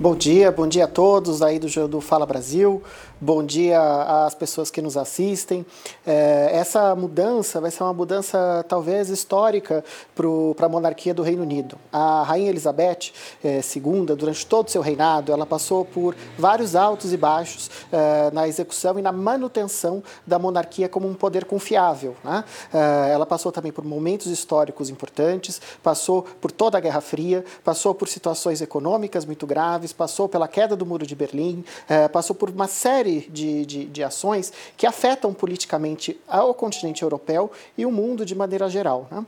Bom 0.00 0.14
dia, 0.14 0.52
bom 0.52 0.68
dia 0.68 0.84
a 0.84 0.86
todos 0.86 1.42
aí 1.42 1.58
do, 1.58 1.88
do 1.88 2.00
Fala 2.00 2.24
Brasil. 2.24 2.80
Bom 3.20 3.42
dia 3.42 3.80
às 4.26 4.32
pessoas 4.32 4.70
que 4.70 4.80
nos 4.80 4.96
assistem. 4.96 5.66
É, 6.06 6.50
essa 6.52 6.94
mudança 6.94 7.60
vai 7.60 7.68
ser 7.68 7.82
uma 7.82 7.92
mudança 7.92 8.64
talvez 8.68 9.08
histórica 9.08 9.84
para 10.54 10.66
a 10.66 10.68
monarquia 10.68 11.12
do 11.12 11.24
Reino 11.24 11.42
Unido. 11.42 11.76
A 11.92 12.22
rainha 12.22 12.48
Elizabeth 12.48 13.10
é, 13.42 13.58
II, 13.58 14.14
durante 14.16 14.46
todo 14.46 14.68
o 14.68 14.70
seu 14.70 14.80
reinado, 14.80 15.32
ela 15.32 15.44
passou 15.44 15.84
por 15.84 16.14
vários 16.38 16.76
altos 16.76 17.12
e 17.12 17.16
baixos 17.16 17.68
é, 17.90 18.30
na 18.30 18.46
execução 18.46 19.00
e 19.00 19.02
na 19.02 19.10
manutenção 19.10 20.00
da 20.24 20.38
monarquia 20.38 20.88
como 20.88 21.08
um 21.08 21.14
poder 21.14 21.44
confiável. 21.44 22.14
Né? 22.22 22.44
É, 22.72 23.10
ela 23.10 23.26
passou 23.26 23.50
também 23.50 23.72
por 23.72 23.84
momentos 23.84 24.28
históricos 24.28 24.90
importantes, 24.90 25.60
passou 25.82 26.22
por 26.40 26.52
toda 26.52 26.78
a 26.78 26.80
Guerra 26.80 27.00
Fria, 27.00 27.44
passou 27.64 27.92
por 27.96 28.06
situações 28.06 28.60
econômicas 28.60 29.24
muito 29.24 29.44
graves, 29.44 29.87
passou 29.92 30.28
pela 30.28 30.48
queda 30.48 30.76
do 30.76 30.86
Muro 30.86 31.06
de 31.06 31.14
Berlim, 31.14 31.64
é, 31.88 32.08
passou 32.08 32.34
por 32.34 32.50
uma 32.50 32.68
série 32.68 33.28
de, 33.30 33.64
de, 33.66 33.84
de 33.86 34.02
ações 34.02 34.52
que 34.76 34.86
afetam 34.86 35.32
politicamente 35.32 36.18
ao 36.26 36.54
continente 36.54 37.02
europeu 37.02 37.50
e 37.76 37.84
o 37.84 37.90
mundo 37.90 38.24
de 38.24 38.34
maneira 38.34 38.68
geral. 38.68 39.06
Né? 39.10 39.24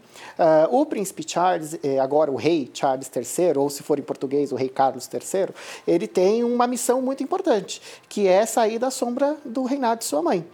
Uh, 0.70 0.80
o 0.80 0.86
príncipe 0.86 1.24
Charles, 1.26 1.78
eh, 1.82 1.98
agora 1.98 2.30
o 2.30 2.36
rei 2.36 2.70
Charles 2.72 3.11
III, 3.14 3.56
ou 3.56 3.68
se 3.70 3.82
for 3.82 3.98
em 3.98 4.02
português 4.02 4.52
o 4.52 4.56
rei 4.56 4.68
Carlos 4.68 5.08
III, 5.12 5.48
ele 5.86 6.06
tem 6.06 6.44
uma 6.44 6.66
missão 6.66 7.00
muito 7.00 7.22
importante, 7.22 7.80
que 8.08 8.26
é 8.26 8.44
sair 8.46 8.78
da 8.78 8.90
sombra 8.90 9.36
do 9.44 9.64
reinado 9.64 10.00
de 10.00 10.04
sua 10.04 10.22
mãe. 10.22 10.44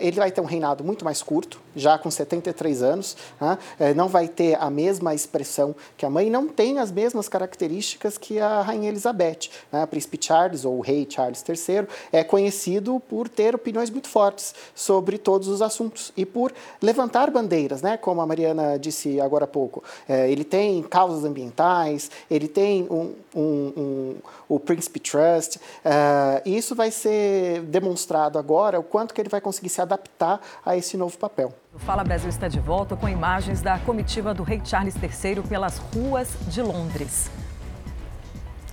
Ele 0.00 0.16
vai 0.16 0.30
ter 0.30 0.40
um 0.40 0.44
reinado 0.44 0.82
muito 0.82 1.04
mais 1.04 1.22
curto, 1.22 1.60
já 1.74 1.98
com 1.98 2.10
73 2.10 2.82
anos, 2.82 3.16
né? 3.40 3.58
não 3.94 4.08
vai 4.08 4.28
ter 4.28 4.60
a 4.60 4.70
mesma 4.70 5.14
expressão 5.14 5.74
que 5.96 6.04
a 6.04 6.10
mãe, 6.10 6.30
não 6.30 6.48
tem 6.48 6.78
as 6.78 6.90
mesmas 6.90 7.28
características 7.28 8.18
que 8.18 8.38
a 8.38 8.62
rainha 8.62 8.88
Elizabeth. 8.88 9.21
Né? 9.70 9.84
O 9.84 9.86
príncipe 9.86 10.18
Charles, 10.20 10.64
ou 10.64 10.78
o 10.78 10.80
rei 10.80 11.06
Charles 11.08 11.44
III, 11.48 11.86
é 12.12 12.22
conhecido 12.22 12.52
conhecido 12.52 13.00
por 13.08 13.28
ter 13.28 13.54
opiniões 13.54 13.90
muito 13.90 14.08
fortes 14.08 14.54
sobre 14.74 15.18
todos 15.18 15.48
os 15.48 15.62
assuntos 15.62 16.12
e 16.16 16.24
por 16.26 16.52
levantar 16.80 17.30
bandeiras, 17.30 17.82
né? 17.82 17.96
Como 17.96 18.20
a 18.20 18.26
Mariana 18.26 18.78
disse 18.78 19.20
agora 19.20 19.44
há 19.44 19.48
pouco. 19.48 19.82
É, 20.08 20.30
ele 20.30 20.44
tem 20.44 20.82
causas 20.82 21.24
ambientais, 21.24 22.10
ele 22.30 22.48
tem 22.48 22.86
um, 22.90 23.14
um, 23.34 23.72
um 23.76 24.16
o 24.48 24.60
Príncipe 24.60 25.00
Trust, 25.00 25.58
é, 25.84 26.42
e 26.44 26.56
isso 26.56 26.74
vai 26.74 26.90
ser 26.90 27.62
demonstrado 27.62 28.38
agora 28.38 28.78
o 28.78 28.82
quanto 28.82 29.14
que 29.14 29.20
ele 29.20 29.28
vai 29.28 29.40
conseguir 29.40 29.70
se 29.70 29.80
adaptar 29.80 30.40
a 30.64 30.76
esse 30.76 30.96
novo 30.96 31.16
papel. 31.16 31.52
O 31.74 31.78
Fala 31.78 32.04
Brasil 32.04 32.28
está 32.28 32.48
de 32.48 32.60
volta 32.60 32.94
com 32.96 33.08
imagens 33.08 33.62
da 33.62 33.78
comitiva 33.78 34.34
do 34.34 34.42
rei 34.42 34.60
Charles 34.62 34.94
III 34.94 35.42
pelas 35.48 35.78
ruas 35.78 36.28
de 36.48 36.60
Londres. 36.60 37.30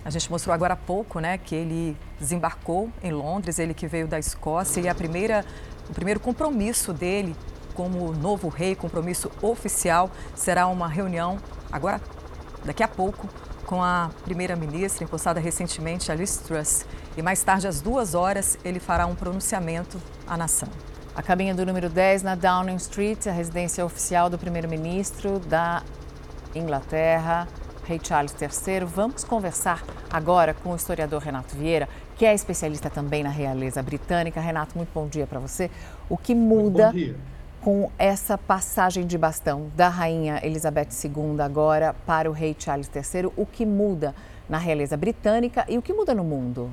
A 0.03 0.09
gente 0.09 0.29
mostrou 0.31 0.53
agora 0.53 0.73
há 0.73 0.77
pouco, 0.77 1.19
né, 1.19 1.37
que 1.37 1.53
ele 1.53 1.97
desembarcou 2.19 2.89
em 3.03 3.11
Londres, 3.11 3.59
ele 3.59 3.73
que 3.73 3.87
veio 3.87 4.07
da 4.07 4.17
Escócia, 4.17 4.79
e 4.81 4.87
a 4.87 4.95
primeira, 4.95 5.45
o 5.89 5.93
primeiro 5.93 6.19
compromisso 6.19 6.93
dele 6.93 7.35
como 7.73 8.11
novo 8.13 8.49
rei, 8.49 8.75
compromisso 8.75 9.31
oficial, 9.41 10.09
será 10.35 10.67
uma 10.67 10.87
reunião 10.87 11.37
agora, 11.71 12.01
daqui 12.65 12.83
a 12.83 12.87
pouco, 12.87 13.27
com 13.65 13.83
a 13.83 14.09
primeira-ministra, 14.23 15.03
empossada 15.03 15.39
recentemente, 15.39 16.11
a 16.11 16.15
Liz 16.15 16.37
Truss. 16.37 16.85
E 17.15 17.21
mais 17.21 17.43
tarde, 17.43 17.67
às 17.67 17.81
duas 17.81 18.15
horas, 18.15 18.57
ele 18.65 18.79
fará 18.79 19.05
um 19.05 19.13
pronunciamento 19.13 20.01
à 20.27 20.35
nação. 20.35 20.67
A 21.15 21.21
caminha 21.21 21.53
do 21.53 21.65
número 21.65 21.87
10 21.87 22.23
na 22.23 22.33
Downing 22.33 22.77
Street, 22.77 23.27
a 23.27 23.31
residência 23.31 23.85
oficial 23.85 24.29
do 24.29 24.37
primeiro-ministro 24.37 25.39
da 25.39 25.83
Inglaterra, 26.55 27.47
rei 27.89 27.99
Charles 28.03 28.35
III. 28.39 28.85
Vamos 28.85 29.23
conversar 29.23 29.83
agora 30.11 30.53
com 30.53 30.73
o 30.73 30.75
historiador 30.75 31.23
Renato 31.23 31.55
Vieira, 31.55 31.89
que 32.15 32.23
é 32.23 32.35
especialista 32.35 32.87
também 32.87 33.23
na 33.23 33.31
realeza 33.31 33.81
britânica. 33.81 34.39
Renato, 34.39 34.77
muito 34.77 34.91
bom 34.93 35.07
dia 35.07 35.25
para 35.25 35.39
você. 35.39 35.71
O 36.07 36.15
que 36.15 36.35
muda 36.35 36.93
com 37.61 37.91
essa 37.97 38.37
passagem 38.37 39.07
de 39.07 39.17
bastão 39.17 39.71
da 39.75 39.89
rainha 39.89 40.39
Elizabeth 40.43 40.89
II 41.03 41.41
agora 41.41 41.95
para 42.05 42.29
o 42.29 42.31
rei 42.31 42.55
Charles 42.57 42.91
III? 42.93 43.31
O 43.35 43.43
que 43.43 43.65
muda 43.65 44.13
na 44.47 44.59
realeza 44.59 44.95
britânica 44.95 45.65
e 45.67 45.75
o 45.75 45.81
que 45.81 45.91
muda 45.91 46.13
no 46.13 46.23
mundo? 46.23 46.69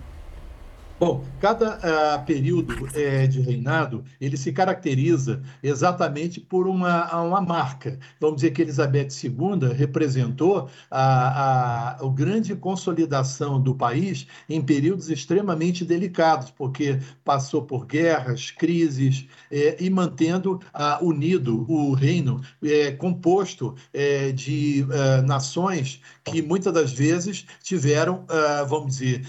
Bom, 0.98 1.22
cada 1.42 1.76
uh, 1.76 2.24
período 2.24 2.72
uh, 2.72 3.28
de 3.28 3.38
reinado 3.42 4.02
ele 4.18 4.34
se 4.34 4.50
caracteriza 4.50 5.42
exatamente 5.62 6.40
por 6.40 6.66
uma, 6.66 7.14
uma 7.20 7.40
marca. 7.42 7.98
Vamos 8.18 8.36
dizer 8.36 8.52
que 8.52 8.62
Elizabeth 8.62 9.08
II 9.22 9.74
representou 9.76 10.70
a, 10.90 11.98
a, 11.98 12.02
a 12.02 12.08
grande 12.08 12.56
consolidação 12.56 13.60
do 13.60 13.74
país 13.74 14.26
em 14.48 14.62
períodos 14.62 15.10
extremamente 15.10 15.84
delicados, 15.84 16.50
porque 16.50 16.98
passou 17.22 17.60
por 17.60 17.84
guerras, 17.84 18.50
crises 18.50 19.26
eh, 19.50 19.76
e 19.78 19.90
mantendo 19.90 20.54
uh, 20.74 21.04
unido 21.04 21.70
o 21.70 21.92
reino 21.92 22.40
eh, 22.64 22.92
composto 22.92 23.74
de 24.34 24.86
nações 25.26 26.00
que 26.24 26.40
muitas 26.40 26.72
das 26.72 26.92
vezes 26.92 27.44
tiveram, 27.62 28.24
vamos 28.68 28.96
dizer, 28.96 29.22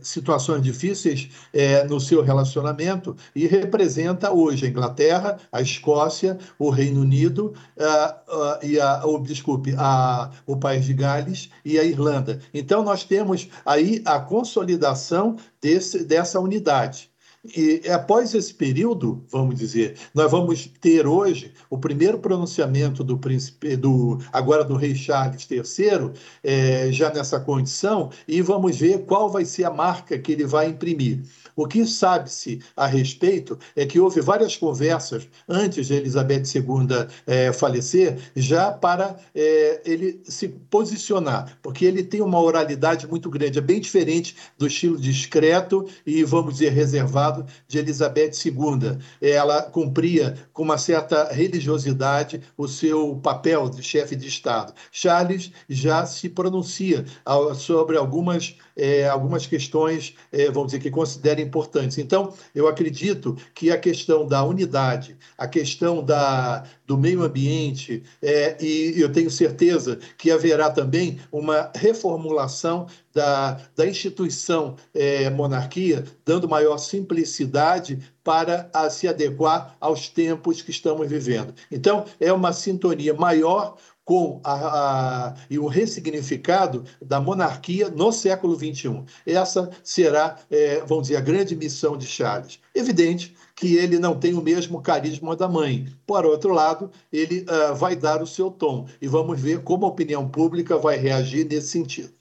situações 0.00 0.62
de 0.62 0.72
difíceis 0.76 1.30
é, 1.52 1.84
no 1.84 1.98
seu 1.98 2.22
relacionamento 2.22 3.16
e 3.34 3.46
representa 3.46 4.30
hoje 4.30 4.66
a 4.66 4.68
Inglaterra, 4.68 5.38
a 5.50 5.60
Escócia, 5.60 6.38
o 6.58 6.70
Reino 6.70 7.00
Unido 7.00 7.54
uh, 7.76 8.36
uh, 8.36 8.66
e 8.66 8.78
a, 8.78 9.04
oh, 9.04 9.18
desculpe, 9.18 9.74
a, 9.76 10.30
o 10.46 10.56
País 10.56 10.84
de 10.84 10.94
Gales 10.94 11.50
e 11.64 11.78
a 11.78 11.84
Irlanda. 11.84 12.40
Então 12.52 12.82
nós 12.84 13.04
temos 13.04 13.48
aí 13.64 14.02
a 14.04 14.20
consolidação 14.20 15.36
desse, 15.60 16.04
dessa 16.04 16.38
unidade. 16.38 17.10
E 17.54 17.88
após 17.90 18.34
esse 18.34 18.52
período, 18.52 19.24
vamos 19.30 19.56
dizer, 19.56 19.96
nós 20.14 20.30
vamos 20.30 20.70
ter 20.80 21.06
hoje 21.06 21.52
o 21.68 21.78
primeiro 21.78 22.18
pronunciamento 22.18 23.04
do 23.04 23.18
príncipe, 23.18 23.76
do 23.76 24.18
agora 24.32 24.64
do 24.64 24.76
rei 24.76 24.94
Charles 24.94 25.46
III, 25.50 26.12
é, 26.42 26.90
já 26.90 27.12
nessa 27.12 27.38
condição, 27.38 28.10
e 28.26 28.40
vamos 28.40 28.76
ver 28.76 29.04
qual 29.04 29.28
vai 29.28 29.44
ser 29.44 29.64
a 29.64 29.70
marca 29.70 30.18
que 30.18 30.32
ele 30.32 30.44
vai 30.44 30.68
imprimir. 30.68 31.22
O 31.56 31.66
que 31.66 31.86
sabe-se 31.86 32.60
a 32.76 32.86
respeito 32.86 33.58
é 33.74 33.86
que 33.86 33.98
houve 33.98 34.20
várias 34.20 34.56
conversas 34.56 35.26
antes 35.48 35.86
de 35.86 35.94
Elizabeth 35.94 36.42
II 36.54 37.08
é, 37.26 37.50
falecer, 37.50 38.18
já 38.36 38.70
para 38.70 39.16
é, 39.34 39.80
ele 39.86 40.20
se 40.24 40.48
posicionar, 40.48 41.58
porque 41.62 41.86
ele 41.86 42.02
tem 42.02 42.20
uma 42.20 42.38
oralidade 42.38 43.06
muito 43.06 43.30
grande, 43.30 43.58
é 43.58 43.62
bem 43.62 43.80
diferente 43.80 44.36
do 44.58 44.66
estilo 44.66 44.98
discreto 44.98 45.88
e, 46.04 46.22
vamos 46.24 46.54
dizer, 46.54 46.72
reservado 46.72 47.46
de 47.66 47.78
Elizabeth 47.78 48.32
II. 48.44 48.98
Ela 49.22 49.62
cumpria 49.62 50.36
com 50.52 50.62
uma 50.62 50.76
certa 50.76 51.32
religiosidade 51.32 52.42
o 52.56 52.68
seu 52.68 53.16
papel 53.16 53.70
de 53.70 53.82
chefe 53.82 54.14
de 54.14 54.28
Estado. 54.28 54.74
Charles 54.92 55.50
já 55.68 56.04
se 56.04 56.28
pronuncia 56.28 57.06
sobre 57.54 57.96
algumas 57.96 58.56
é, 58.76 59.08
algumas 59.08 59.46
questões, 59.46 60.14
é, 60.30 60.50
vamos 60.50 60.66
dizer, 60.66 60.80
que 60.80 60.90
considera 60.90 61.40
importantes. 61.40 61.98
Então, 61.98 62.34
eu 62.54 62.68
acredito 62.68 63.36
que 63.54 63.70
a 63.70 63.78
questão 63.78 64.26
da 64.26 64.44
unidade, 64.44 65.16
a 65.38 65.48
questão 65.48 66.04
da, 66.04 66.64
do 66.86 66.98
meio 66.98 67.22
ambiente, 67.22 68.02
é, 68.22 68.56
e 68.62 69.00
eu 69.00 69.10
tenho 69.10 69.30
certeza 69.30 69.98
que 70.18 70.30
haverá 70.30 70.70
também 70.70 71.18
uma 71.32 71.70
reformulação 71.74 72.86
da, 73.14 73.58
da 73.74 73.86
instituição 73.86 74.76
é, 74.94 75.30
monarquia, 75.30 76.04
dando 76.24 76.48
maior 76.48 76.76
simplicidade 76.76 77.98
para 78.22 78.68
a, 78.74 78.90
se 78.90 79.08
adequar 79.08 79.74
aos 79.80 80.08
tempos 80.08 80.60
que 80.60 80.70
estamos 80.70 81.08
vivendo. 81.08 81.54
Então, 81.70 82.04
é 82.20 82.30
uma 82.32 82.52
sintonia 82.52 83.14
maior, 83.14 83.78
com 84.06 84.40
a, 84.44 84.54
a, 84.54 85.34
e 85.50 85.58
o 85.58 85.66
ressignificado 85.66 86.84
da 87.02 87.20
monarquia 87.20 87.90
no 87.90 88.12
século 88.12 88.54
XXI. 88.54 89.02
Essa 89.26 89.68
será, 89.82 90.38
é, 90.48 90.80
vamos 90.86 91.08
dizer, 91.08 91.16
a 91.16 91.20
grande 91.20 91.56
missão 91.56 91.98
de 91.98 92.06
Charles. 92.06 92.60
Evidente 92.72 93.34
que 93.56 93.74
ele 93.74 93.98
não 93.98 94.16
tem 94.16 94.34
o 94.34 94.40
mesmo 94.40 94.80
carisma 94.80 95.34
da 95.34 95.48
mãe. 95.48 95.88
Por 96.06 96.24
outro 96.24 96.52
lado, 96.52 96.88
ele 97.12 97.40
uh, 97.40 97.74
vai 97.74 97.96
dar 97.96 98.22
o 98.22 98.26
seu 98.26 98.48
tom 98.48 98.86
e 99.02 99.08
vamos 99.08 99.40
ver 99.40 99.62
como 99.62 99.84
a 99.84 99.88
opinião 99.88 100.28
pública 100.28 100.78
vai 100.78 100.96
reagir 100.96 101.44
nesse 101.44 101.68
sentido. 101.68 102.15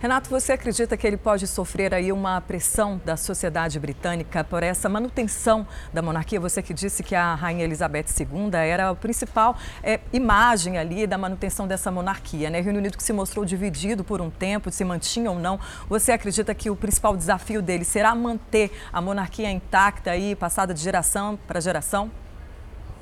Renato, 0.00 0.28
você 0.28 0.52
acredita 0.52 0.96
que 0.96 1.06
ele 1.06 1.16
pode 1.16 1.46
sofrer 1.46 1.94
aí 1.94 2.12
uma 2.12 2.40
pressão 2.40 3.00
da 3.04 3.16
sociedade 3.16 3.78
britânica 3.78 4.44
por 4.44 4.62
essa 4.62 4.88
manutenção 4.88 5.66
da 5.92 6.02
monarquia? 6.02 6.38
Você 6.40 6.62
que 6.62 6.74
disse 6.74 7.02
que 7.02 7.14
a 7.14 7.34
Rainha 7.34 7.64
Elizabeth 7.64 8.06
II 8.20 8.50
era 8.54 8.90
a 8.90 8.94
principal 8.94 9.56
é, 9.82 10.00
imagem 10.12 10.76
ali 10.76 11.06
da 11.06 11.16
manutenção 11.16 11.66
dessa 11.66 11.90
monarquia, 11.90 12.50
né? 12.50 12.60
Reino 12.60 12.78
Unido 12.78 12.98
que 12.98 13.02
se 13.02 13.12
mostrou 13.12 13.44
dividido 13.44 14.04
por 14.04 14.20
um 14.20 14.30
tempo, 14.30 14.70
se 14.70 14.84
mantinha 14.84 15.30
ou 15.30 15.38
não. 15.38 15.58
Você 15.88 16.12
acredita 16.12 16.54
que 16.54 16.68
o 16.68 16.76
principal 16.76 17.16
desafio 17.16 17.62
dele 17.62 17.84
será 17.84 18.14
manter 18.14 18.72
a 18.92 19.00
monarquia 19.00 19.50
intacta 19.50 20.10
aí, 20.10 20.34
passada 20.34 20.74
de 20.74 20.80
geração 20.80 21.38
para 21.46 21.60
geração? 21.60 22.10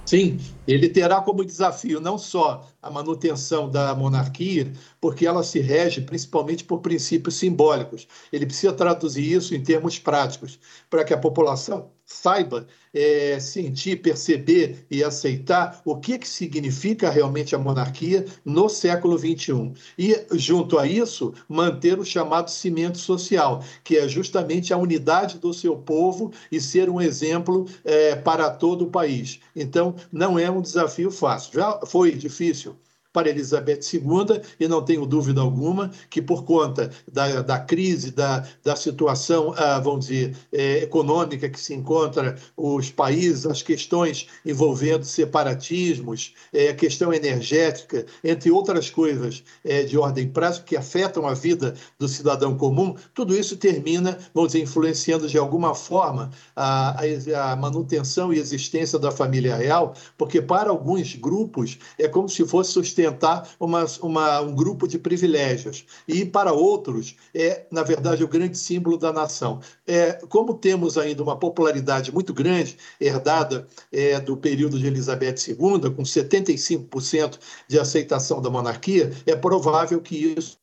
Sim, 0.05 0.39
ele 0.67 0.89
terá 0.89 1.21
como 1.23 1.45
desafio 1.45 2.01
não 2.01 2.19
só 2.19 2.69
a 2.83 2.91
manutenção 2.91 3.71
da 3.71 3.95
monarquia, 3.95 4.73
porque 5.01 5.25
ela 5.27 5.43
se 5.45 5.61
rege 5.61 6.01
principalmente 6.03 6.65
por 6.65 6.81
princípios 6.81 7.37
simbólicos. 7.37 8.09
Ele 8.33 8.45
precisa 8.45 8.73
traduzir 8.73 9.33
isso 9.33 9.55
em 9.55 9.63
termos 9.63 9.99
práticos, 9.99 10.59
para 10.91 11.05
que 11.05 11.15
a 11.15 11.19
população 11.19 11.93
saiba 12.13 12.67
é, 12.95 13.41
sentir, 13.41 14.03
perceber 14.03 14.85
e 14.91 15.03
aceitar 15.03 15.81
o 15.85 15.97
que, 15.97 16.19
que 16.19 16.29
significa 16.29 17.11
realmente 17.11 17.55
a 17.55 17.59
monarquia 17.59 18.27
no 18.45 18.69
século 18.69 19.19
XXI. 19.19 19.73
E, 19.99 20.27
junto 20.33 20.79
a 20.79 20.87
isso, 20.87 21.33
manter 21.49 21.99
o 21.99 22.05
chamado 22.05 22.51
cimento 22.51 22.99
social, 22.99 23.65
que 23.83 23.97
é 23.97 24.07
justamente 24.07 24.73
a 24.73 24.77
unidade 24.77 25.39
do 25.39 25.55
seu 25.55 25.77
povo 25.77 26.33
e 26.51 26.61
ser 26.61 26.91
um 26.91 27.01
exemplo 27.01 27.67
é, 27.85 28.15
para 28.15 28.51
todo 28.51 28.85
o 28.85 28.91
país. 28.91 29.41
Então, 29.57 29.95
não 30.13 30.39
é 30.39 30.51
um 30.51 30.61
desafio 30.61 31.11
fácil. 31.11 31.55
Já 31.55 31.81
foi 31.87 32.13
difícil 32.13 32.77
para 33.13 33.29
Elizabeth 33.29 33.81
II, 33.93 34.41
e 34.59 34.67
não 34.67 34.83
tenho 34.83 35.05
dúvida 35.05 35.41
alguma 35.41 35.91
que, 36.09 36.23
por 36.23 36.45
conta 36.45 36.91
da, 37.11 37.43
da 37.43 37.59
crise, 37.59 38.11
da, 38.11 38.47
da 38.65 38.75
situação, 38.75 39.53
ah, 39.57 39.79
vamos 39.79 40.07
dizer, 40.07 40.35
é, 40.53 40.79
econômica 40.79 41.49
que 41.49 41.61
se 41.61 41.75
encontra 41.75 42.37
os 42.57 42.91
países, 42.91 43.47
as 43.47 43.61
questões 43.61 44.27
envolvendo 44.45 45.05
separatismos, 45.05 46.35
é, 46.53 46.73
questão 46.73 47.13
energética, 47.13 48.07
entre 48.25 48.51
outras 48.51 48.89
coisas 48.89 49.45
é, 49.65 49.83
de 49.83 49.99
ordem 49.99 50.29
prática 50.29 50.65
que 50.65 50.77
afetam 50.77 51.27
a 51.27 51.35
vida 51.35 51.75
do 51.99 52.09
cidadão 52.09 52.57
comum, 52.57 52.95
tudo 53.15 53.37
isso 53.37 53.57
termina, 53.57 54.19
vamos 54.33 54.53
dizer, 54.53 54.65
influenciando 54.65 55.29
de 55.29 55.37
alguma 55.37 55.75
forma 55.75 56.31
a, 56.57 57.01
a, 57.01 57.53
a 57.53 57.57
manutenção 57.57 58.33
e 58.33 58.39
existência 58.39 58.99
da 58.99 59.11
família 59.11 59.57
real, 59.57 59.95
porque 60.17 60.41
para 60.41 60.71
alguns 60.71 61.15
grupos 61.17 61.79
é 61.99 62.09
como 62.09 62.29
se 62.29 62.47
fosse 62.47 62.73
sustentar 62.73 63.02
sustentar 63.03 63.49
uma, 63.59 63.85
uma, 64.01 64.41
um 64.41 64.55
grupo 64.55 64.87
de 64.87 64.99
privilégios. 64.99 65.85
E 66.07 66.25
para 66.25 66.53
outros, 66.53 67.17
é, 67.35 67.67
na 67.71 67.83
verdade, 67.83 68.23
o 68.23 68.29
grande 68.29 68.57
símbolo 68.57 68.97
da 68.97 69.13
nação. 69.13 69.61
É, 69.87 70.13
como 70.29 70.55
temos 70.55 70.97
ainda 70.97 71.23
uma 71.23 71.37
popularidade 71.37 72.13
muito 72.13 72.33
grande, 72.33 72.77
herdada 73.01 73.67
é, 73.91 74.21
do 74.21 74.37
período 74.37 74.79
de 74.79 74.87
Elizabeth 74.87 75.49
II, 75.49 75.91
com 75.95 76.03
75% 76.03 77.39
de 77.69 77.79
aceitação 77.79 78.41
da 78.41 78.51
monarquia, 78.51 79.13
é 79.27 79.35
provável 79.35 80.01
que 80.01 80.35
isso 80.37 80.59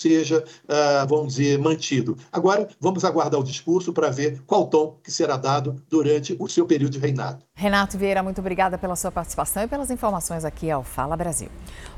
seja, 0.00 0.42
ah, 0.66 1.04
vamos 1.08 1.34
dizer, 1.34 1.58
mantido. 1.58 2.16
Agora, 2.32 2.68
vamos 2.80 3.04
aguardar 3.04 3.38
o 3.38 3.44
discurso 3.44 3.92
para 3.92 4.08
ver 4.08 4.40
qual 4.46 4.66
tom 4.68 4.98
que 5.02 5.10
será 5.10 5.36
dado 5.36 5.82
durante 5.88 6.34
o 6.38 6.48
seu 6.48 6.66
período 6.66 6.92
de 6.92 6.98
reinado. 6.98 7.44
Renato 7.60 7.98
Vieira, 7.98 8.22
muito 8.22 8.40
obrigada 8.40 8.78
pela 8.78 8.96
sua 8.96 9.12
participação 9.12 9.62
e 9.62 9.68
pelas 9.68 9.90
informações 9.90 10.46
aqui 10.46 10.70
ao 10.70 10.82
Fala 10.82 11.14
Brasil. 11.14 11.50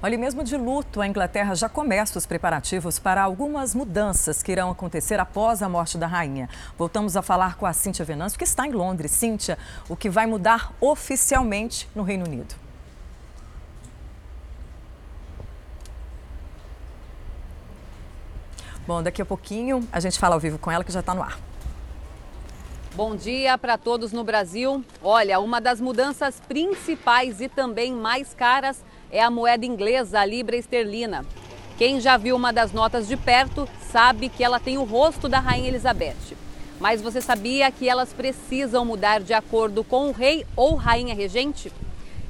Olha, 0.03 0.19
mesmo 0.19 0.43
de 0.43 0.57
luto, 0.57 1.01
a 1.01 1.07
Inglaterra 1.07 1.55
já 1.55 1.69
começa 1.69 2.19
os 2.19 2.27
preparativos 2.27 2.99
para 2.99 3.23
algumas 3.23 3.73
mudanças 3.73 4.43
que 4.43 4.51
irão 4.51 4.73
acontecer 4.73 5.21
após 5.21 5.63
a 5.63 5.69
morte 5.69 5.97
da 5.97 6.09
rainha. 6.09 6.49
Voltamos 6.77 7.17
a 7.17 7.23
falar 7.23 7.55
com 7.55 7.65
a 7.65 7.73
Cíntia 7.73 8.05
Venâncio, 8.05 8.37
que 8.37 8.43
está 8.43 8.67
em 8.67 8.73
Londres. 8.73 9.13
Cíntia, 9.13 9.57
o 9.89 9.95
que 9.95 10.11
vai 10.11 10.27
mudar 10.27 10.73
oficialmente 10.81 11.89
no 11.95 12.03
Reino 12.03 12.27
Unido? 12.27 12.57
Bom, 18.85 19.01
daqui 19.01 19.23
a 19.23 19.25
pouquinho 19.25 19.89
a 19.93 20.01
gente 20.01 20.19
fala 20.19 20.35
ao 20.35 20.41
vivo 20.41 20.59
com 20.59 20.73
ela, 20.73 20.83
que 20.83 20.91
já 20.91 20.99
está 20.99 21.15
no 21.15 21.23
ar. 21.23 21.52
Bom 22.95 23.17
dia 23.17 23.57
para 23.57 23.79
todos 23.79 24.13
no 24.13 24.23
Brasil. 24.23 24.85
Olha, 25.03 25.41
uma 25.41 25.63
das 25.63 25.81
mudanças 25.81 26.39
principais 26.47 27.41
e 27.41 27.49
também 27.49 27.91
mais 27.91 28.35
caras 28.35 28.85
é 29.11 29.23
a 29.23 29.31
moeda 29.31 29.65
inglesa, 29.65 30.21
a 30.21 30.27
libra 30.27 30.57
esterlina. 30.57 31.25
Quem 31.79 31.99
já 31.99 32.19
viu 32.19 32.37
uma 32.37 32.53
das 32.53 32.71
notas 32.71 33.09
de 33.09 33.17
perto 33.17 33.67
sabe 33.91 34.29
que 34.29 34.45
ela 34.45 34.61
tem 34.61 34.77
o 34.77 34.85
rosto 34.85 35.27
da 35.27 35.39
Rainha 35.39 35.69
Elizabeth. 35.69 36.37
Mas 36.79 37.01
você 37.01 37.23
sabia 37.23 37.71
que 37.71 37.89
elas 37.89 38.13
precisam 38.13 38.85
mudar 38.85 39.21
de 39.21 39.33
acordo 39.33 39.83
com 39.83 40.09
o 40.09 40.13
rei 40.13 40.45
ou 40.55 40.75
rainha 40.75 41.15
regente? 41.15 41.73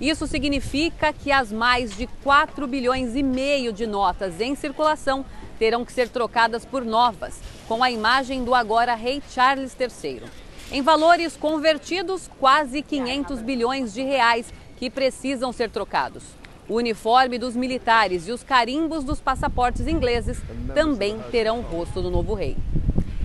Isso 0.00 0.28
significa 0.28 1.12
que 1.12 1.32
as 1.32 1.50
mais 1.50 1.96
de 1.96 2.06
4 2.22 2.68
bilhões 2.68 3.16
e 3.16 3.22
meio 3.24 3.72
de 3.72 3.84
notas 3.84 4.40
em 4.40 4.54
circulação 4.54 5.24
terão 5.58 5.84
que 5.84 5.92
ser 5.92 6.08
trocadas 6.08 6.64
por 6.64 6.84
novas, 6.84 7.40
com 7.66 7.82
a 7.82 7.90
imagem 7.90 8.44
do 8.44 8.54
agora 8.54 8.94
rei 8.94 9.20
Charles 9.28 9.76
III. 9.78 10.41
Em 10.72 10.80
valores 10.80 11.36
convertidos, 11.36 12.30
quase 12.40 12.80
500 12.80 13.42
bilhões 13.42 13.92
de 13.92 14.02
reais 14.02 14.50
que 14.78 14.88
precisam 14.88 15.52
ser 15.52 15.68
trocados. 15.68 16.24
O 16.66 16.76
uniforme 16.76 17.38
dos 17.38 17.54
militares 17.54 18.26
e 18.26 18.32
os 18.32 18.42
carimbos 18.42 19.04
dos 19.04 19.20
passaportes 19.20 19.86
ingleses 19.86 20.40
também 20.74 21.18
terão 21.30 21.58
o 21.58 21.62
rosto 21.62 22.00
do 22.00 22.10
novo 22.10 22.32
rei. 22.32 22.56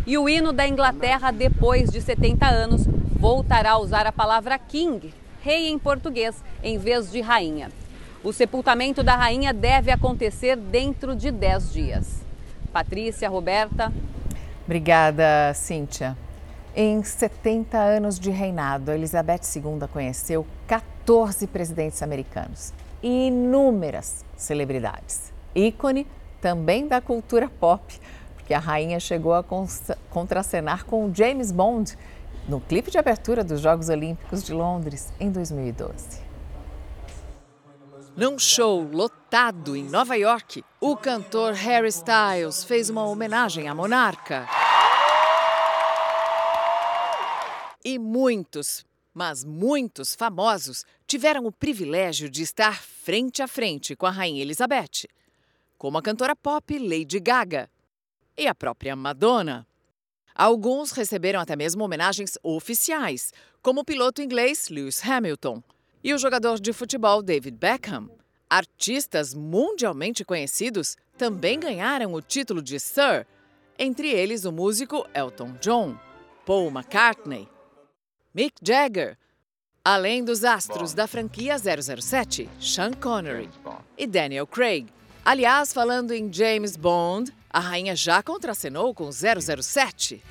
E 0.05 0.17
o 0.17 0.27
hino 0.27 0.51
da 0.51 0.67
Inglaterra, 0.67 1.31
depois 1.31 1.89
de 1.89 2.01
70 2.01 2.45
anos, 2.45 2.85
voltará 3.17 3.71
a 3.71 3.77
usar 3.77 4.05
a 4.05 4.11
palavra 4.11 4.59
King, 4.59 5.13
rei 5.41 5.69
em 5.69 5.79
português, 5.79 6.43
em 6.61 6.77
vez 6.77 7.09
de 7.09 7.21
rainha. 7.21 7.71
O 8.25 8.33
sepultamento 8.33 9.01
da 9.01 9.15
rainha 9.15 9.53
deve 9.53 9.89
acontecer 9.89 10.57
dentro 10.57 11.15
de 11.15 11.31
10 11.31 11.71
dias. 11.71 12.25
Patrícia, 12.73 13.29
Roberta. 13.29 13.93
Obrigada, 14.65 15.53
Cíntia. 15.53 16.26
Em 16.79 17.01
70 17.01 17.75
anos 17.75 18.19
de 18.19 18.29
reinado, 18.29 18.91
Elizabeth 18.91 19.41
II 19.55 19.87
conheceu 19.91 20.45
14 20.67 21.47
presidentes 21.47 22.03
americanos 22.03 22.71
e 23.01 23.29
inúmeras 23.29 24.23
celebridades. 24.35 25.33
Ícone 25.55 26.05
também 26.39 26.87
da 26.87 27.01
cultura 27.01 27.49
pop, 27.49 27.99
porque 28.35 28.53
a 28.53 28.59
rainha 28.59 28.99
chegou 28.99 29.33
a 29.33 29.43
contracenar 30.11 30.85
com 30.85 31.11
James 31.11 31.51
Bond 31.51 31.97
no 32.47 32.61
clipe 32.61 32.91
de 32.91 32.99
abertura 32.99 33.43
dos 33.43 33.59
Jogos 33.59 33.89
Olímpicos 33.89 34.43
de 34.43 34.53
Londres 34.53 35.11
em 35.19 35.31
2012. 35.31 36.19
Num 38.15 38.37
show 38.37 38.83
lotado 38.83 39.75
em 39.75 39.83
Nova 39.83 40.15
York, 40.15 40.63
o 40.79 40.95
cantor 40.95 41.53
Harry 41.53 41.87
Styles 41.87 42.63
fez 42.63 42.87
uma 42.91 43.03
homenagem 43.03 43.67
à 43.67 43.73
monarca. 43.73 44.45
E 47.89 47.97
muitos, 47.97 48.85
mas 49.13 49.45
muitos 49.45 50.13
famosos 50.13 50.83
tiveram 51.07 51.45
o 51.45 51.53
privilégio 51.53 52.29
de 52.29 52.43
estar 52.43 52.83
frente 52.83 53.41
a 53.41 53.47
frente 53.47 53.95
com 53.95 54.05
a 54.05 54.11
Rainha 54.11 54.41
Elizabeth, 54.41 55.07
como 55.77 55.97
a 55.97 56.01
cantora 56.01 56.35
pop 56.35 56.77
Lady 56.77 57.17
Gaga 57.21 57.69
e 58.37 58.45
a 58.45 58.53
própria 58.53 58.93
Madonna. 58.93 59.65
Alguns 60.35 60.91
receberam 60.91 61.39
até 61.39 61.55
mesmo 61.55 61.81
homenagens 61.81 62.37
oficiais, 62.43 63.31
como 63.61 63.79
o 63.79 63.85
piloto 63.85 64.21
inglês 64.21 64.67
Lewis 64.67 65.01
Hamilton 65.01 65.63
e 66.03 66.13
o 66.13 66.17
jogador 66.17 66.59
de 66.59 66.73
futebol 66.73 67.23
David 67.23 67.55
Beckham. 67.57 68.11
Artistas 68.49 69.33
mundialmente 69.33 70.25
conhecidos 70.25 70.97
também 71.17 71.57
ganharam 71.57 72.11
o 72.11 72.21
título 72.21 72.61
de 72.61 72.81
Sir, 72.81 73.25
entre 73.79 74.09
eles 74.09 74.43
o 74.43 74.51
músico 74.51 75.07
Elton 75.13 75.53
John, 75.61 75.97
Paul 76.45 76.69
McCartney 76.69 77.47
Mick 78.37 78.53
Jagger, 78.61 79.17
além 79.83 80.23
dos 80.23 80.43
astros 80.43 80.93
da 80.93 81.07
franquia 81.07 81.55
007, 81.57 82.47
Sean 82.59 82.91
Connery 82.93 83.49
e 83.97 84.05
Daniel 84.05 84.45
Craig. 84.45 84.85
Aliás, 85.25 85.73
falando 85.73 86.11
em 86.11 86.31
James 86.31 86.77
Bond, 86.77 87.33
a 87.49 87.59
rainha 87.59 87.95
já 87.95 88.21
contracenou 88.21 88.93
com 88.93 89.09
007. 89.11 90.23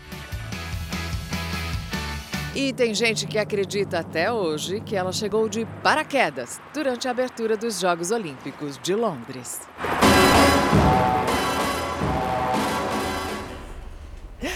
E 2.54 2.72
tem 2.74 2.94
gente 2.94 3.26
que 3.26 3.38
acredita 3.38 3.98
até 3.98 4.30
hoje 4.30 4.80
que 4.80 4.94
ela 4.94 5.10
chegou 5.10 5.48
de 5.48 5.66
paraquedas 5.82 6.60
durante 6.72 7.08
a 7.08 7.10
abertura 7.10 7.56
dos 7.56 7.80
Jogos 7.80 8.12
Olímpicos 8.12 8.78
de 8.84 8.94
Londres. 8.94 9.62